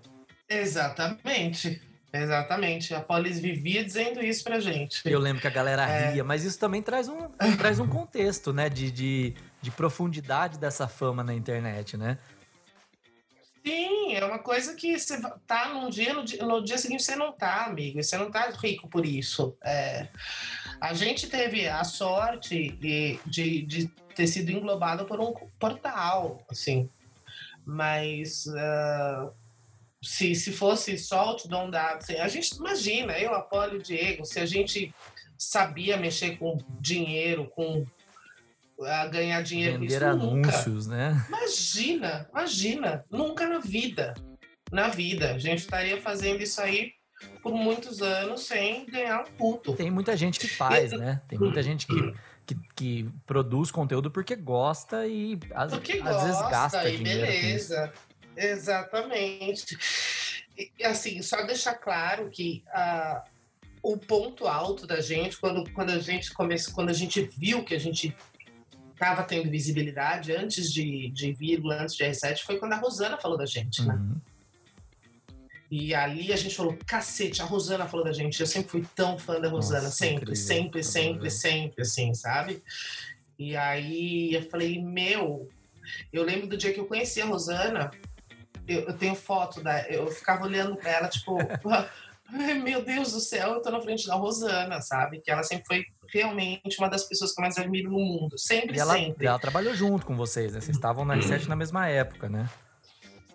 Exatamente. 0.49 1.81
Exatamente. 2.13 2.93
A 2.93 3.01
Polis 3.01 3.39
vivia 3.39 3.83
dizendo 3.83 4.23
isso 4.23 4.43
pra 4.43 4.59
gente. 4.59 5.01
Eu 5.05 5.19
lembro 5.19 5.41
que 5.41 5.47
a 5.47 5.51
galera 5.51 5.89
É. 5.89 6.11
ria, 6.11 6.23
mas 6.23 6.43
isso 6.43 6.59
também 6.59 6.81
traz 6.81 7.07
um, 7.09 7.27
traz 7.57 7.79
um 7.79 7.87
contexto, 7.87 8.53
né? 8.53 8.69
De, 8.69 8.91
de, 8.91 9.33
de 9.61 9.71
profundidade 9.71 10.59
dessa 10.59 10.87
fama 10.87 11.23
na 11.23 11.33
internet, 11.33 11.97
né? 11.97 12.19
Sim, 13.65 14.13
é 14.13 14.23
uma 14.25 14.39
coisa 14.39 14.75
que 14.75 14.99
você 14.99 15.19
tá 15.47 15.69
num 15.69 15.89
dia, 15.89 16.13
no 16.13 16.23
dia, 16.23 16.45
no 16.45 16.63
dia 16.63 16.77
seguinte 16.77 17.01
você 17.01 17.15
não 17.15 17.31
tá, 17.31 17.65
amigo. 17.65 18.03
Você 18.03 18.17
não 18.17 18.29
tá 18.29 18.49
rico 18.51 18.87
por 18.89 19.05
isso. 19.05 19.55
É, 19.63 20.07
a 20.81 20.93
gente 20.93 21.27
teve 21.27 21.67
a 21.67 21.83
sorte 21.83 22.69
de, 22.73 23.19
de, 23.25 23.61
de 23.63 23.87
ter 24.13 24.27
sido 24.27 24.51
englobado 24.51 25.05
por 25.05 25.19
um 25.19 25.33
portal, 25.57 26.45
assim. 26.51 26.87
Mas 27.65 28.45
ah, 28.49 29.31
se, 30.03 30.35
se 30.35 30.51
fosse 30.51 30.97
só 30.97 31.35
o 31.35 31.47
Dom 31.47 31.69
Dado, 31.69 31.97
assim, 31.97 32.15
a 32.15 32.27
gente 32.27 32.55
imagina, 32.55 33.17
eu, 33.17 33.33
Apolo 33.33 33.77
e 33.77 33.81
Diego, 33.81 34.25
se 34.25 34.39
a 34.39 34.45
gente 34.45 34.93
sabia 35.37 35.97
mexer 35.97 36.37
com 36.37 36.57
dinheiro, 36.79 37.49
com 37.55 37.85
ah, 38.81 39.07
ganhar 39.07 39.41
dinheiro 39.41 39.75
com 39.75 39.81
Vender 39.81 39.95
isso, 39.95 40.17
nunca. 40.17 40.49
anúncios, 40.49 40.87
né? 40.87 41.25
Imagina, 41.29 42.27
imagina, 42.31 43.05
nunca 43.09 43.47
na 43.47 43.59
vida, 43.59 44.13
na 44.71 44.89
vida, 44.89 45.33
a 45.33 45.37
gente 45.37 45.59
estaria 45.59 45.99
fazendo 46.01 46.41
isso 46.41 46.59
aí 46.61 46.91
por 47.41 47.53
muitos 47.53 48.01
anos 48.01 48.41
sem 48.41 48.85
ganhar 48.85 49.21
um 49.21 49.31
puto. 49.37 49.73
Tem 49.73 49.89
muita 49.89 50.17
gente 50.17 50.37
que 50.39 50.47
faz, 50.47 50.91
né? 50.91 51.21
Tem 51.29 51.39
muita 51.39 51.63
gente 51.63 51.87
que, 51.87 52.13
que, 52.45 52.55
que 52.75 53.09
produz 53.25 53.71
conteúdo 53.71 54.11
porque 54.11 54.35
gosta 54.35 55.07
e 55.07 55.39
às, 55.53 55.71
Porque 55.71 56.01
às 56.03 56.23
vezes 56.23 56.37
gosta 56.41 56.49
gasta 56.49 56.89
e 56.89 56.97
dinheiro 56.97 57.21
beleza, 57.21 57.93
exatamente. 58.35 59.77
E, 60.57 60.71
assim, 60.83 61.21
só 61.21 61.43
deixar 61.43 61.75
claro 61.75 62.29
que 62.29 62.63
ah, 62.69 63.23
o 63.81 63.97
ponto 63.97 64.47
alto 64.47 64.85
da 64.87 65.01
gente, 65.01 65.37
quando, 65.37 65.69
quando 65.71 65.91
a 65.91 65.99
gente 65.99 66.33
começou, 66.33 66.73
quando 66.73 66.89
a 66.89 66.93
gente 66.93 67.21
viu 67.37 67.63
que 67.63 67.75
a 67.75 67.79
gente 67.79 68.15
estava 68.93 69.23
tendo 69.23 69.49
visibilidade 69.49 70.31
antes 70.31 70.71
de, 70.71 71.09
de 71.09 71.33
vírgula, 71.33 71.81
antes 71.81 71.95
de 71.95 72.03
R7, 72.03 72.39
foi 72.39 72.57
quando 72.57 72.73
a 72.73 72.77
Rosana 72.77 73.17
falou 73.17 73.37
da 73.37 73.45
gente, 73.45 73.81
né? 73.81 73.95
Uhum. 73.95 74.21
E 75.69 75.95
ali 75.95 76.31
a 76.31 76.35
gente 76.35 76.55
falou, 76.55 76.77
cacete, 76.85 77.41
a 77.41 77.45
Rosana 77.45 77.87
falou 77.87 78.05
da 78.05 78.13
gente. 78.13 78.39
Eu 78.39 78.45
sempre 78.45 78.69
fui 78.69 78.85
tão 78.95 79.17
fã 79.17 79.41
da 79.41 79.49
Rosana, 79.49 79.81
Nossa, 79.81 79.95
sempre, 79.95 80.15
incrível. 80.17 80.35
sempre, 80.35 80.83
sempre, 80.83 81.31
sempre, 81.31 81.81
assim, 81.81 82.13
sabe? 82.13 82.63
E 83.39 83.55
aí 83.57 84.35
eu 84.35 84.43
falei, 84.43 84.79
meu, 84.79 85.49
eu 86.11 86.23
lembro 86.23 86.45
do 86.45 86.55
dia 86.55 86.71
que 86.71 86.79
eu 86.79 86.85
conheci 86.85 87.19
a 87.21 87.25
Rosana, 87.25 87.89
eu, 88.67 88.81
eu 88.81 88.97
tenho 88.97 89.15
foto 89.15 89.61
da. 89.61 89.81
Eu 89.89 90.07
ficava 90.07 90.45
olhando 90.45 90.75
pra 90.77 90.89
ela, 90.91 91.07
tipo, 91.09 91.37
meu 92.63 92.83
Deus 92.83 93.11
do 93.11 93.19
céu, 93.19 93.53
eu 93.53 93.61
tô 93.61 93.69
na 93.71 93.81
frente 93.81 94.07
da 94.07 94.15
Rosana, 94.15 94.81
sabe? 94.81 95.19
Que 95.21 95.29
ela 95.31 95.43
sempre 95.43 95.65
foi 95.67 95.85
realmente 96.11 96.77
uma 96.79 96.89
das 96.89 97.03
pessoas 97.03 97.33
que 97.33 97.39
eu 97.39 97.43
mais 97.43 97.57
admiro 97.57 97.91
no 97.91 97.99
mundo. 97.99 98.37
Sempre, 98.37 98.77
E 98.77 98.79
ela, 98.79 98.93
sempre. 98.93 99.25
ela 99.27 99.39
trabalhou 99.39 99.73
junto 99.75 100.05
com 100.05 100.15
vocês, 100.15 100.53
né? 100.53 100.61
Vocês 100.61 100.75
estavam 100.75 101.03
na 101.05 101.17
R7 101.17 101.47
na 101.47 101.55
mesma 101.55 101.87
época, 101.87 102.29
né? 102.29 102.49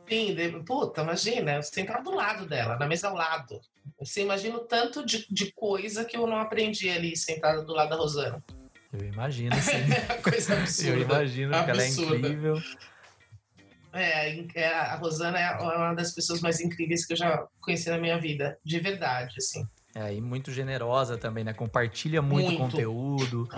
Sim, 0.08 0.34
puta, 0.66 1.02
imagina, 1.02 1.56
eu 1.56 1.62
sentava 1.62 2.02
do 2.02 2.14
lado 2.14 2.46
dela, 2.46 2.78
na 2.78 2.86
mesa 2.86 3.08
ao 3.08 3.14
lado. 3.14 3.60
Você 4.00 4.22
imagina 4.22 4.56
o 4.56 4.60
tanto 4.60 5.04
de, 5.04 5.26
de 5.30 5.52
coisa 5.52 6.02
que 6.02 6.16
eu 6.16 6.26
não 6.26 6.38
aprendi 6.38 6.88
ali 6.88 7.14
sentada 7.14 7.62
do 7.62 7.74
lado 7.74 7.90
da 7.90 7.96
Rosana. 7.96 8.42
Eu 8.90 9.04
imagino, 9.04 9.54
sim. 9.60 9.72
coisa 10.24 10.54
Eu 10.54 10.60
absurda. 10.60 10.98
imagino 10.98 11.50
que 11.64 11.70
ela 11.70 11.82
é 11.82 11.86
Absurda. 11.86 12.16
incrível. 12.16 12.62
É, 13.93 14.39
é, 14.55 14.68
a 14.68 14.97
Rosana 14.97 15.39
é 15.39 15.51
uma 15.59 15.95
das 15.95 16.12
pessoas 16.12 16.41
mais 16.41 16.61
incríveis 16.61 17.07
que 17.07 17.12
eu 17.14 17.16
já 17.16 17.47
conheci 17.61 17.89
na 17.91 17.99
minha 17.99 18.18
vida, 18.18 18.59
de 18.64 18.78
verdade, 18.78 19.34
assim. 19.39 19.66
É, 19.95 20.14
e 20.14 20.20
muito 20.20 20.53
generosa 20.53 21.16
também, 21.16 21.43
né? 21.43 21.53
Compartilha 21.53 22.20
muito, 22.20 22.53
Muito. 22.53 22.59
conteúdo. 22.59 23.49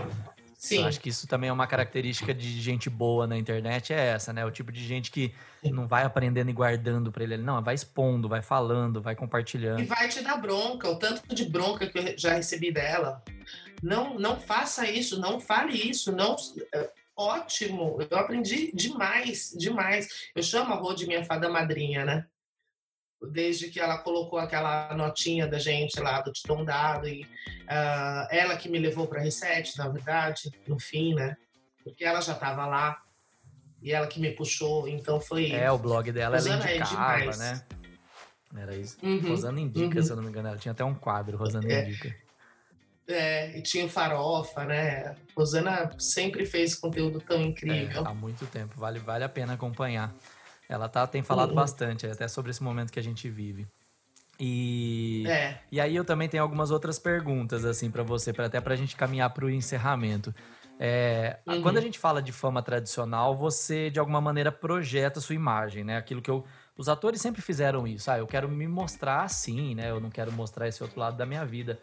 Sim, 0.56 0.80
Eu 0.80 0.86
acho 0.88 1.00
que 1.00 1.08
isso 1.08 1.26
também 1.26 1.48
é 1.48 1.52
uma 1.52 1.66
característica 1.66 2.34
de 2.34 2.60
gente 2.60 2.90
boa 2.90 3.26
na 3.26 3.36
internet, 3.36 3.94
é 3.94 4.08
essa, 4.08 4.30
né? 4.30 4.44
O 4.44 4.50
tipo 4.50 4.70
de 4.70 4.84
gente 4.84 5.10
que 5.10 5.34
não 5.64 5.86
vai 5.86 6.04
aprendendo 6.04 6.50
e 6.50 6.52
guardando 6.52 7.10
pra 7.10 7.22
ele. 7.24 7.38
Não, 7.38 7.62
vai 7.62 7.74
expondo, 7.74 8.28
vai 8.28 8.42
falando, 8.42 9.00
vai 9.00 9.14
e 9.14 9.16
compartilhando. 9.16 9.86
vai 9.86 10.08
te 10.08 10.22
dar 10.22 10.36
bronca, 10.36 10.86
o 10.88 10.96
tanto 10.96 11.34
de 11.34 11.46
bronca 11.46 11.86
que 11.86 11.98
eu 11.98 12.18
já 12.18 12.34
recebi 12.34 12.70
dela. 12.70 13.22
Não, 13.82 14.18
não 14.18 14.38
faça 14.38 14.86
isso, 14.86 15.18
não 15.18 15.40
fale 15.40 15.72
isso, 15.72 16.12
não. 16.12 16.36
É, 17.20 17.40
Ótimo, 17.40 17.98
eu 18.10 18.18
aprendi 18.18 18.72
demais, 18.74 19.54
demais. 19.56 20.08
Eu 20.34 20.42
chamo 20.42 20.72
a 20.72 20.76
Rô 20.76 20.94
de 20.94 21.06
minha 21.06 21.24
fada 21.24 21.48
madrinha, 21.48 22.04
né? 22.04 22.26
Desde 23.32 23.68
que 23.68 23.78
ela 23.78 23.98
colocou 23.98 24.38
aquela 24.38 24.94
notinha 24.94 25.46
da 25.46 25.58
gente 25.58 26.00
lá 26.00 26.22
do 26.22 26.32
Titão 26.32 26.64
Dado, 26.64 27.06
e 27.06 27.26
ah, 27.68 28.26
ela 28.30 28.56
que 28.56 28.68
me 28.68 28.78
levou 28.78 29.06
para 29.06 29.20
Reset, 29.20 29.76
na 29.76 29.88
verdade, 29.88 30.50
no 30.66 30.78
fim, 30.78 31.14
né? 31.14 31.36
Porque 31.84 32.04
ela 32.04 32.20
já 32.22 32.32
estava 32.32 32.64
lá 32.66 32.98
e 33.82 33.92
ela 33.92 34.06
que 34.06 34.20
me 34.20 34.30
puxou, 34.30 34.88
então 34.88 35.20
foi. 35.20 35.52
É, 35.52 35.70
o 35.70 35.78
blog 35.78 36.10
dela 36.12 36.38
ela 36.38 36.44
Rosana 36.44 36.70
é 36.70 36.76
indicava, 36.78 37.18
demais. 37.18 37.38
né? 37.38 37.64
Era 38.56 38.74
isso. 38.74 38.96
Uhum. 39.02 39.28
Rosana 39.28 39.60
Indica, 39.60 39.98
uhum. 39.98 40.02
se 40.02 40.10
eu 40.10 40.16
não 40.16 40.22
me 40.22 40.28
engano. 40.30 40.48
Ela 40.48 40.58
tinha 40.58 40.72
até 40.72 40.84
um 40.84 40.94
quadro, 40.94 41.36
Rosana 41.36 41.70
É. 41.70 41.84
Indica. 41.84 42.14
É, 43.12 43.56
e 43.58 43.62
tinha 43.62 43.84
o 43.84 43.88
Farofa, 43.88 44.64
né? 44.64 45.16
Rosana 45.36 45.90
sempre 45.98 46.46
fez 46.46 46.74
conteúdo 46.74 47.20
tão 47.20 47.40
incrível. 47.40 48.02
É, 48.04 48.08
há 48.08 48.14
muito 48.14 48.46
tempo. 48.46 48.74
Vale, 48.78 48.98
vale 48.98 49.24
a 49.24 49.28
pena 49.28 49.54
acompanhar. 49.54 50.12
Ela 50.68 50.88
tá, 50.88 51.06
tem 51.06 51.22
falado 51.22 51.50
Uhum. 51.50 51.56
bastante 51.56 52.06
até 52.06 52.28
sobre 52.28 52.50
esse 52.50 52.62
momento 52.62 52.92
que 52.92 53.00
a 53.00 53.02
gente 53.02 53.28
vive. 53.28 53.66
E, 54.38 55.24
É. 55.28 55.58
e 55.70 55.80
aí 55.80 55.94
eu 55.94 56.04
também 56.04 56.28
tenho 56.28 56.42
algumas 56.42 56.70
outras 56.70 56.98
perguntas 56.98 57.64
assim 57.64 57.90
para 57.90 58.02
você, 58.02 58.32
pra, 58.32 58.46
até 58.46 58.60
pra 58.60 58.74
gente 58.76 58.96
caminhar 58.96 59.30
pro 59.30 59.50
encerramento. 59.50 60.34
É, 60.78 61.38
uhum. 61.46 61.60
Quando 61.60 61.76
a 61.76 61.80
gente 61.80 61.98
fala 61.98 62.22
de 62.22 62.32
fama 62.32 62.62
tradicional, 62.62 63.36
você 63.36 63.90
de 63.90 63.98
alguma 63.98 64.20
maneira 64.20 64.50
projeta 64.50 65.18
a 65.18 65.22
sua 65.22 65.34
imagem, 65.34 65.84
né? 65.84 65.98
Aquilo 65.98 66.22
que 66.22 66.30
eu. 66.30 66.46
Os 66.74 66.88
atores 66.88 67.20
sempre 67.20 67.42
fizeram 67.42 67.86
isso. 67.86 68.10
Ah, 68.10 68.16
eu 68.16 68.26
quero 68.26 68.48
me 68.48 68.66
mostrar 68.66 69.22
assim, 69.24 69.74
né? 69.74 69.90
Eu 69.90 70.00
não 70.00 70.08
quero 70.08 70.32
mostrar 70.32 70.66
esse 70.66 70.82
outro 70.82 70.98
lado 70.98 71.18
da 71.18 71.26
minha 71.26 71.44
vida. 71.44 71.78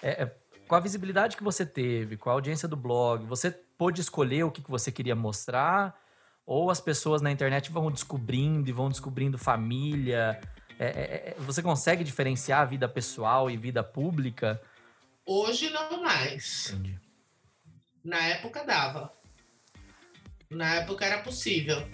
É, 0.00 0.22
é, 0.22 0.32
com 0.66 0.74
a 0.74 0.80
visibilidade 0.80 1.36
que 1.36 1.44
você 1.44 1.64
teve, 1.64 2.16
com 2.16 2.28
a 2.28 2.32
audiência 2.32 2.66
do 2.66 2.76
blog, 2.76 3.24
você 3.24 3.50
pôde 3.50 4.00
escolher 4.00 4.44
o 4.44 4.50
que, 4.50 4.62
que 4.62 4.70
você 4.70 4.90
queria 4.90 5.14
mostrar? 5.14 5.98
Ou 6.44 6.70
as 6.70 6.80
pessoas 6.80 7.22
na 7.22 7.30
internet 7.30 7.70
vão 7.70 7.90
descobrindo 7.90 8.68
e 8.68 8.72
vão 8.72 8.88
descobrindo 8.88 9.38
família? 9.38 10.40
É, 10.78 10.86
é, 10.86 10.90
é 11.30 11.36
você 11.38 11.62
consegue 11.62 12.04
diferenciar 12.04 12.60
a 12.60 12.64
vida 12.64 12.88
pessoal 12.88 13.50
e 13.50 13.56
vida 13.56 13.82
pública? 13.82 14.60
Hoje 15.24 15.70
não 15.70 16.02
mais. 16.02 16.70
Entendi. 16.70 16.98
Na 18.04 18.22
época 18.26 18.64
dava. 18.64 19.12
Na 20.48 20.76
época 20.76 21.04
era 21.04 21.22
possível. 21.22 21.88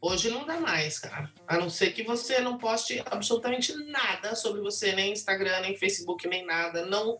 Hoje 0.00 0.30
não 0.30 0.44
dá 0.44 0.60
mais, 0.60 0.98
cara. 0.98 1.32
A 1.48 1.56
não 1.56 1.70
ser 1.70 1.92
que 1.92 2.04
você 2.04 2.40
não 2.40 2.58
poste 2.58 3.02
absolutamente 3.06 3.74
nada 3.86 4.36
sobre 4.36 4.60
você, 4.60 4.92
nem 4.92 5.12
Instagram, 5.12 5.60
nem 5.60 5.76
Facebook, 5.76 6.28
nem 6.28 6.44
nada. 6.44 6.86
Não 6.86 7.18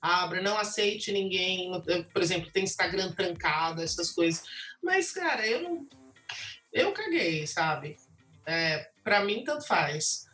abra, 0.00 0.42
não 0.42 0.58
aceite 0.58 1.12
ninguém. 1.12 1.70
Por 2.12 2.22
exemplo, 2.22 2.50
tem 2.50 2.64
Instagram 2.64 3.12
trancado, 3.12 3.82
essas 3.82 4.10
coisas. 4.10 4.42
Mas, 4.82 5.12
cara, 5.12 5.46
eu 5.46 5.62
não. 5.62 5.88
Eu 6.72 6.92
caguei, 6.92 7.46
sabe? 7.46 7.96
É, 8.46 8.90
para 9.02 9.24
mim, 9.24 9.44
tanto 9.44 9.66
faz. 9.66 10.26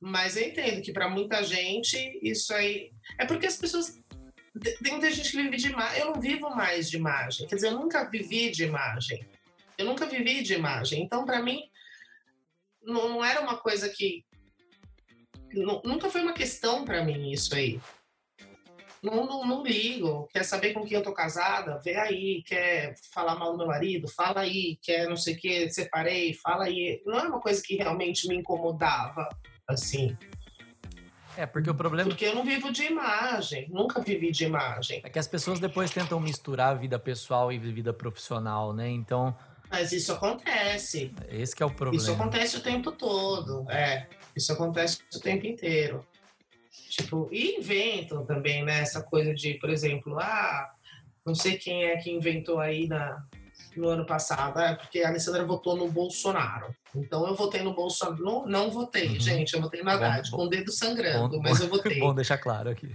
Mas 0.00 0.36
eu 0.36 0.46
entendo 0.46 0.82
que 0.82 0.92
para 0.92 1.08
muita 1.08 1.42
gente 1.42 1.96
isso 2.22 2.54
aí. 2.54 2.92
É 3.18 3.26
porque 3.26 3.46
as 3.46 3.56
pessoas 3.56 3.98
tem 4.82 4.92
muita 4.92 5.10
gente 5.10 5.30
que 5.30 5.36
vive 5.36 5.56
de 5.56 5.68
imagem. 5.68 6.00
Eu 6.00 6.06
não 6.06 6.20
vivo 6.20 6.50
mais 6.50 6.90
de 6.90 6.96
imagem. 6.96 7.46
Quer 7.46 7.54
dizer, 7.56 7.68
eu 7.68 7.78
nunca 7.78 8.08
vivi 8.08 8.50
de 8.50 8.64
imagem. 8.64 9.26
Eu 9.76 9.86
nunca 9.86 10.06
vivi 10.06 10.42
de 10.42 10.54
imagem. 10.54 11.02
Então, 11.02 11.24
para 11.24 11.42
mim, 11.42 11.62
não, 12.82 13.08
não, 13.08 13.24
era 13.24 13.40
uma 13.40 13.56
coisa 13.58 13.88
que. 13.88 14.24
Nunca 15.84 16.10
foi 16.10 16.20
uma 16.20 16.34
questão 16.34 16.84
para 16.84 17.04
mim 17.04 17.30
isso 17.30 17.54
aí. 17.54 17.80
Não, 19.02 19.26
não, 19.26 19.46
não, 19.46 19.62
ligo. 19.62 20.28
Quer 20.32 20.44
saber 20.44 20.72
com 20.72 20.84
quem 20.84 20.96
eu 20.96 21.02
tô 21.02 21.12
casada? 21.12 21.80
Vê 21.84 21.96
aí. 21.96 22.42
Quer 22.44 22.94
falar 23.12 23.36
mal 23.36 23.52
do 23.52 23.58
meu 23.58 23.66
marido? 23.66 24.08
Fala 24.08 24.40
aí. 24.40 24.78
Quer 24.82 25.08
não 25.08 25.16
sei 25.16 25.34
o 25.34 25.38
que, 25.38 25.70
separei? 25.70 26.34
Fala 26.34 26.64
aí. 26.64 27.02
Não 27.06 27.18
é 27.18 27.22
uma 27.22 27.40
coisa 27.40 27.62
que 27.62 27.76
realmente 27.76 28.26
me 28.26 28.36
incomodava, 28.36 29.28
assim. 29.66 30.16
É, 31.38 31.46
porque 31.46 31.70
o 31.70 31.74
problema. 31.74 32.10
Porque 32.10 32.24
eu 32.24 32.34
não 32.34 32.44
vivo 32.44 32.72
de 32.72 32.82
imagem, 32.82 33.68
nunca 33.70 34.00
vivi 34.00 34.32
de 34.32 34.44
imagem. 34.44 35.00
É 35.04 35.08
que 35.08 35.20
as 35.20 35.28
pessoas 35.28 35.60
depois 35.60 35.88
tentam 35.88 36.18
misturar 36.18 36.70
a 36.70 36.74
vida 36.74 36.98
pessoal 36.98 37.52
e 37.52 37.58
vida 37.58 37.92
profissional, 37.92 38.72
né? 38.72 38.88
Então. 38.88 39.36
Mas 39.70 39.92
isso 39.92 40.12
acontece. 40.12 41.14
Esse 41.28 41.62
é 41.62 41.64
o 41.64 41.70
problema. 41.70 42.02
Isso 42.02 42.10
acontece 42.10 42.56
o 42.56 42.60
tempo 42.60 42.90
todo, 42.90 43.70
é. 43.70 44.08
Isso 44.34 44.52
acontece 44.52 44.98
o 45.14 45.20
tempo 45.20 45.46
inteiro. 45.46 46.04
Tipo, 46.88 47.28
e 47.30 47.58
inventam 47.58 48.24
também, 48.24 48.64
né? 48.64 48.80
Essa 48.80 49.02
coisa 49.02 49.34
de, 49.34 49.54
por 49.54 49.70
exemplo, 49.70 50.18
ah, 50.18 50.70
não 51.24 51.34
sei 51.34 51.56
quem 51.56 51.84
é 51.84 51.96
que 51.96 52.10
inventou 52.10 52.58
aí 52.58 52.86
na, 52.86 53.22
no 53.76 53.88
ano 53.88 54.06
passado, 54.06 54.58
é 54.58 54.74
porque 54.74 55.00
a 55.00 55.08
Alessandra 55.08 55.44
votou 55.44 55.76
no 55.76 55.88
Bolsonaro. 55.90 56.74
Então 56.94 57.26
eu 57.26 57.34
votei 57.34 57.62
no 57.62 57.74
Bolsonaro. 57.74 58.22
Não, 58.22 58.46
não 58.46 58.70
votei, 58.70 59.08
uhum. 59.08 59.20
gente, 59.20 59.54
eu 59.54 59.60
votei 59.60 59.82
na 59.82 59.94
Haddad, 59.94 60.30
com 60.30 60.44
o 60.44 60.48
dedo 60.48 60.72
sangrando, 60.72 61.36
bom, 61.36 61.42
mas 61.42 61.60
eu 61.60 61.68
votei. 61.68 61.98
Bom 61.98 62.14
deixar 62.14 62.38
claro 62.38 62.70
aqui 62.70 62.94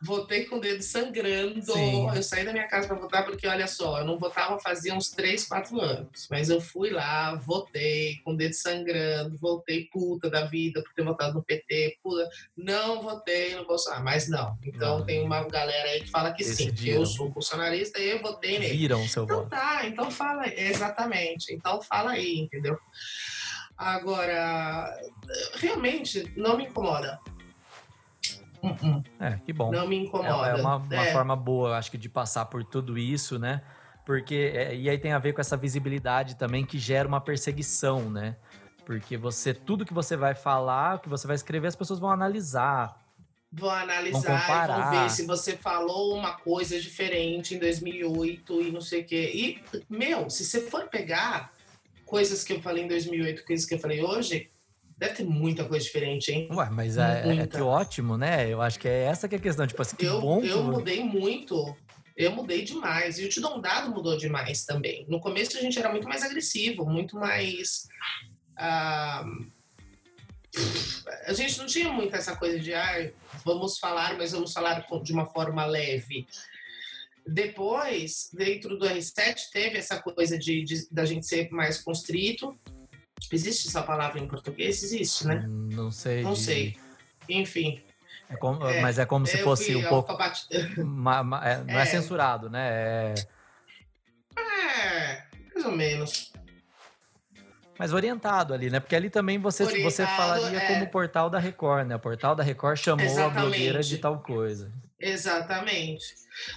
votei 0.00 0.46
com 0.46 0.56
o 0.56 0.60
dedo 0.60 0.82
sangrando. 0.82 1.72
Sim. 1.72 2.08
Eu 2.14 2.22
saí 2.22 2.44
da 2.44 2.52
minha 2.52 2.66
casa 2.66 2.88
para 2.88 2.96
votar 2.96 3.24
porque, 3.24 3.46
olha 3.46 3.66
só, 3.66 3.98
eu 3.98 4.04
não 4.04 4.18
votava 4.18 4.58
fazia 4.58 4.94
uns 4.94 5.10
3, 5.10 5.44
4 5.44 5.80
anos. 5.80 6.26
Mas 6.30 6.48
eu 6.48 6.60
fui 6.60 6.90
lá, 6.90 7.34
votei 7.34 8.16
com 8.24 8.32
o 8.32 8.36
dedo 8.36 8.54
sangrando, 8.54 9.36
voltei 9.36 9.88
puta 9.92 10.30
da 10.30 10.46
vida 10.46 10.82
por 10.82 10.92
ter 10.94 11.04
votado 11.04 11.34
no 11.34 11.42
PT, 11.42 11.98
puta. 12.02 12.28
Não 12.56 13.02
votei 13.02 13.54
no 13.54 13.66
Bolsonaro, 13.66 14.04
mas 14.04 14.28
não. 14.28 14.56
Então 14.64 15.00
não. 15.00 15.06
tem 15.06 15.22
uma 15.22 15.44
galera 15.44 15.90
aí 15.90 16.00
que 16.00 16.10
fala 16.10 16.32
que 16.32 16.44
Decidiram. 16.44 16.76
sim, 16.76 16.82
que 16.82 16.90
eu 16.90 17.06
sou 17.06 17.28
bolsonarista 17.28 17.98
e 17.98 18.10
eu 18.10 18.22
votei 18.22 18.58
nele. 18.58 18.76
Viram 18.76 19.06
seu 19.06 19.24
então, 19.24 19.36
voto. 19.38 19.50
Tá, 19.50 19.86
então 19.86 20.10
fala, 20.10 20.48
exatamente. 20.48 21.52
Então 21.52 21.82
fala 21.82 22.12
aí, 22.12 22.38
entendeu? 22.38 22.78
Agora, 23.76 24.94
realmente 25.54 26.30
não 26.36 26.56
me 26.56 26.64
incomoda. 26.64 27.18
É, 29.18 29.38
que 29.44 29.52
bom. 29.52 29.70
Não 29.70 29.86
me 29.88 29.96
incomoda. 29.96 30.48
É, 30.48 30.50
é 30.50 30.54
uma, 30.54 30.76
uma 30.76 31.06
é. 31.06 31.12
forma 31.12 31.36
boa, 31.36 31.76
acho 31.76 31.90
que, 31.90 31.98
de 31.98 32.08
passar 32.08 32.46
por 32.46 32.64
tudo 32.64 32.98
isso, 32.98 33.38
né? 33.38 33.62
Porque, 34.04 34.52
é, 34.54 34.74
e 34.74 34.88
aí 34.88 34.98
tem 34.98 35.12
a 35.12 35.18
ver 35.18 35.32
com 35.32 35.40
essa 35.40 35.56
visibilidade 35.56 36.36
também 36.36 36.64
que 36.64 36.78
gera 36.78 37.06
uma 37.06 37.20
perseguição, 37.20 38.10
né? 38.10 38.36
Porque 38.84 39.16
você, 39.16 39.54
tudo 39.54 39.84
que 39.84 39.94
você 39.94 40.16
vai 40.16 40.34
falar, 40.34 41.00
que 41.00 41.08
você 41.08 41.26
vai 41.26 41.36
escrever, 41.36 41.68
as 41.68 41.76
pessoas 41.76 42.00
vão 42.00 42.10
analisar. 42.10 42.98
Vão 43.52 43.70
analisar 43.70 44.66
vão, 44.66 44.76
vão 44.76 44.90
ver 44.90 45.10
se 45.10 45.26
você 45.26 45.56
falou 45.56 46.16
uma 46.16 46.32
coisa 46.32 46.80
diferente 46.80 47.54
em 47.54 47.58
2008 47.58 48.62
e 48.62 48.70
não 48.70 48.80
sei 48.80 49.02
o 49.02 49.04
quê. 49.04 49.30
E, 49.34 49.84
meu, 49.88 50.30
se 50.30 50.44
você 50.44 50.62
for 50.62 50.88
pegar 50.88 51.52
coisas 52.06 52.42
que 52.42 52.52
eu 52.52 52.60
falei 52.60 52.84
em 52.84 52.88
2008, 52.88 53.44
coisas 53.44 53.66
que 53.66 53.74
eu 53.74 53.78
falei 53.78 54.02
hoje, 54.02 54.48
Deve 55.00 55.14
ter 55.14 55.24
muita 55.24 55.64
coisa 55.64 55.82
diferente, 55.82 56.30
hein? 56.30 56.46
Ué, 56.52 56.68
mas 56.68 56.98
é, 56.98 57.40
é, 57.40 57.46
que 57.46 57.56
ótimo, 57.56 58.18
né? 58.18 58.46
Eu 58.52 58.60
acho 58.60 58.78
que 58.78 58.86
é 58.86 59.04
essa 59.04 59.26
que 59.26 59.34
é 59.34 59.38
a 59.38 59.40
questão. 59.40 59.66
Tipo 59.66 59.80
assim, 59.80 59.96
que 59.96 60.04
eu, 60.04 60.20
bom. 60.20 60.42
Eu 60.42 60.62
mudei 60.62 61.02
muito. 61.02 61.74
Eu 62.14 62.32
mudei 62.32 62.62
demais. 62.62 63.18
E 63.18 63.24
o 63.24 63.28
Te 63.30 63.40
Dou 63.40 63.56
um 63.56 63.62
Dado 63.62 63.90
mudou 63.90 64.18
demais 64.18 64.66
também. 64.66 65.06
No 65.08 65.18
começo 65.18 65.56
a 65.56 65.60
gente 65.62 65.78
era 65.78 65.90
muito 65.90 66.06
mais 66.06 66.22
agressivo, 66.22 66.84
muito 66.84 67.16
mais. 67.16 67.88
Uh, 68.58 69.50
a 71.24 71.32
gente 71.32 71.56
não 71.56 71.64
tinha 71.64 71.90
muito 71.90 72.14
essa 72.14 72.36
coisa 72.36 72.60
de 72.60 72.74
ah, 72.74 73.10
vamos 73.42 73.78
falar, 73.78 74.18
mas 74.18 74.32
vamos 74.32 74.52
falar 74.52 74.86
de 75.02 75.12
uma 75.14 75.24
forma 75.24 75.64
leve. 75.64 76.26
Depois, 77.26 78.28
dentro 78.34 78.78
do 78.78 78.84
R7, 78.86 79.48
teve 79.50 79.78
essa 79.78 79.98
coisa 80.02 80.36
de, 80.38 80.62
de 80.62 80.86
da 80.90 81.06
gente 81.06 81.24
ser 81.24 81.50
mais 81.50 81.80
constrito 81.80 82.54
Existe 83.32 83.68
essa 83.68 83.82
palavra 83.82 84.18
em 84.18 84.26
português? 84.26 84.82
Existe, 84.82 85.26
né? 85.26 85.44
Não 85.46 85.90
sei. 85.90 86.22
Não 86.22 86.32
de... 86.32 86.40
sei. 86.40 86.76
Enfim. 87.28 87.80
É 88.28 88.36
como, 88.36 88.64
é, 88.66 88.80
mas 88.80 88.98
é 88.98 89.04
como 89.04 89.26
se 89.26 89.38
fosse 89.38 89.74
um 89.74 89.88
pouco. 89.88 90.16
Ma, 90.84 91.22
ma, 91.22 91.46
é, 91.46 91.64
não 91.64 91.78
é. 91.78 91.82
é. 91.82 91.84
censurado, 91.84 92.48
né? 92.48 92.68
É... 92.70 93.14
é, 94.38 95.22
mais 95.54 95.66
ou 95.66 95.72
menos. 95.72 96.32
Mas 97.78 97.92
orientado 97.92 98.52
ali, 98.52 98.68
né? 98.68 98.78
Porque 98.78 98.94
ali 98.94 99.08
também 99.08 99.38
você, 99.38 99.64
você 99.82 100.06
falaria 100.06 100.58
é. 100.58 100.66
como 100.68 100.86
portal 100.88 101.30
da 101.30 101.38
Record, 101.38 101.86
né? 101.86 101.96
O 101.96 101.98
portal 101.98 102.36
da 102.36 102.42
Record 102.42 102.76
chamou 102.76 103.04
Exatamente. 103.04 103.38
a 103.38 103.40
blogueira 103.40 103.82
de 103.82 103.98
tal 103.98 104.18
coisa. 104.18 104.70
Exatamente. 105.00 106.14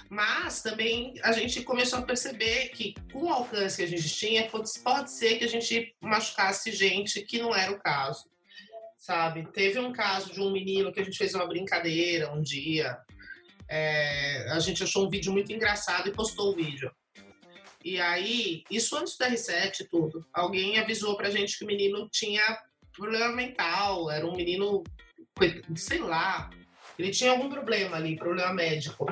Mas 0.08 0.62
também 0.62 1.14
a 1.22 1.32
gente 1.32 1.62
começou 1.62 2.00
a 2.00 2.02
perceber 2.02 2.68
que 2.68 2.94
com 3.10 3.24
o 3.24 3.32
alcance 3.32 3.76
que 3.76 3.82
a 3.82 3.88
gente 3.88 4.08
tinha, 4.08 4.48
pode, 4.48 5.10
ser 5.10 5.38
que 5.38 5.44
a 5.44 5.48
gente 5.48 5.94
machucasse 6.00 6.70
gente 6.70 7.22
que 7.22 7.38
não 7.38 7.54
era 7.54 7.72
o 7.72 7.80
caso, 7.80 8.28
sabe? 8.98 9.50
Teve 9.52 9.78
um 9.78 9.92
caso 9.92 10.32
de 10.32 10.40
um 10.40 10.52
menino 10.52 10.92
que 10.92 11.00
a 11.00 11.04
gente 11.04 11.16
fez 11.16 11.34
uma 11.34 11.46
brincadeira 11.46 12.32
um 12.32 12.42
dia. 12.42 12.98
É, 13.66 14.46
a 14.50 14.58
gente 14.60 14.82
achou 14.82 15.06
um 15.06 15.10
vídeo 15.10 15.32
muito 15.32 15.50
engraçado 15.52 16.08
e 16.08 16.12
postou 16.12 16.52
o 16.52 16.54
vídeo. 16.54 16.92
E 17.82 18.00
aí, 18.00 18.62
isso 18.70 18.96
antes 18.96 19.16
da 19.16 19.30
R7 19.30 19.80
e 19.80 19.84
tudo, 19.84 20.26
alguém 20.32 20.78
avisou 20.78 21.16
pra 21.16 21.30
gente 21.30 21.58
que 21.58 21.64
o 21.64 21.66
menino 21.66 22.08
tinha 22.10 22.42
problema 22.92 23.34
mental, 23.34 24.10
era 24.10 24.26
um 24.26 24.34
menino, 24.34 24.82
sei 25.76 25.98
lá, 25.98 26.48
ele 26.98 27.10
tinha 27.10 27.30
algum 27.30 27.48
problema 27.48 27.96
ali, 27.96 28.16
problema 28.16 28.52
médico. 28.52 29.06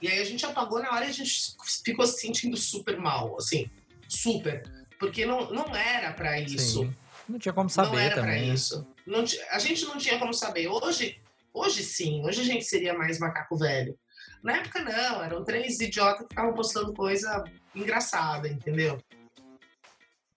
E 0.00 0.08
aí 0.08 0.20
a 0.20 0.24
gente 0.24 0.44
apagou 0.44 0.82
na 0.82 0.90
hora 0.90 1.06
e 1.06 1.08
a 1.08 1.12
gente 1.12 1.54
ficou 1.84 2.06
se 2.06 2.20
sentindo 2.20 2.56
super 2.56 2.98
mal, 2.98 3.36
assim, 3.36 3.70
super. 4.08 4.62
Porque 4.98 5.24
não, 5.24 5.50
não 5.50 5.74
era 5.74 6.12
para 6.12 6.38
isso. 6.40 6.84
Sim. 6.84 6.96
Não 7.28 7.38
tinha 7.38 7.54
como 7.54 7.70
saber 7.70 7.90
não 7.90 7.98
era. 7.98 8.22
Pra 8.22 8.38
isso. 8.38 8.86
Não, 9.06 9.24
a 9.50 9.58
gente 9.58 9.84
não 9.84 9.96
tinha 9.96 10.18
como 10.18 10.34
saber. 10.34 10.68
Hoje, 10.68 11.20
hoje 11.54 11.82
sim, 11.82 12.24
hoje 12.24 12.40
a 12.42 12.44
gente 12.44 12.64
seria 12.64 12.92
mais 12.92 13.18
macaco 13.18 13.56
velho. 13.56 13.98
Na 14.42 14.56
época 14.56 14.82
não, 14.82 15.22
eram 15.22 15.44
três 15.44 15.80
idiotas 15.80 16.22
que 16.22 16.28
ficavam 16.28 16.54
postando 16.54 16.92
coisa 16.92 17.44
engraçada, 17.74 18.48
entendeu? 18.48 18.98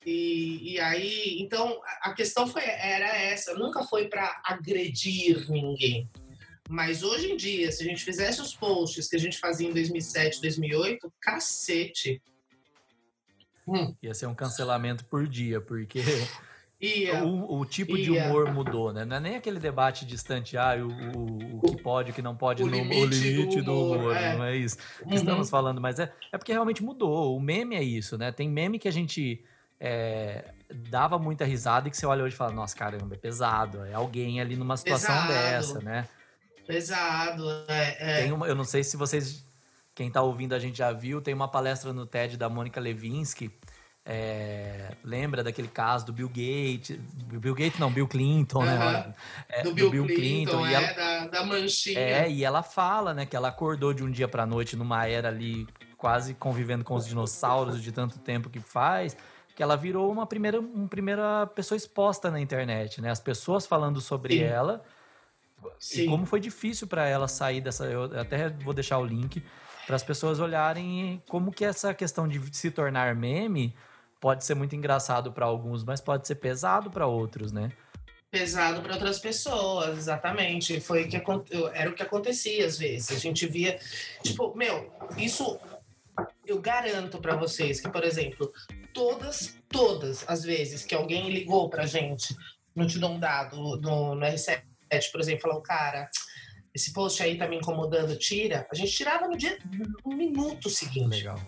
E, 0.05 0.73
e 0.73 0.79
aí, 0.79 1.37
então, 1.39 1.79
a 2.01 2.13
questão 2.13 2.45
foi, 2.45 2.61
era 2.63 3.07
essa, 3.15 3.53
nunca 3.53 3.83
foi 3.83 4.07
para 4.07 4.41
agredir 4.45 5.49
ninguém. 5.49 6.09
Mas 6.69 7.03
hoje 7.03 7.31
em 7.31 7.37
dia, 7.37 7.71
se 7.71 7.83
a 7.83 7.85
gente 7.85 8.03
fizesse 8.03 8.41
os 8.41 8.55
posts 8.55 9.07
que 9.07 9.15
a 9.15 9.19
gente 9.19 9.37
fazia 9.37 9.67
em 9.67 9.73
2007, 9.73 10.41
2008, 10.41 11.11
cacete. 11.19 12.21
Hum. 13.67 13.93
Ia 14.01 14.13
ser 14.13 14.27
um 14.27 14.35
cancelamento 14.35 15.05
por 15.05 15.27
dia, 15.27 15.59
porque 15.61 15.99
Ia. 16.81 17.23
O, 17.23 17.59
o 17.59 17.65
tipo 17.65 17.95
de 17.95 18.11
Ia. 18.11 18.25
humor 18.25 18.53
mudou, 18.53 18.91
né? 18.91 19.05
Não 19.05 19.15
é 19.15 19.19
nem 19.19 19.35
aquele 19.35 19.59
debate 19.59 20.05
distante, 20.05 20.57
ah, 20.57 20.75
o, 20.77 21.17
o, 21.17 21.57
o 21.57 21.61
que 21.61 21.81
pode, 21.81 22.11
o 22.11 22.13
que 22.13 22.21
não 22.21 22.35
pode, 22.35 22.61
O 22.63 22.65
no, 22.65 22.73
limite 22.73 23.15
limite 23.15 23.57
do 23.57 23.63
do 23.63 23.73
humor, 23.73 23.97
humor, 23.99 24.15
é. 24.17 24.35
não 24.35 24.43
é 24.43 24.55
isso 24.57 24.77
que 24.77 25.05
Uhum. 25.05 25.13
estamos 25.13 25.49
falando, 25.49 25.79
mas 25.79 25.97
é, 25.99 26.11
é 26.31 26.37
porque 26.37 26.51
realmente 26.51 26.83
mudou. 26.83 27.35
O 27.35 27.39
meme 27.39 27.75
é 27.75 27.83
isso, 27.83 28.17
né? 28.17 28.31
Tem 28.33 28.49
meme 28.49 28.79
que 28.79 28.87
a 28.87 28.91
gente 28.91 29.43
é, 29.79 30.45
dava 30.89 31.17
muita 31.17 31.45
risada 31.45 31.87
e 31.87 31.91
que 31.91 31.95
você 31.97 32.05
olha 32.05 32.23
hoje 32.23 32.35
e 32.35 32.37
fala, 32.37 32.51
nossa, 32.51 32.75
caramba, 32.75 33.15
é 33.15 33.17
pesado, 33.17 33.85
é 33.85 33.93
alguém 33.93 34.41
ali 34.41 34.55
numa 34.57 34.75
situação 34.75 35.15
Pesado. 35.15 35.33
dessa, 35.33 35.79
né? 35.79 36.07
Pesado. 36.65 37.43
É, 37.67 38.25
é. 38.27 38.33
Uma, 38.33 38.47
eu 38.47 38.55
não 38.55 38.63
sei 38.63 38.83
se 38.83 38.97
vocês, 38.97 39.43
quem 39.93 40.09
tá 40.09 40.21
ouvindo 40.21 40.53
a 40.53 40.59
gente 40.59 40.77
já 40.77 40.91
viu, 40.91 41.21
tem 41.21 41.33
uma 41.33 41.47
palestra 41.47 41.91
no 41.93 42.05
TED 42.05 42.37
da 42.37 42.49
Mônica 42.49 42.79
Levinsky. 42.79 43.51
é, 44.05 44.91
lembra 45.03 45.43
daquele 45.43 45.67
caso 45.67 46.05
do 46.05 46.13
Bill 46.13 46.27
Gates, 46.27 46.97
Bill 47.25 47.55
Gates 47.55 47.79
não, 47.79 47.91
Bill 47.91 48.07
Clinton, 48.07 48.63
né? 48.63 48.75
Aham. 48.75 49.13
É, 49.47 49.63
do 49.63 49.73
Bill, 49.73 50.05
Clinton, 50.05 50.67
e 50.67 50.73
é, 50.73 50.75
ela, 50.75 50.93
da, 50.93 51.27
da 51.27 51.45
manchinha. 51.45 51.99
é, 51.99 52.29
e 52.29 52.43
ela 52.43 52.61
fala, 52.61 53.13
né, 53.13 53.25
que 53.25 53.35
ela 53.35 53.47
acordou 53.47 53.93
de 53.93 54.03
um 54.03 54.11
dia 54.11 54.27
pra 54.27 54.45
noite 54.45 54.75
numa 54.75 55.07
era 55.07 55.29
ali 55.29 55.67
quase 55.97 56.33
convivendo 56.33 56.83
com 56.83 56.95
os 56.95 57.05
dinossauros 57.05 57.81
de 57.81 57.91
tanto 57.93 58.19
tempo 58.19 58.49
que 58.49 58.59
faz, 58.59 59.15
que 59.55 59.63
ela 59.63 59.77
virou 59.77 60.11
uma 60.11 60.25
primeira, 60.25 60.59
uma 60.59 60.87
primeira 60.87 61.47
pessoa 61.47 61.77
exposta 61.77 62.29
na 62.29 62.41
internet, 62.41 62.99
né? 62.99 63.09
As 63.09 63.21
pessoas 63.21 63.65
falando 63.65 64.01
sobre 64.01 64.39
Sim. 64.39 64.43
ela 64.43 64.83
Sim. 65.79 66.03
e 66.03 66.07
como 66.07 66.25
foi 66.25 66.39
difícil 66.39 66.87
para 66.87 67.07
ela 67.07 67.27
sair 67.27 67.61
dessa. 67.61 67.85
Eu 67.85 68.03
até 68.19 68.49
vou 68.49 68.73
deixar 68.73 68.97
o 68.99 69.05
link 69.05 69.43
para 69.85 69.95
as 69.95 70.03
pessoas 70.03 70.39
olharem 70.39 71.21
como 71.27 71.51
que 71.51 71.65
essa 71.65 71.93
questão 71.93 72.27
de 72.27 72.41
se 72.55 72.71
tornar 72.71 73.15
meme 73.15 73.75
pode 74.19 74.45
ser 74.45 74.55
muito 74.55 74.75
engraçado 74.75 75.31
para 75.31 75.45
alguns, 75.45 75.83
mas 75.83 75.99
pode 75.99 76.27
ser 76.27 76.35
pesado 76.35 76.89
para 76.89 77.05
outros, 77.05 77.51
né? 77.51 77.71
pesado 78.33 78.81
para 78.81 78.93
outras 78.93 79.19
pessoas, 79.19 79.95
exatamente. 79.95 80.79
Foi 80.81 81.07
que 81.07 81.21
era 81.73 81.89
o 81.91 81.93
que 81.93 82.01
acontecia 82.01 82.65
às 82.65 82.79
vezes. 82.79 83.15
A 83.15 83.19
gente 83.19 83.45
via, 83.45 83.79
tipo, 84.23 84.57
meu, 84.57 84.91
isso 85.15 85.59
eu 86.43 86.59
garanto 86.59 87.19
para 87.19 87.35
vocês 87.35 87.79
que, 87.79 87.89
por 87.89 88.03
exemplo, 88.03 88.51
todas, 88.91 89.55
todas 89.69 90.25
as 90.27 90.43
vezes 90.43 90.83
que 90.83 90.95
alguém 90.95 91.29
ligou 91.29 91.69
pra 91.69 91.85
gente 91.85 92.35
no 92.75 92.87
Te 92.87 92.97
Dou 92.97 93.11
um 93.11 93.19
Dado, 93.19 93.55
no, 93.55 94.15
no 94.15 94.25
R7, 94.97 95.11
por 95.11 95.21
exemplo, 95.21 95.41
falou, 95.41 95.61
cara, 95.61 96.09
esse 96.73 96.91
post 96.91 97.21
aí 97.21 97.37
tá 97.37 97.47
me 97.47 97.57
incomodando, 97.57 98.17
tira. 98.17 98.67
A 98.71 98.75
gente 98.75 98.91
tirava 98.91 99.27
no 99.27 99.37
dia, 99.37 99.57
no 100.05 100.15
minuto 100.15 100.69
seguinte. 100.69 101.17
Legal. 101.17 101.39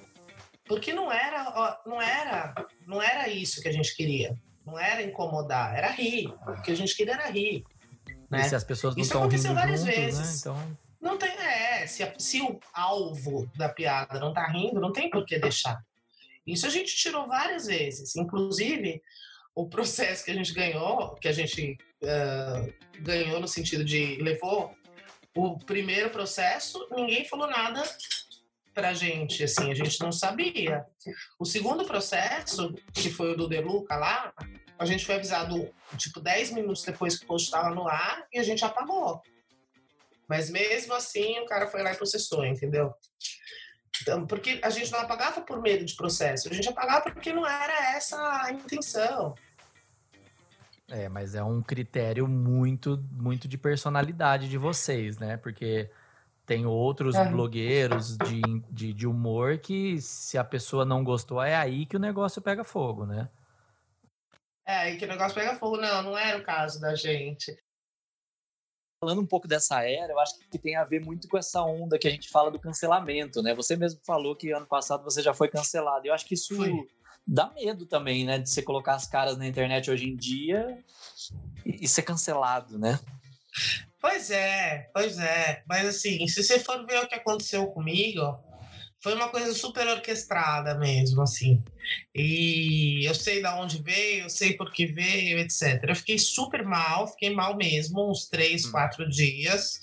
Porque 0.68 0.94
não 0.94 1.12
era, 1.12 1.80
não 1.86 2.02
era, 2.02 2.54
não 2.86 3.02
era 3.02 3.28
isso 3.28 3.62
que 3.62 3.68
a 3.68 3.72
gente 3.72 3.96
queria. 3.96 4.36
Não 4.66 4.80
era 4.80 5.02
incomodar, 5.04 5.76
era 5.76 5.92
rir. 5.92 6.28
O 6.48 6.62
que 6.62 6.72
a 6.72 6.76
gente 6.76 6.96
queria 6.96 7.14
era 7.14 7.30
rir. 7.30 7.64
E 8.08 8.14
Né? 8.32 8.44
se 8.44 8.56
as 8.56 8.64
pessoas 8.64 8.96
não 8.96 9.02
Isso 9.04 9.18
aconteceu 9.18 9.54
várias 9.54 9.82
juntos, 9.82 9.96
né? 9.96 10.06
vezes. 10.06 10.40
Então, 10.42 10.78
Não 11.00 11.18
tem, 11.18 11.30
é, 11.30 11.86
se, 11.86 12.12
se 12.18 12.42
o 12.42 12.60
alvo 12.74 13.48
da 13.56 13.70
piada 13.70 14.20
não 14.20 14.34
tá 14.34 14.48
rindo, 14.48 14.82
não 14.82 14.92
tem 14.92 15.10
por 15.10 15.24
que 15.24 15.38
deixar. 15.38 15.80
Isso 16.46 16.66
a 16.66 16.70
gente 16.70 16.96
tirou 16.96 17.28
várias 17.28 17.68
vezes. 17.68 18.16
Inclusive, 18.16 19.02
o 19.54 19.68
processo 19.70 20.26
que 20.26 20.32
a 20.32 20.34
gente 20.34 20.54
ganhou, 20.54 21.14
que 21.16 21.28
a 21.28 21.32
gente 21.32 21.78
ah, 22.08 22.66
ganhou 23.00 23.40
no 23.40 23.48
sentido 23.48 23.84
de 23.84 24.18
levou 24.22 24.76
o 25.36 25.60
primeiro 25.60 26.10
processo, 26.10 26.88
ninguém 26.92 27.26
falou 27.26 27.48
nada 27.48 27.84
pra 28.74 28.94
gente, 28.94 29.44
assim, 29.44 29.72
a 29.72 29.76
gente 29.76 30.00
não 30.02 30.12
sabia. 30.12 30.86
O 31.40 31.46
segundo 31.46 31.86
processo, 31.86 32.74
que 32.94 33.10
foi 33.10 33.34
o 33.34 33.38
do 33.38 33.48
Deluca 33.48 33.96
lá, 33.96 34.34
a 34.78 34.86
gente 34.86 35.06
foi 35.06 35.16
avisado, 35.16 35.74
tipo, 35.98 36.20
10 36.20 36.52
minutos 36.52 36.84
depois 36.84 37.18
que 37.18 37.24
o 37.26 37.28
post 37.28 37.52
no 37.74 37.88
ar 37.88 38.26
e 38.34 38.40
a 38.40 38.44
gente 38.44 38.64
apagou. 38.66 39.22
Mas 40.28 40.50
mesmo 40.50 40.94
assim, 40.94 41.40
o 41.40 41.46
cara 41.46 41.68
foi 41.68 41.84
lá 41.84 41.94
e 41.94 41.98
processou, 41.98 42.46
entendeu? 42.46 42.94
Então, 44.02 44.28
porque 44.28 44.60
a 44.62 44.70
gente 44.70 44.92
não 44.92 45.00
apagava 45.00 45.42
por 45.42 45.62
medo 45.62 45.86
de 45.86 45.96
processo, 45.96 46.50
a 46.50 46.54
gente 46.54 46.68
apagava 46.68 47.12
porque 47.12 47.32
não 47.32 47.48
era 47.48 47.96
essa 47.96 48.18
a 48.44 48.52
intenção. 48.52 49.34
É, 50.90 51.10
mas 51.10 51.36
é 51.36 51.44
um 51.44 51.62
critério 51.62 52.28
muito, 52.28 52.98
muito 53.12 53.48
de 53.48 53.58
personalidade 53.58 54.48
de 54.50 54.58
vocês, 54.58 55.18
né? 55.18 55.38
Porque 55.38 55.90
tem 56.46 56.66
outros 56.66 57.16
É. 57.16 57.26
blogueiros 57.26 58.18
de, 58.18 58.42
de, 58.72 58.94
de 58.94 59.08
humor 59.08 59.58
que 59.60 60.00
se 60.02 60.38
a 60.38 60.44
pessoa 60.44 60.86
não 60.86 61.04
gostou, 61.04 61.42
é 61.42 61.56
aí 61.56 61.86
que 61.86 61.98
o 61.98 62.00
negócio 62.00 62.42
pega 62.42 62.64
fogo, 62.64 63.06
né? 63.06 63.30
É, 64.66 64.92
e 64.92 64.98
que 64.98 65.06
o 65.06 65.08
negócio 65.08 65.36
pega 65.36 65.56
fogo. 65.58 65.78
Não, 65.78 66.04
não 66.04 66.18
era 66.18 66.38
o 66.38 66.44
caso 66.44 66.80
da 66.80 66.96
gente. 66.96 67.56
falando 69.00 69.22
um 69.22 69.26
pouco 69.26 69.48
dessa 69.48 69.84
era, 69.84 70.14
eu 70.14 70.20
acho 70.20 70.38
que 70.40 70.58
tem 70.58 70.76
a 70.76 70.84
ver 70.84 71.00
muito 71.04 71.28
com 71.28 71.38
essa 71.38 71.62
onda 71.62 72.00
que 72.00 72.08
a 72.08 72.12
gente 72.12 72.30
fala 72.30 72.50
do 72.50 72.60
cancelamento, 72.60 73.42
né? 73.44 73.54
Você 73.54 73.76
mesmo 73.76 74.02
falou 74.04 74.36
que 74.36 74.52
ano 74.52 74.66
passado 74.66 75.04
você 75.04 75.22
já 75.22 75.34
foi 75.34 75.48
cancelado. 75.48 76.08
Eu 76.08 76.14
acho 76.14 76.26
que 76.26 76.34
isso 76.34 76.56
Fui. 76.56 76.88
Dá 77.26 77.52
medo 77.54 77.86
também, 77.86 78.26
né? 78.26 78.38
De 78.38 78.50
você 78.50 78.62
colocar 78.62 78.96
as 78.96 79.08
caras 79.08 79.38
na 79.38 79.48
internet 79.48 79.90
hoje 79.90 80.06
em 80.06 80.16
dia 80.16 80.78
e, 81.66 81.86
e 81.86 81.88
ser 81.88 82.04
cancelado, 82.04 82.78
né? 82.78 83.00
Pois 84.00 84.30
é, 84.30 84.90
pois 84.94 85.18
é. 85.18 85.64
Mas 85.68 85.88
assim, 85.88 86.28
se 86.28 86.44
você 86.44 86.60
for 86.60 86.86
ver 86.86 87.04
o 87.04 87.08
que 87.08 87.16
aconteceu 87.16 87.66
comigo, 87.68 88.22
foi 89.06 89.14
uma 89.14 89.30
coisa 89.30 89.54
super 89.54 89.88
orquestrada 89.88 90.74
mesmo, 90.74 91.22
assim. 91.22 91.64
E 92.16 93.06
eu 93.06 93.14
sei 93.14 93.40
da 93.40 93.56
onde 93.56 93.80
veio, 93.80 94.24
eu 94.24 94.30
sei 94.32 94.54
por 94.54 94.74
que 94.74 94.88
veio, 94.88 95.38
etc. 95.38 95.84
Eu 95.88 95.96
fiquei 95.96 96.18
super 96.18 96.66
mal, 96.66 97.08
fiquei 97.10 97.30
mal 97.30 97.56
mesmo, 97.56 98.10
uns 98.10 98.26
três, 98.26 98.66
Hum. 98.66 98.72
quatro 98.72 99.08
dias. 99.08 99.80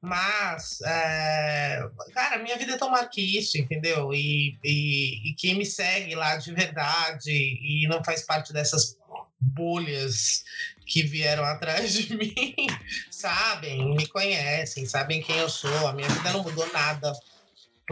Mas, 0.00 0.80
é, 0.82 1.80
cara, 2.14 2.40
minha 2.40 2.56
vida 2.56 2.74
é 2.74 2.78
tão 2.78 2.92
isso, 3.16 3.58
entendeu? 3.58 4.14
E, 4.14 4.56
e, 4.62 5.30
e 5.30 5.34
quem 5.34 5.56
me 5.56 5.66
segue 5.66 6.14
lá 6.14 6.36
de 6.36 6.54
verdade 6.54 7.32
e 7.32 7.88
não 7.88 8.04
faz 8.04 8.22
parte 8.22 8.52
dessas 8.52 8.96
bolhas 9.40 10.44
que 10.86 11.02
vieram 11.02 11.44
atrás 11.44 11.94
de 11.94 12.14
mim, 12.14 12.54
sabem, 13.10 13.96
me 13.96 14.06
conhecem, 14.06 14.86
sabem 14.86 15.20
quem 15.20 15.36
eu 15.38 15.48
sou. 15.48 15.88
A 15.88 15.92
minha 15.92 16.08
vida 16.08 16.32
não 16.32 16.44
mudou 16.44 16.72
nada 16.72 17.12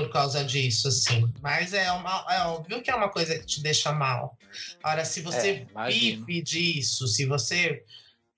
por 0.00 0.10
causa 0.12 0.44
disso, 0.44 0.88
assim. 0.88 1.30
Mas 1.40 1.72
é, 1.74 1.90
uma, 1.92 2.24
é 2.30 2.42
óbvio 2.44 2.82
que 2.82 2.90
é 2.90 2.94
uma 2.94 3.08
coisa 3.10 3.38
que 3.38 3.46
te 3.46 3.62
deixa 3.62 3.92
mal. 3.92 4.36
Agora, 4.82 5.04
se 5.04 5.20
É, 5.20 5.22
você 5.22 5.66
imagino. 5.70 6.24
vive 6.26 6.42
disso, 6.42 7.06
se 7.06 7.26
você 7.26 7.84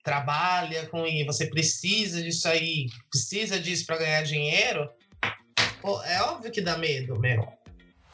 trabalha 0.03 0.85
com 0.87 1.05
isso, 1.07 1.25
você 1.25 1.47
precisa 1.47 2.21
disso 2.21 2.47
aí, 2.47 2.87
precisa 3.09 3.59
disso 3.59 3.85
para 3.85 3.97
ganhar 3.97 4.21
dinheiro, 4.23 4.89
é 6.05 6.21
óbvio 6.23 6.51
que 6.51 6.61
dá 6.61 6.77
medo, 6.77 7.17
meu. 7.19 7.47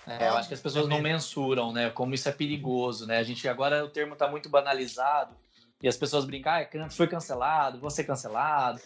É, 0.08 0.28
eu 0.28 0.38
acho 0.38 0.48
que 0.48 0.54
as 0.54 0.60
pessoas 0.62 0.88
não 0.88 1.02
mensuram, 1.02 1.72
né? 1.72 1.90
Como 1.92 2.14
isso 2.14 2.28
é 2.30 2.32
perigoso, 2.32 3.06
né? 3.06 3.18
A 3.18 3.24
gente 3.24 3.48
agora 3.48 3.84
o 3.86 3.90
termo 3.90 4.16
tá 4.16 4.28
muito 4.28 4.50
banalizado 4.50 5.36
e 5.82 5.88
as 5.88 5.96
pessoas 5.98 6.26
brincam, 6.26 6.52
ah, 6.54 6.66
can- 6.66 6.90
foi 6.90 7.08
cancelado, 7.08 7.80
vou 7.80 7.90
ser 7.92 8.04
cancelado, 8.06 8.82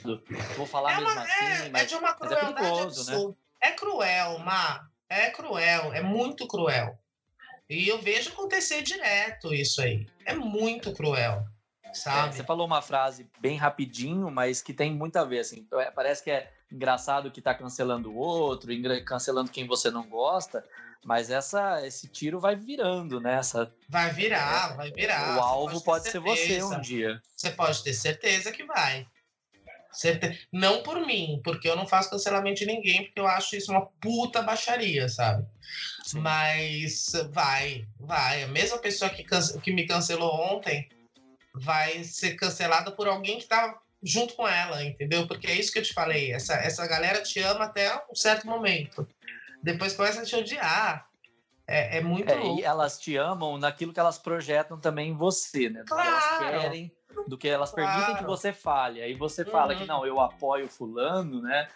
vou 0.55 0.66
falar 0.66 0.91
É, 0.91 0.95
mesmo 0.97 1.11
uma, 1.11 1.22
assim, 1.24 1.45
é, 1.45 1.66
é 1.68 1.70
mas 1.70 1.89
de 1.89 1.95
uma 1.95 2.16
mas 2.20 2.32
é 2.32 2.36
perigoso, 2.36 3.05
né? 3.05 3.14
É 3.64 3.72
cruel, 3.72 4.39
Má. 4.39 4.88
É 5.09 5.30
cruel, 5.30 5.93
é 5.93 6.01
muito 6.01 6.47
cruel. 6.47 6.97
E 7.70 7.88
eu 7.88 8.01
vejo 8.01 8.30
acontecer 8.30 8.82
direto 8.82 9.53
isso 9.53 9.82
aí. 9.82 10.05
É 10.26 10.34
muito 10.36 10.93
cruel, 10.93 11.45
É, 11.84 11.93
sabe? 11.93 12.36
você 12.36 12.43
falou 12.43 12.66
uma 12.68 12.82
frase 12.82 13.30
bem 13.39 13.55
rapidinho, 13.57 14.30
mas 14.30 14.61
que 14.61 14.74
tem 14.74 14.91
muito 14.93 15.16
a 15.18 15.24
ver, 15.24 15.39
assim. 15.39 15.66
é, 15.76 15.89
Parece 15.89 16.24
que 16.24 16.32
é 16.32 16.51
engraçado 16.72 17.32
que 17.32 17.41
tá 17.41 17.53
cancelando 17.53 18.11
o 18.11 18.16
outro, 18.16 18.70
cancelando 19.05 19.51
quem 19.51 19.66
você 19.68 19.89
não 19.91 20.03
gosta, 20.09 20.66
mas 21.05 21.30
essa, 21.30 21.86
esse 21.86 22.07
tiro 22.07 22.39
vai 22.39 22.55
virando, 22.55 23.20
né? 23.20 23.36
Essa, 23.36 23.74
Vai 23.88 24.11
virar, 24.11 24.76
vai 24.76 24.91
virar. 24.91 25.38
o 25.38 25.41
alvo 25.41 25.80
ter 25.80 25.86
pode 25.86 26.09
ser 26.09 26.20
você 26.20 26.64
um 26.64 26.82
dia. 26.82 27.22
Você 27.36 27.51
pode 27.51 27.84
ter 27.84 27.93
certeza 27.93 28.51
que 28.51 28.64
vai. 28.64 29.05
Certe... 29.94 30.48
Não 30.52 30.82
por 30.84 31.06
mim, 31.06 31.39
porque 31.44 31.68
eu 31.70 31.76
não 31.76 31.86
faço 31.88 32.10
cancelamento 32.10 32.60
de 32.60 32.66
ninguém, 32.66 33.04
porque 33.06 33.20
eu 33.20 33.28
acho 33.28 33.56
isso 33.56 33.72
uma 33.72 33.86
puta 34.02 34.41
baixaria, 34.41 35.08
sabe? 35.08 35.46
Sim. 36.04 36.20
Mas 36.20 37.12
vai, 37.32 37.86
vai. 38.00 38.44
A 38.44 38.48
mesma 38.48 38.78
pessoa 38.80 39.10
que, 39.10 39.24
cance- 39.24 39.60
que 39.62 39.72
me 39.72 39.86
cancelou 39.88 40.32
ontem 40.34 40.89
vai 41.56 42.04
ser 42.04 42.36
cancelada 42.36 42.91
por 42.91 43.08
alguém 43.08 43.38
que 43.38 43.46
tá 43.46 43.80
junto 44.02 44.34
com 44.36 44.48
ela, 44.48 44.84
entendeu? 44.84 45.26
Porque 45.28 45.48
é 45.48 45.56
isso 45.56 45.72
que 45.72 45.80
eu 45.80 45.84
te 45.84 45.94
falei. 45.94 46.34
Essa, 46.34 46.56
essa 46.56 46.86
galera 46.88 47.22
te 47.22 47.39
ama 47.39 47.66
até 47.66 47.96
um 48.12 48.16
certo 48.16 48.46
momento. 48.48 49.08
Depois 49.62 49.94
começa 49.94 50.22
a 50.22 50.26
te 50.26 50.36
odiar. 50.36 51.08
É, 51.66 52.00
é 52.00 52.02
muito 52.02 52.30
É, 52.30 52.46
e 52.56 52.64
elas 52.64 53.00
te 53.00 53.16
amam 53.16 53.58
naquilo 53.58 53.94
que 53.94 54.00
elas 54.00 54.18
projetam 54.18 54.78
também 54.78 55.12
em 55.12 55.16
você, 55.16 55.70
né? 55.70 55.84
Que 55.88 55.94
elas 55.94 56.24
Claro. 56.38 56.60
querem, 56.60 56.91
do 57.28 57.38
que 57.38 57.47
elas 57.47 57.72
permitem 57.72 58.01
que 58.05 58.11
Claro. 58.11 58.28
você 58.28 58.53
fale. 58.53 59.01
Aí 59.01 59.14
você 59.14 59.43
fala 59.45 59.74
Uhum. 59.74 59.80
que 59.80 59.86
não, 59.86 60.05
eu 60.05 60.20
apoio 60.20 60.68
fulano, 60.68 61.41
né? 61.41 61.68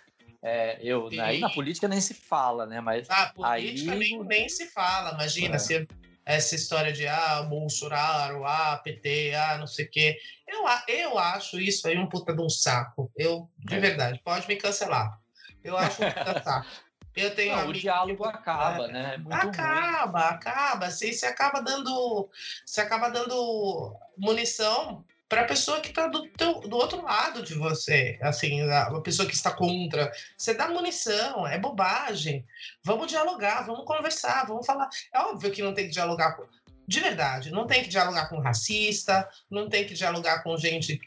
É, 0.41 0.79
eu, 0.81 1.09
Sim. 1.09 1.19
aí 1.19 1.39
na 1.39 1.49
política 1.49 1.87
nem 1.87 1.99
se 1.99 2.13
fala, 2.13 2.65
né? 2.65 2.79
Mas 2.79 3.09
A 3.09 3.27
política 3.27 3.91
Aí- 3.91 3.97
nem, 3.99 4.23
nem 4.23 4.49
se 4.49 4.67
fala, 4.67 5.11
imagina, 5.13 5.55
É. 5.55 5.59
se, 5.59 5.87
essa 6.25 6.55
história 6.55 6.91
de 6.91 7.07
ah, 7.07 7.41
Bolsonaro, 7.43 8.45
ah, 8.45 8.79
PT, 8.83 9.33
ah, 9.33 9.57
não 9.57 9.65
sei 9.67 9.85
o 9.85 9.89
quê. 9.89 10.17
Eu, 10.47 10.63
eu 10.87 11.17
acho 11.17 11.59
isso 11.59 11.87
aí 11.87 11.97
um 11.97 12.07
puta 12.07 12.35
de 12.35 12.41
um 12.41 12.49
saco. 12.49 13.11
Eu, 13.15 13.49
de 13.57 13.75
é. 13.75 13.79
verdade, 13.79 14.19
pode 14.23 14.47
me 14.47 14.57
cancelar. 14.57 15.17
Eu 15.63 15.77
acho 15.77 16.03
um 16.03 16.11
puta 16.11 16.43
saco. 16.43 16.67
Eu 17.15 17.33
tenho 17.33 17.55
não, 17.55 17.69
o 17.69 17.73
diálogo 17.73 18.21
que... 18.23 18.29
acaba, 18.29 18.85
é, 18.85 18.91
né? 18.91 19.15
É 19.27 19.33
acaba, 19.35 20.19
ruim. 20.21 20.33
acaba. 20.35 20.91
Você, 20.91 21.11
você 21.11 21.25
acaba 21.25 21.61
dando. 21.61 22.29
Você 22.63 22.79
acaba 22.81 23.09
dando 23.09 23.97
munição 24.15 25.03
para 25.29 25.41
a 25.41 25.45
pessoa 25.45 25.81
que 25.81 25.89
está 25.89 26.07
do, 26.07 26.21
do 26.67 26.77
outro 26.77 27.03
lado 27.03 27.43
de 27.43 27.53
você, 27.53 28.17
assim, 28.21 28.61
a, 28.61 29.01
pessoa 29.01 29.27
que 29.27 29.35
está 29.35 29.51
contra. 29.51 30.11
Você 30.37 30.53
dá 30.53 30.69
munição, 30.69 31.45
é 31.45 31.59
bobagem. 31.59 32.45
Vamos 32.83 33.07
dialogar, 33.07 33.65
vamos 33.65 33.85
conversar, 33.85 34.45
vamos 34.47 34.65
falar. 34.65 34.89
É 35.13 35.19
óbvio 35.19 35.51
que 35.51 35.61
não 35.61 35.73
tem 35.73 35.85
que 35.85 35.93
dialogar 35.93 36.33
com. 36.33 36.45
De 36.87 37.01
verdade, 37.01 37.51
não 37.51 37.67
tem 37.67 37.83
que 37.83 37.89
dialogar 37.89 38.29
com 38.29 38.39
racista, 38.39 39.27
não 39.51 39.67
tem 39.67 39.85
que 39.85 39.93
dialogar 39.93 40.43
com 40.43 40.57
gente 40.57 40.99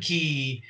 que. 0.00 0.62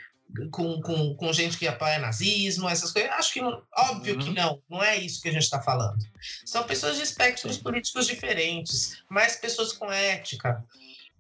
Com, 0.51 0.81
com, 0.81 1.15
com 1.15 1.31
gente 1.31 1.59
que 1.59 1.69
apoia 1.69 1.99
nazismo, 1.99 2.67
essas 2.67 2.91
coisas. 2.91 3.11
Acho 3.11 3.35
que, 3.35 3.43
não, 3.43 3.63
óbvio 3.77 4.15
uhum. 4.15 4.21
que 4.21 4.31
não, 4.31 4.63
não 4.71 4.83
é 4.83 4.97
isso 4.97 5.21
que 5.21 5.29
a 5.29 5.33
gente 5.33 5.43
está 5.43 5.61
falando. 5.61 6.03
São 6.47 6.65
pessoas 6.65 6.97
de 6.97 7.03
espectros 7.03 7.59
políticos 7.59 8.07
diferentes, 8.07 9.03
mas 9.11 9.37
pessoas 9.37 9.75
com 9.75 9.93
ética 9.93 10.65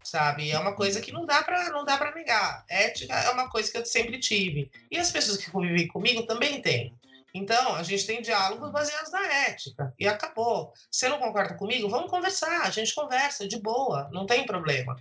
sabe? 0.04 0.50
É 0.50 0.58
uma 0.58 0.74
coisa 0.74 1.00
que 1.00 1.12
não 1.12 1.24
dá 1.26 1.42
para 1.42 1.70
não 1.70 1.84
dá 1.84 1.96
para 1.96 2.14
negar. 2.14 2.64
Ética 2.68 3.14
é 3.14 3.30
uma 3.30 3.48
coisa 3.48 3.70
que 3.70 3.78
eu 3.78 3.84
sempre 3.84 4.18
tive. 4.18 4.70
E 4.90 4.98
as 4.98 5.10
pessoas 5.10 5.38
que 5.38 5.50
convivem 5.50 5.88
comigo 5.88 6.22
também 6.24 6.60
têm. 6.60 6.94
Então, 7.34 7.74
a 7.74 7.82
gente 7.82 8.06
tem 8.06 8.20
diálogos 8.20 8.70
baseados 8.70 9.10
na 9.10 9.26
ética. 9.26 9.94
E 9.98 10.06
acabou. 10.06 10.72
Você 10.90 11.08
não 11.08 11.18
concorda 11.18 11.54
comigo? 11.54 11.88
Vamos 11.88 12.10
conversar. 12.10 12.62
A 12.62 12.70
gente 12.70 12.94
conversa 12.94 13.48
de 13.48 13.58
boa, 13.58 14.08
não 14.12 14.26
tem 14.26 14.44
problema. 14.44 14.96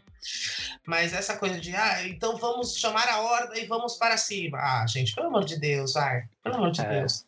Mas 0.86 1.14
essa 1.14 1.36
coisa 1.38 1.60
de, 1.60 1.76
ah, 1.76 2.08
então 2.08 2.38
vamos 2.38 2.78
chamar 2.78 3.08
a 3.10 3.22
ordem 3.22 3.64
e 3.64 3.68
vamos 3.68 3.98
para 3.98 4.16
cima. 4.16 4.58
Ah, 4.60 4.88
gente, 4.88 5.14
pelo 5.14 5.28
amor 5.28 5.44
de 5.44 5.60
Deus, 5.60 5.94
vai. 5.94 6.24
Pelo 6.42 6.56
amor 6.56 6.72
de 6.72 6.82
é. 6.82 7.00
Deus. 7.00 7.26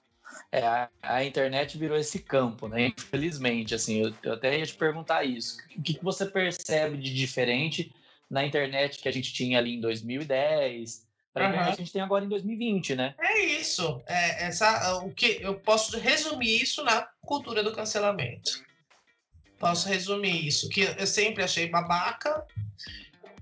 É, 0.54 0.62
a, 0.68 0.88
a, 1.02 1.24
internet 1.26 1.80
virou 1.80 1.98
esse 1.98 2.20
campo, 2.20 2.68
né? 2.68 2.94
Infelizmente, 2.96 3.74
assim, 3.74 4.04
eu, 4.04 4.14
eu 4.22 4.34
até 4.34 4.60
ia 4.60 4.64
te 4.64 4.76
perguntar 4.76 5.24
isso. 5.24 5.58
O 5.76 5.82
que, 5.82 5.96
que, 5.96 6.04
você 6.04 6.28
percebe 6.28 6.96
de 6.96 7.12
diferente 7.12 7.92
na 8.30 8.46
internet 8.46 9.00
que 9.00 9.10
a 9.10 9.12
gente 9.12 9.34
tinha 9.34 9.58
ali 9.58 9.74
em 9.74 9.82
2010 9.82 11.08
para 11.34 11.50
uhum. 11.50 11.60
a 11.60 11.72
gente 11.72 11.92
tem 11.92 12.04
agora 12.04 12.24
em 12.24 12.30
2020, 12.30 12.96
né? 12.96 13.16
É 13.20 13.40
isso. 13.40 14.00
É, 14.06 14.46
essa, 14.46 14.98
o 14.98 15.10
que 15.10 15.40
eu 15.42 15.56
posso 15.56 15.98
resumir 15.98 16.62
isso 16.62 16.84
na 16.84 17.02
cultura 17.22 17.64
do 17.64 17.74
cancelamento. 17.74 18.64
Posso 19.58 19.90
resumir 19.90 20.46
isso, 20.46 20.70
que 20.70 20.82
eu 20.82 21.08
sempre 21.08 21.44
achei 21.44 21.68
babaca 21.68 22.46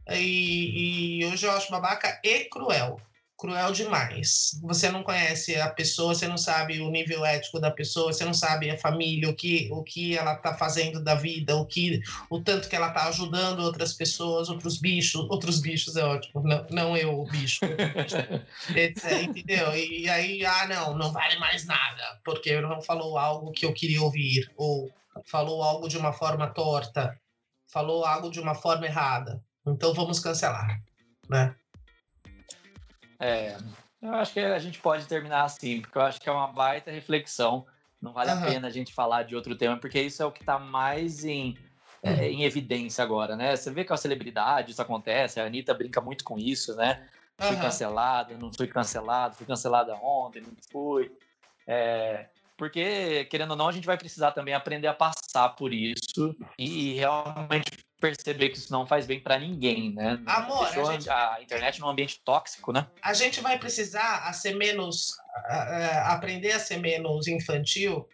e, 0.09 1.19
e 1.19 1.25
hoje 1.25 1.45
eu 1.45 1.51
acho 1.51 1.69
babaca 1.69 2.21
e 2.23 2.45
cruel 2.45 3.01
cruel 3.41 3.71
demais. 3.71 4.59
Você 4.61 4.91
não 4.91 5.01
conhece 5.01 5.59
a 5.59 5.67
pessoa, 5.67 6.13
você 6.13 6.27
não 6.27 6.37
sabe 6.37 6.79
o 6.79 6.91
nível 6.91 7.25
ético 7.25 7.59
da 7.59 7.71
pessoa, 7.71 8.13
você 8.13 8.23
não 8.23 8.35
sabe 8.35 8.69
a 8.69 8.77
família, 8.77 9.27
o 9.27 9.33
que, 9.33 9.67
o 9.71 9.83
que 9.83 10.15
ela 10.15 10.33
está 10.33 10.53
fazendo 10.53 11.03
da 11.03 11.15
vida, 11.15 11.55
o 11.55 11.65
que, 11.65 11.99
o 12.29 12.39
tanto 12.39 12.69
que 12.69 12.75
ela 12.75 12.89
está 12.89 13.07
ajudando 13.07 13.61
outras 13.61 13.93
pessoas, 13.93 14.47
outros 14.47 14.77
bichos, 14.77 15.27
outros 15.27 15.59
bichos 15.59 15.95
é 15.97 16.03
ótimo, 16.03 16.43
não, 16.43 16.67
não 16.69 16.95
eu, 16.95 17.19
o 17.19 17.25
bicho, 17.25 17.61
entendeu? 19.23 19.75
E 19.75 20.07
aí, 20.07 20.45
ah, 20.45 20.67
não, 20.67 20.95
não 20.95 21.11
vale 21.11 21.39
mais 21.39 21.65
nada, 21.65 22.21
porque 22.23 22.61
não 22.61 22.79
falou 22.79 23.17
algo 23.17 23.51
que 23.51 23.65
eu 23.65 23.73
queria 23.73 24.03
ouvir, 24.03 24.51
ou 24.55 24.91
falou 25.25 25.63
algo 25.63 25.89
de 25.89 25.97
uma 25.97 26.13
forma 26.13 26.45
torta, 26.45 27.19
falou 27.67 28.05
algo 28.05 28.29
de 28.29 28.39
uma 28.39 28.53
forma 28.53 28.85
errada. 28.85 29.43
Então 29.65 29.95
vamos 29.95 30.19
cancelar, 30.19 30.79
né? 31.27 31.55
É, 33.21 33.55
eu 34.01 34.15
acho 34.15 34.33
que 34.33 34.39
a 34.39 34.57
gente 34.57 34.79
pode 34.79 35.05
terminar 35.05 35.43
assim, 35.43 35.79
porque 35.81 35.97
eu 35.97 36.01
acho 36.01 36.19
que 36.19 36.27
é 36.27 36.31
uma 36.31 36.47
baita 36.47 36.89
reflexão. 36.89 37.65
Não 38.01 38.11
vale 38.11 38.31
uhum. 38.31 38.39
a 38.39 38.41
pena 38.41 38.67
a 38.67 38.71
gente 38.71 38.91
falar 38.93 39.23
de 39.23 39.35
outro 39.35 39.55
tema, 39.55 39.77
porque 39.77 40.01
isso 40.01 40.23
é 40.23 40.25
o 40.25 40.31
que 40.31 40.41
está 40.41 40.57
mais 40.57 41.23
em, 41.23 41.55
é, 42.01 42.11
uhum. 42.11 42.21
em 42.23 42.43
evidência 42.43 43.03
agora, 43.03 43.35
né? 43.35 43.55
Você 43.55 43.69
vê 43.69 43.83
que 43.83 43.93
a 43.93 43.97
celebridade 43.97 44.71
isso 44.71 44.81
acontece, 44.81 45.39
a 45.39 45.45
Anitta 45.45 45.73
brinca 45.73 46.01
muito 46.01 46.23
com 46.23 46.39
isso, 46.39 46.75
né? 46.75 47.07
Fui 47.37 47.55
uhum. 47.55 47.61
cancelada, 47.61 48.35
não 48.37 48.51
fui 48.51 48.67
cancelado, 48.67 49.35
fui 49.35 49.45
cancelada 49.45 49.95
ontem, 49.95 50.41
não 50.41 50.53
fui. 50.71 51.11
É, 51.67 52.25
porque, 52.57 53.25
querendo 53.25 53.51
ou 53.51 53.57
não, 53.57 53.67
a 53.67 53.71
gente 53.71 53.85
vai 53.85 53.97
precisar 53.97 54.31
também 54.31 54.53
aprender 54.55 54.87
a 54.87 54.93
passar 54.93 55.49
por 55.49 55.71
isso 55.71 56.35
e 56.57 56.93
realmente 56.93 57.71
perceber 58.01 58.49
que 58.49 58.57
isso 58.57 58.71
não 58.71 58.85
faz 58.87 59.05
bem 59.05 59.19
para 59.19 59.37
ninguém, 59.37 59.93
né? 59.93 60.19
Amor, 60.25 60.67
a, 60.67 60.91
gente... 60.91 61.09
a, 61.09 61.37
internet 61.39 61.79
num 61.79 61.87
ambiente 61.87 62.19
tóxico, 62.25 62.73
né? 62.73 62.87
A 63.01 63.13
gente 63.13 63.39
vai 63.39 63.59
precisar 63.59 64.27
a 64.27 64.33
ser 64.33 64.55
menos, 64.55 65.15
a, 65.45 66.11
aprender 66.13 66.51
a 66.51 66.59
ser 66.59 66.77
menos 66.77 67.27
infantil 67.27 68.09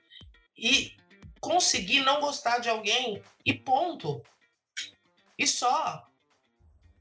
e 0.57 0.93
conseguir 1.39 2.01
não 2.01 2.19
gostar 2.19 2.59
de 2.59 2.69
alguém 2.69 3.23
e 3.45 3.53
ponto. 3.53 4.21
E 5.39 5.47
só. 5.47 6.03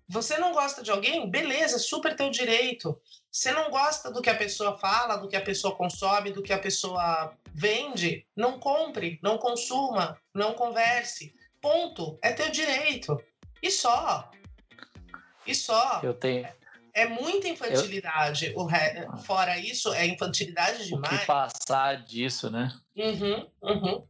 Você 0.08 0.38
não 0.38 0.52
gosta 0.52 0.84
de 0.84 0.90
alguém? 0.92 1.28
Beleza, 1.28 1.80
super 1.80 2.14
teu 2.14 2.30
direito. 2.30 2.96
Você 3.28 3.50
não 3.50 3.70
gosta 3.70 4.10
do 4.10 4.22
que 4.22 4.30
a 4.30 4.36
pessoa 4.36 4.78
fala, 4.78 5.16
do 5.16 5.28
que 5.28 5.36
a 5.36 5.42
pessoa 5.42 5.74
consome, 5.74 6.30
do 6.30 6.42
que 6.42 6.52
a 6.52 6.58
pessoa 6.58 7.36
vende? 7.52 8.24
Não 8.36 8.60
compre, 8.60 9.18
não 9.20 9.36
consuma, 9.36 10.16
não 10.32 10.54
converse. 10.54 11.34
Ponto. 11.66 12.16
É 12.22 12.32
teu 12.32 12.48
direito. 12.48 13.20
E 13.60 13.72
só. 13.72 14.30
E 15.44 15.52
só. 15.52 16.00
Eu 16.00 16.14
tenho. 16.14 16.46
É 16.94 17.08
muita 17.08 17.48
infantilidade. 17.48 18.52
Eu... 18.52 18.58
O 18.58 18.64
re... 18.64 19.04
Fora 19.24 19.58
isso, 19.58 19.92
é 19.92 20.06
infantilidade 20.06 20.86
demais. 20.86 21.12
O 21.12 21.18
que 21.18 21.26
passar 21.26 22.04
disso, 22.04 22.48
né? 22.48 22.72
Uhum, 22.96 23.50
uhum. 23.62 24.06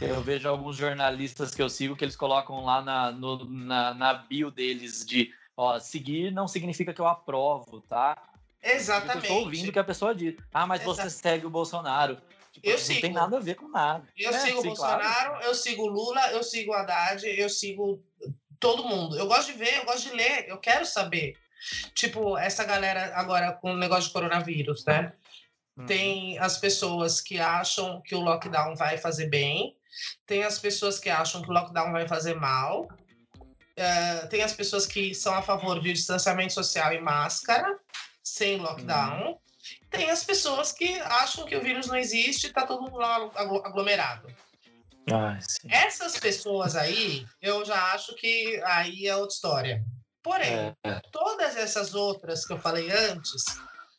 Eu 0.00 0.22
vejo 0.22 0.48
alguns 0.48 0.76
jornalistas 0.76 1.54
que 1.54 1.60
eu 1.60 1.68
sigo 1.68 1.94
que 1.94 2.02
eles 2.02 2.16
colocam 2.16 2.64
lá 2.64 2.80
na, 2.80 3.12
no, 3.12 3.44
na, 3.44 3.92
na 3.92 4.14
bio 4.14 4.50
deles 4.50 5.04
de 5.04 5.30
ó, 5.54 5.78
seguir 5.78 6.32
não 6.32 6.48
significa 6.48 6.94
que 6.94 7.00
eu 7.00 7.06
aprovo, 7.06 7.82
tá? 7.82 8.16
Exatamente. 8.62 9.16
Eu 9.16 9.20
estou 9.20 9.40
ouvindo 9.40 9.68
o 9.68 9.72
que 9.72 9.78
a 9.78 9.84
pessoa 9.84 10.14
diz. 10.14 10.34
Ah, 10.52 10.66
mas 10.66 10.82
você 10.82 11.10
segue 11.10 11.44
o 11.44 11.50
Bolsonaro. 11.50 12.16
Eu 12.64 12.72
não 12.72 12.78
sigo. 12.78 13.00
tem 13.00 13.12
nada 13.12 13.36
a 13.36 13.40
ver 13.40 13.54
com 13.54 13.68
nada. 13.68 14.08
Eu 14.16 14.30
é, 14.30 14.38
sigo 14.40 14.60
o 14.60 14.62
Bolsonaro, 14.62 15.02
claro. 15.02 15.44
eu 15.44 15.54
sigo 15.54 15.82
o 15.82 15.88
Lula, 15.88 16.30
eu 16.32 16.42
sigo 16.42 16.72
o 16.72 16.74
Haddad, 16.74 17.24
eu 17.26 17.48
sigo 17.48 18.02
todo 18.58 18.84
mundo. 18.84 19.18
Eu 19.18 19.26
gosto 19.26 19.52
de 19.52 19.58
ver, 19.58 19.76
eu 19.78 19.84
gosto 19.84 20.08
de 20.08 20.16
ler, 20.16 20.48
eu 20.48 20.58
quero 20.58 20.86
saber. 20.86 21.36
Tipo, 21.94 22.36
essa 22.36 22.64
galera 22.64 23.12
agora 23.14 23.52
com 23.52 23.72
o 23.72 23.76
negócio 23.76 24.08
de 24.08 24.12
coronavírus, 24.12 24.84
né? 24.84 25.12
Uhum. 25.76 25.86
Tem 25.86 26.38
as 26.38 26.58
pessoas 26.58 27.20
que 27.20 27.38
acham 27.38 28.00
que 28.02 28.14
o 28.14 28.20
lockdown 28.20 28.76
vai 28.76 28.96
fazer 28.96 29.26
bem, 29.26 29.76
tem 30.26 30.44
as 30.44 30.58
pessoas 30.58 30.98
que 30.98 31.10
acham 31.10 31.42
que 31.42 31.50
o 31.50 31.52
lockdown 31.52 31.92
vai 31.92 32.06
fazer 32.06 32.34
mal, 32.34 32.88
uh, 33.38 34.28
tem 34.28 34.42
as 34.42 34.52
pessoas 34.52 34.86
que 34.86 35.14
são 35.14 35.34
a 35.34 35.42
favor 35.42 35.80
de 35.80 35.92
distanciamento 35.92 36.52
social 36.52 36.92
e 36.92 37.00
máscara, 37.00 37.78
sem 38.22 38.58
lockdown. 38.58 39.28
Uhum. 39.28 39.38
Tem 39.94 40.10
as 40.10 40.24
pessoas 40.24 40.72
que 40.72 40.98
acham 41.00 41.44
que 41.44 41.56
o 41.56 41.62
vírus 41.62 41.86
não 41.86 41.96
existe 41.96 42.46
e 42.46 42.52
tá 42.52 42.66
todo 42.66 42.82
mundo 42.82 42.96
lá 42.96 43.30
aglomerado. 43.36 44.28
Ah, 45.12 45.38
Essas 45.68 46.18
pessoas 46.18 46.76
aí, 46.76 47.26
eu 47.40 47.64
já 47.64 47.92
acho 47.92 48.14
que 48.14 48.60
aí 48.64 49.06
é 49.06 49.14
outra 49.14 49.34
história. 49.34 49.84
Porém, 50.22 50.74
é. 50.82 51.00
todas 51.12 51.56
essas 51.56 51.94
outras 51.94 52.46
que 52.46 52.54
eu 52.54 52.58
falei 52.58 52.90
antes, 52.90 53.44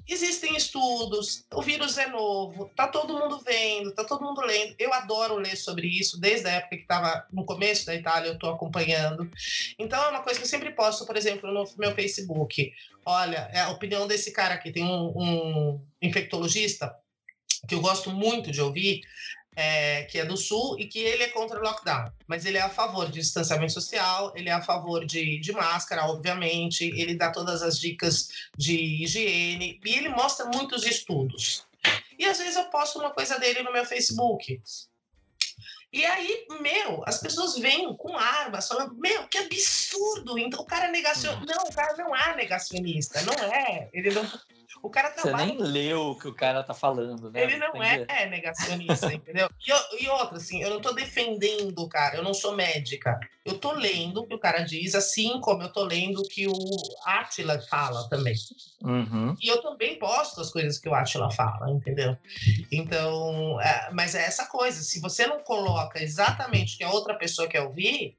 Existem 0.08 0.56
estudos, 0.56 1.46
o 1.52 1.62
vírus 1.62 1.98
é 1.98 2.08
novo, 2.08 2.70
tá 2.76 2.88
todo 2.88 3.18
mundo 3.18 3.40
vendo, 3.40 3.92
tá 3.92 4.04
todo 4.04 4.24
mundo 4.24 4.42
lendo. 4.42 4.76
Eu 4.78 4.94
adoro 4.94 5.36
ler 5.36 5.56
sobre 5.56 5.88
isso, 5.88 6.20
desde 6.20 6.48
a 6.48 6.52
época 6.52 6.76
que 6.76 6.84
estava 6.84 7.26
no 7.32 7.44
começo 7.44 7.88
da 7.88 7.96
Itália, 7.96 8.30
eu 8.30 8.36
estou 8.36 8.52
acompanhando. 8.52 9.30
Então 9.80 10.04
é 10.04 10.10
uma 10.10 10.22
coisa 10.22 10.40
que 10.40 10.46
eu 10.46 10.50
sempre 10.50 10.72
posto, 10.72 11.06
por 11.06 11.18
exemplo, 11.18 11.52
no 11.52 11.66
meu 11.78 11.96
Facebook. 11.96 12.72
Olha, 13.04 13.50
é 13.52 13.62
a 13.62 13.70
opinião 13.70 14.08
desse 14.08 14.32
cara 14.32 14.54
aqui, 14.54 14.72
tem 14.72 14.84
um, 14.84 15.12
um 15.16 15.82
infectologista 16.02 16.96
que 17.68 17.74
eu 17.74 17.82
gosto 17.82 18.12
muito 18.12 18.52
de 18.52 18.62
ouvir, 18.62 19.02
é, 19.56 20.04
que 20.04 20.20
é 20.20 20.26
do 20.26 20.36
Sul 20.36 20.78
e 20.80 20.86
que 20.88 21.00
ele 21.00 21.24
é 21.24 21.30
contra 21.30 21.60
o 21.60 21.64
lockdown, 21.64 22.12
mas 22.28 22.46
ele 22.46 22.58
é 22.58 22.62
a 22.62 22.70
favor 22.70 23.06
de 23.06 23.20
distanciamento 23.20 23.74
social, 23.74 24.34
ele 24.36 24.50
é 24.50 24.54
a 24.54 24.62
favor 24.62 25.06
de, 25.06 25.40
de 25.40 25.52
máscara, 25.54 26.06
obviamente, 26.06 26.84
ele 26.96 27.16
dá 27.16 27.32
todas 27.32 27.62
as 27.62 27.80
dicas 27.80 28.30
de 28.58 28.76
higiene 29.04 29.80
e 29.84 29.94
ele 29.94 30.10
mostra 30.10 30.46
muitos 30.46 30.86
estudos. 30.86 31.66
E 32.18 32.26
às 32.26 32.38
vezes 32.38 32.56
eu 32.56 32.66
posto 32.66 33.00
uma 33.00 33.12
coisa 33.12 33.40
dele 33.40 33.64
no 33.64 33.72
meu 33.72 33.86
Facebook. 33.86 34.62
E 35.96 36.06
aí, 36.06 36.46
meu, 36.60 37.04
as 37.08 37.20
pessoas 37.20 37.58
vêm 37.58 37.96
com 37.96 38.18
armas, 38.18 38.68
falam, 38.68 38.94
meu, 38.96 39.28
que 39.30 39.38
absurdo! 39.38 40.38
Então 40.38 40.60
o 40.60 40.66
cara 40.66 40.88
é 40.88 40.92
negacionista. 40.92 41.46
Não, 41.46 41.64
o 41.64 41.74
cara 41.74 41.96
não 41.96 42.14
é 42.14 42.36
negacionista, 42.36 43.22
não 43.22 43.34
é. 43.34 43.90
Ele 43.94 44.12
não 44.12 44.30
O 44.82 44.90
cara 44.90 45.10
trabalha. 45.12 45.46
Você 45.46 45.54
nem 45.54 45.58
leu 45.58 46.12
o 46.12 46.20
que 46.20 46.28
o 46.28 46.34
cara 46.34 46.64
tá 46.64 46.74
falando, 46.74 47.32
né? 47.32 47.44
Ele 47.44 47.58
não 47.58 47.82
é, 47.82 48.06
é, 48.08 48.30
negacionista, 48.30 49.12
entendeu? 49.14 49.50
E, 49.66 50.04
e, 50.04 50.08
outra, 50.10 50.38
assim, 50.38 50.62
eu 50.62 50.70
não 50.70 50.82
tô 50.82 50.94
defendendo 50.94 51.80
o 51.80 51.90
cara, 51.90 52.18
eu 52.18 52.24
não 52.24 52.34
sou 52.34 52.56
médica. 52.56 53.20
Eu 53.44 53.58
tô 53.58 53.72
lendo 53.74 54.22
o 54.22 54.28
que 54.28 54.34
o 54.34 54.40
cara 54.40 54.64
diz, 54.64 54.96
assim 54.96 55.40
como 55.42 55.64
eu 55.64 55.72
tô 55.72 55.84
lendo 55.84 56.22
o 56.22 56.28
que 56.28 56.48
o 56.48 56.54
Atila 57.06 57.60
fala 57.70 58.08
também. 58.10 58.36
Uhum. 58.82 59.36
E 59.42 59.48
eu 59.48 59.62
também 59.62 60.00
posto 60.00 60.42
as 60.42 60.52
coisas 60.52 60.80
que 60.80 60.90
o 60.90 60.96
Atila 60.96 61.32
fala, 61.32 61.70
entendeu? 61.72 62.18
Então, 62.72 63.60
é, 63.62 63.90
mas 63.92 64.16
é 64.16 64.26
essa 64.26 64.46
coisa, 64.48 64.82
se 64.82 65.00
você 65.00 65.28
não 65.28 65.40
coloca 65.40 66.02
exatamente 66.02 66.76
o 66.76 66.78
que 66.78 66.84
a 66.84 66.92
outra 66.92 67.16
pessoa 67.16 67.48
quer 67.48 67.62
ouvir, 67.62 68.18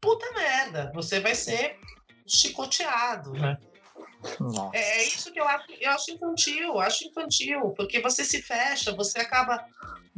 puta 0.00 0.30
merda, 0.34 0.90
você 0.94 1.20
vai 1.20 1.34
ser 1.34 1.78
chicoteado, 2.26 3.32
né? 3.32 3.56
É, 4.72 4.98
é, 4.98 5.06
isso 5.06 5.32
que 5.32 5.40
eu 5.40 5.46
acho, 5.46 5.66
eu 5.80 5.90
acho 5.90 6.10
infantil, 6.10 6.80
acho 6.80 7.06
infantil, 7.06 7.70
porque 7.76 8.00
você 8.00 8.24
se 8.24 8.42
fecha, 8.42 8.92
você 8.94 9.20
acaba 9.20 9.64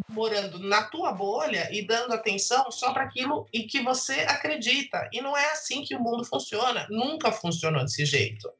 morando 0.09 0.59
na 0.61 0.85
tua 0.85 1.13
bolha 1.13 1.69
e 1.73 1.87
dando 1.87 2.13
atenção 2.13 2.71
só 2.71 2.93
para 2.93 3.05
aquilo 3.05 3.49
em 3.53 3.67
que 3.67 3.83
você 3.83 4.21
acredita. 4.21 5.09
E 5.13 5.21
não 5.21 5.37
é 5.37 5.51
assim 5.51 5.83
que 5.83 5.95
o 5.95 6.01
mundo 6.01 6.25
funciona, 6.25 6.87
nunca 6.89 7.33
funcionou 7.33 7.83
desse 7.83 8.05
jeito. 8.05 8.51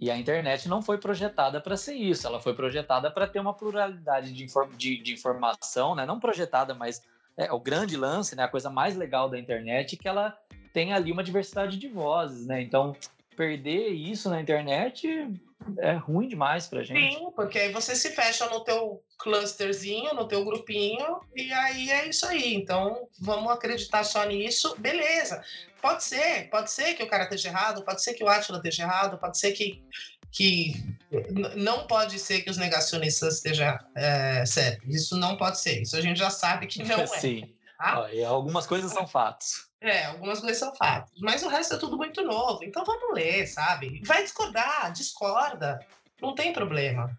E 0.00 0.10
a 0.10 0.16
internet 0.16 0.68
não 0.68 0.82
foi 0.82 0.98
projetada 0.98 1.60
para 1.60 1.76
ser 1.76 1.94
isso, 1.94 2.26
ela 2.26 2.40
foi 2.40 2.54
projetada 2.54 3.10
para 3.10 3.26
ter 3.26 3.38
uma 3.38 3.54
pluralidade 3.54 4.32
de, 4.32 4.44
inform 4.44 4.76
de, 4.76 5.00
de, 5.00 5.12
informação, 5.12 5.94
né? 5.94 6.04
não 6.04 6.18
projetada, 6.18 6.74
mas 6.74 7.02
é 7.36 7.52
o 7.52 7.60
grande 7.60 7.96
lance, 7.96 8.34
né? 8.34 8.42
a 8.42 8.48
coisa 8.48 8.68
mais 8.68 8.96
legal 8.96 9.28
da 9.28 9.38
internet, 9.38 9.94
é 9.94 9.98
que 9.98 10.08
ela 10.08 10.36
tem 10.72 10.92
ali 10.92 11.12
uma 11.12 11.22
diversidade 11.22 11.76
de 11.76 11.88
vozes, 11.88 12.46
né? 12.46 12.62
Então, 12.62 12.96
perder 13.40 13.88
isso 13.88 14.28
na 14.28 14.38
internet 14.38 15.08
é 15.78 15.92
ruim 15.92 16.28
demais 16.28 16.66
pra 16.66 16.82
gente. 16.82 17.14
Sim, 17.14 17.30
porque 17.34 17.58
aí 17.58 17.72
você 17.72 17.96
se 17.96 18.10
fecha 18.10 18.46
no 18.50 18.60
teu 18.60 19.02
clusterzinho, 19.18 20.12
no 20.12 20.28
teu 20.28 20.44
grupinho, 20.44 21.20
e 21.34 21.50
aí 21.50 21.90
é 21.90 22.06
isso 22.06 22.26
aí. 22.26 22.52
Então, 22.52 23.08
vamos 23.18 23.50
acreditar 23.50 24.04
só 24.04 24.26
nisso, 24.26 24.76
beleza. 24.78 25.42
Pode 25.80 26.04
ser, 26.04 26.50
pode 26.50 26.70
ser 26.70 26.92
que 26.92 27.02
o 27.02 27.08
cara 27.08 27.22
esteja 27.22 27.48
errado, 27.48 27.82
pode 27.82 28.02
ser 28.02 28.12
que 28.12 28.22
o 28.22 28.28
Atila 28.28 28.58
esteja 28.58 28.82
errado, 28.82 29.16
pode 29.16 29.38
ser 29.38 29.52
que 29.52 29.82
que 30.30 30.74
não 31.56 31.88
pode 31.88 32.18
ser 32.18 32.42
que 32.42 32.50
os 32.50 32.56
negacionistas 32.56 33.36
estejam 33.36 33.76
é, 33.96 34.44
certos. 34.46 34.94
Isso 34.94 35.16
não 35.16 35.36
pode 35.36 35.58
ser. 35.58 35.80
Isso 35.80 35.96
a 35.96 36.00
gente 36.00 36.18
já 36.18 36.30
sabe 36.30 36.66
que 36.66 36.84
não 36.84 37.00
é. 37.00 37.06
Sim. 37.06 37.52
Tá? 37.80 38.10
algumas 38.28 38.66
coisas 38.66 38.92
são 38.92 39.08
fatos. 39.08 39.70
É, 39.80 40.04
algumas 40.04 40.38
coisas 40.38 40.58
são 40.58 40.74
fatos. 40.74 41.18
Mas 41.18 41.42
o 41.42 41.48
resto 41.48 41.74
é 41.74 41.78
tudo 41.78 41.96
muito 41.96 42.22
novo. 42.22 42.62
Então 42.62 42.84
vamos 42.84 43.14
ler, 43.14 43.46
sabe? 43.46 44.02
Vai 44.04 44.22
discordar, 44.22 44.92
discorda. 44.92 45.80
Não 46.20 46.34
tem 46.34 46.52
problema. 46.52 47.10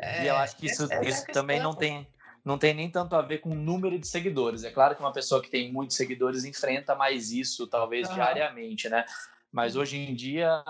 É, 0.00 0.24
e 0.24 0.26
eu 0.26 0.34
acho 0.34 0.56
que 0.56 0.66
isso, 0.66 0.92
é 0.92 1.04
isso 1.04 1.24
também 1.26 1.60
não 1.60 1.72
tem, 1.72 2.08
não 2.44 2.58
tem 2.58 2.74
nem 2.74 2.90
tanto 2.90 3.14
a 3.14 3.22
ver 3.22 3.38
com 3.38 3.50
o 3.50 3.54
número 3.54 3.96
de 4.00 4.08
seguidores. 4.08 4.64
É 4.64 4.70
claro 4.72 4.96
que 4.96 5.00
uma 5.00 5.12
pessoa 5.12 5.40
que 5.40 5.48
tem 5.48 5.72
muitos 5.72 5.96
seguidores 5.96 6.44
enfrenta 6.44 6.96
mais 6.96 7.30
isso, 7.30 7.68
talvez 7.68 8.12
diariamente, 8.12 8.88
né? 8.88 9.04
Mas 9.52 9.76
hoje 9.76 9.96
em 9.96 10.12
dia, 10.12 10.64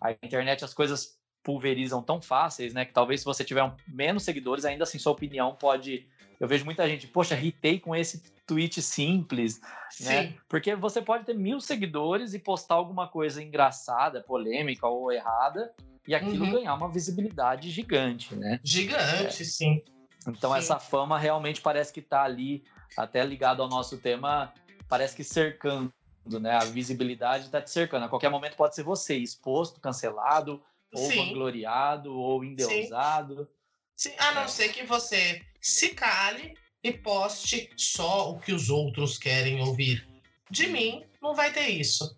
a 0.00 0.10
internet, 0.20 0.64
as 0.64 0.74
coisas 0.74 1.16
pulverizam 1.42 2.02
tão 2.02 2.20
fáceis, 2.20 2.72
né? 2.72 2.84
Que 2.84 2.92
talvez 2.92 3.20
se 3.20 3.26
você 3.26 3.44
tiver 3.44 3.62
um, 3.62 3.72
menos 3.86 4.22
seguidores, 4.22 4.64
ainda 4.64 4.84
assim 4.84 4.98
sua 4.98 5.12
opinião 5.12 5.54
pode. 5.54 6.06
Eu 6.38 6.48
vejo 6.48 6.64
muita 6.64 6.88
gente, 6.88 7.06
poxa, 7.06 7.34
ritei 7.34 7.78
com 7.78 7.94
esse 7.94 8.22
tweet 8.46 8.82
simples, 8.82 9.60
né? 9.60 9.68
Sim. 9.90 10.04
né? 10.04 10.34
Porque 10.48 10.74
você 10.74 11.00
pode 11.00 11.24
ter 11.24 11.34
mil 11.34 11.60
seguidores 11.60 12.34
e 12.34 12.38
postar 12.38 12.74
alguma 12.74 13.08
coisa 13.08 13.42
engraçada, 13.42 14.20
polêmica 14.20 14.86
ou 14.86 15.12
errada, 15.12 15.72
e 16.06 16.14
aquilo 16.14 16.44
uhum. 16.44 16.52
ganhar 16.52 16.74
uma 16.74 16.90
visibilidade 16.90 17.70
gigante, 17.70 18.34
né? 18.34 18.58
Gigante, 18.62 19.42
é. 19.42 19.44
sim. 19.44 19.82
Então 20.26 20.52
sim. 20.52 20.58
essa 20.58 20.78
fama 20.78 21.18
realmente 21.18 21.60
parece 21.60 21.92
que 21.92 22.00
está 22.00 22.22
ali, 22.22 22.64
até 22.96 23.24
ligado 23.24 23.62
ao 23.62 23.68
nosso 23.68 23.98
tema, 23.98 24.52
parece 24.88 25.14
que 25.14 25.24
cercando, 25.24 25.92
né? 26.26 26.56
A 26.56 26.64
visibilidade 26.64 27.46
está 27.46 27.60
te 27.60 27.70
cercando. 27.70 28.04
A 28.04 28.08
qualquer 28.08 28.30
momento 28.30 28.56
pode 28.56 28.74
ser 28.74 28.82
você 28.82 29.16
exposto, 29.16 29.80
cancelado, 29.80 30.62
ou 30.92 31.10
Sim. 31.10 31.16
vangloriado, 31.16 32.14
ou 32.14 32.44
endeusado. 32.44 33.48
Sim. 33.96 34.10
Sim. 34.10 34.16
A 34.18 34.32
não 34.32 34.42
é. 34.42 34.48
ser 34.48 34.72
que 34.72 34.84
você 34.84 35.40
se 35.60 35.90
cale 35.90 36.54
e 36.82 36.92
poste 36.92 37.70
só 37.76 38.30
o 38.30 38.40
que 38.40 38.52
os 38.52 38.68
outros 38.68 39.16
querem 39.16 39.60
ouvir. 39.60 40.06
De 40.50 40.66
mim, 40.66 41.04
não 41.20 41.34
vai 41.34 41.52
ter 41.52 41.68
isso. 41.68 42.16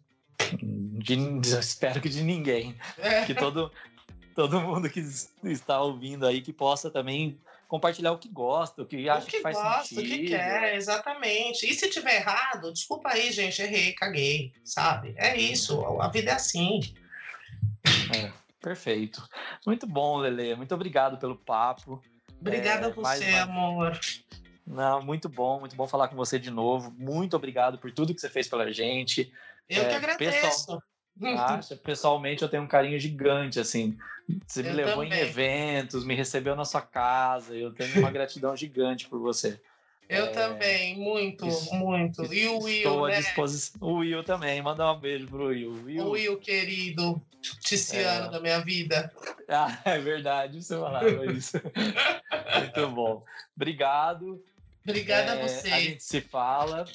De, 0.53 1.15
espero 1.59 2.01
que 2.01 2.09
de 2.09 2.23
ninguém. 2.23 2.75
É. 2.99 3.25
Que 3.25 3.35
todo, 3.35 3.71
todo 4.35 4.61
mundo 4.61 4.89
que 4.89 5.01
está 5.45 5.81
ouvindo 5.81 6.27
aí 6.27 6.41
que 6.41 6.53
possa 6.53 6.91
também 6.91 7.39
compartilhar 7.69 8.13
o 8.13 8.19
que 8.19 8.29
gosta, 8.29 8.83
o 8.83 8.87
que 8.87 9.09
acha 9.09 9.27
o 9.27 9.31
que, 9.31 9.37
que 9.37 9.43
faz 9.43 9.57
gosta, 9.57 9.95
sentido. 9.95 10.15
O 10.15 10.19
que 10.19 10.29
quer, 10.29 10.75
exatamente. 10.75 11.71
E 11.71 11.75
se 11.75 11.91
tiver 11.91 12.17
errado, 12.17 12.73
desculpa 12.73 13.11
aí, 13.11 13.33
gente, 13.33 13.61
errei, 13.61 13.93
caguei, 13.93 14.53
sabe? 14.65 15.15
É 15.17 15.37
isso, 15.37 15.85
a 16.01 16.09
vida 16.09 16.31
é 16.31 16.35
assim. 16.35 16.81
É. 18.15 18.44
Perfeito. 18.65 19.23
Muito 19.67 19.87
bom, 19.87 20.17
Lele. 20.17 20.55
Muito 20.55 20.75
obrigado 20.75 21.19
pelo 21.19 21.37
papo. 21.37 22.03
Obrigada 22.41 22.87
é, 22.87 22.91
a 22.91 22.95
você, 22.95 23.31
uma... 23.31 23.41
amor. 23.43 24.01
Não, 24.67 25.03
muito 25.03 25.29
bom, 25.29 25.61
muito 25.61 25.77
bom 25.77 25.87
falar 25.87 26.09
com 26.09 26.17
você 26.17 26.39
de 26.39 26.51
novo. 26.51 26.91
Muito 26.97 27.37
obrigado 27.37 27.77
por 27.77 27.93
tudo 27.93 28.15
que 28.15 28.21
você 28.23 28.31
fez 28.31 28.49
pela 28.49 28.73
gente. 28.73 29.31
Eu 29.69 29.83
é, 29.83 29.89
que 29.91 29.95
agradeço. 29.95 30.41
Pessoal... 30.41 30.83
Acha, 31.37 31.77
pessoalmente 31.77 32.43
eu 32.43 32.49
tenho 32.49 32.63
um 32.63 32.67
carinho 32.67 32.99
gigante, 32.99 33.61
assim. 33.61 33.99
Você 34.47 34.63
me 34.63 34.71
eu 34.71 34.75
levou 34.75 35.05
também. 35.05 35.13
em 35.13 35.23
eventos, 35.23 36.03
me 36.03 36.15
recebeu 36.15 36.57
na 36.57 36.65
sua 36.65 36.81
casa, 36.81 37.55
eu 37.55 37.71
tenho 37.73 37.99
uma 37.99 38.11
gratidão 38.11 38.57
gigante 38.57 39.07
por 39.09 39.21
você. 39.21 39.61
Eu 40.09 40.25
é... 40.25 40.29
também, 40.29 40.97
muito, 40.97 41.47
Isso, 41.47 41.73
muito. 41.75 42.25
E 42.33 42.49
o 42.49 42.61
Will, 42.61 42.79
Estou 42.79 43.07
né? 43.07 43.17
à 43.17 43.21
disposição. 43.21 43.81
O 43.81 43.97
Will 43.99 44.25
também, 44.25 44.61
manda 44.63 44.91
um 44.91 44.99
beijo 44.99 45.27
pro 45.27 45.49
Will. 45.49 45.73
Will. 45.85 46.05
O 46.05 46.11
Will, 46.11 46.39
querido, 46.39 47.23
Ticiano 47.61 48.27
é... 48.27 48.31
da 48.31 48.41
minha 48.41 48.61
vida. 48.61 49.13
Ah, 49.47 49.79
é 49.85 49.99
verdade, 49.99 50.63
você 50.63 50.75
falava 50.75 51.27
isso. 51.27 51.61
muito 52.59 52.89
bom. 52.89 53.23
Obrigado. 53.55 54.43
Obrigada 54.83 55.35
é, 55.35 55.39
a 55.39 55.47
você. 55.47 55.71
A 55.71 55.81
gente 55.81 56.03
se 56.03 56.23
fala. 56.23 56.87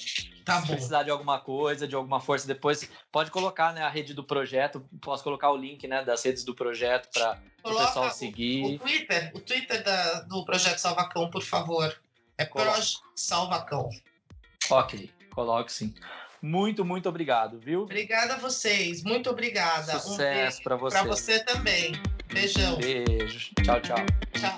Tá 0.44 0.60
se 0.60 0.66
bom. 0.66 0.72
precisar 0.74 1.04
de 1.04 1.10
alguma 1.10 1.38
coisa, 1.38 1.86
de 1.86 1.94
alguma 1.94 2.20
força, 2.20 2.48
depois 2.48 2.90
pode 3.12 3.30
colocar 3.30 3.72
né, 3.72 3.82
a 3.82 3.88
rede 3.88 4.14
do 4.14 4.24
projeto. 4.24 4.84
Posso 5.00 5.22
colocar 5.22 5.52
o 5.52 5.56
link 5.56 5.86
né, 5.86 6.04
das 6.04 6.24
redes 6.24 6.44
do 6.44 6.54
projeto 6.54 7.08
para 7.12 7.40
o 7.62 7.76
pessoal 7.76 8.10
seguir. 8.10 8.64
O, 8.64 8.74
o, 8.74 8.78
Twitter, 8.80 9.32
o 9.34 9.40
Twitter 9.40 9.84
da, 9.84 10.20
do 10.22 10.44
Projeto 10.44 10.78
Salvacão, 10.78 11.30
por 11.30 11.42
favor. 11.42 12.00
É 12.36 12.44
Proj 12.44 12.96
Salvacão. 13.14 13.90
Ok, 14.70 15.10
coloque 15.30 15.72
sim. 15.72 15.94
Muito, 16.42 16.84
muito 16.84 17.08
obrigado, 17.08 17.58
viu? 17.58 17.82
Obrigada 17.82 18.34
a 18.34 18.38
vocês. 18.38 19.02
Muito 19.02 19.28
obrigada. 19.28 19.98
Sucesso 19.98 20.60
um 20.60 20.62
para 20.62 20.76
você. 20.76 20.98
Para 20.98 21.06
você 21.08 21.44
também. 21.44 21.92
Beijão. 22.32 22.78
Beijo. 22.78 23.50
Tchau, 23.62 23.80
tchau. 23.80 23.98
Tchau. 24.32 24.56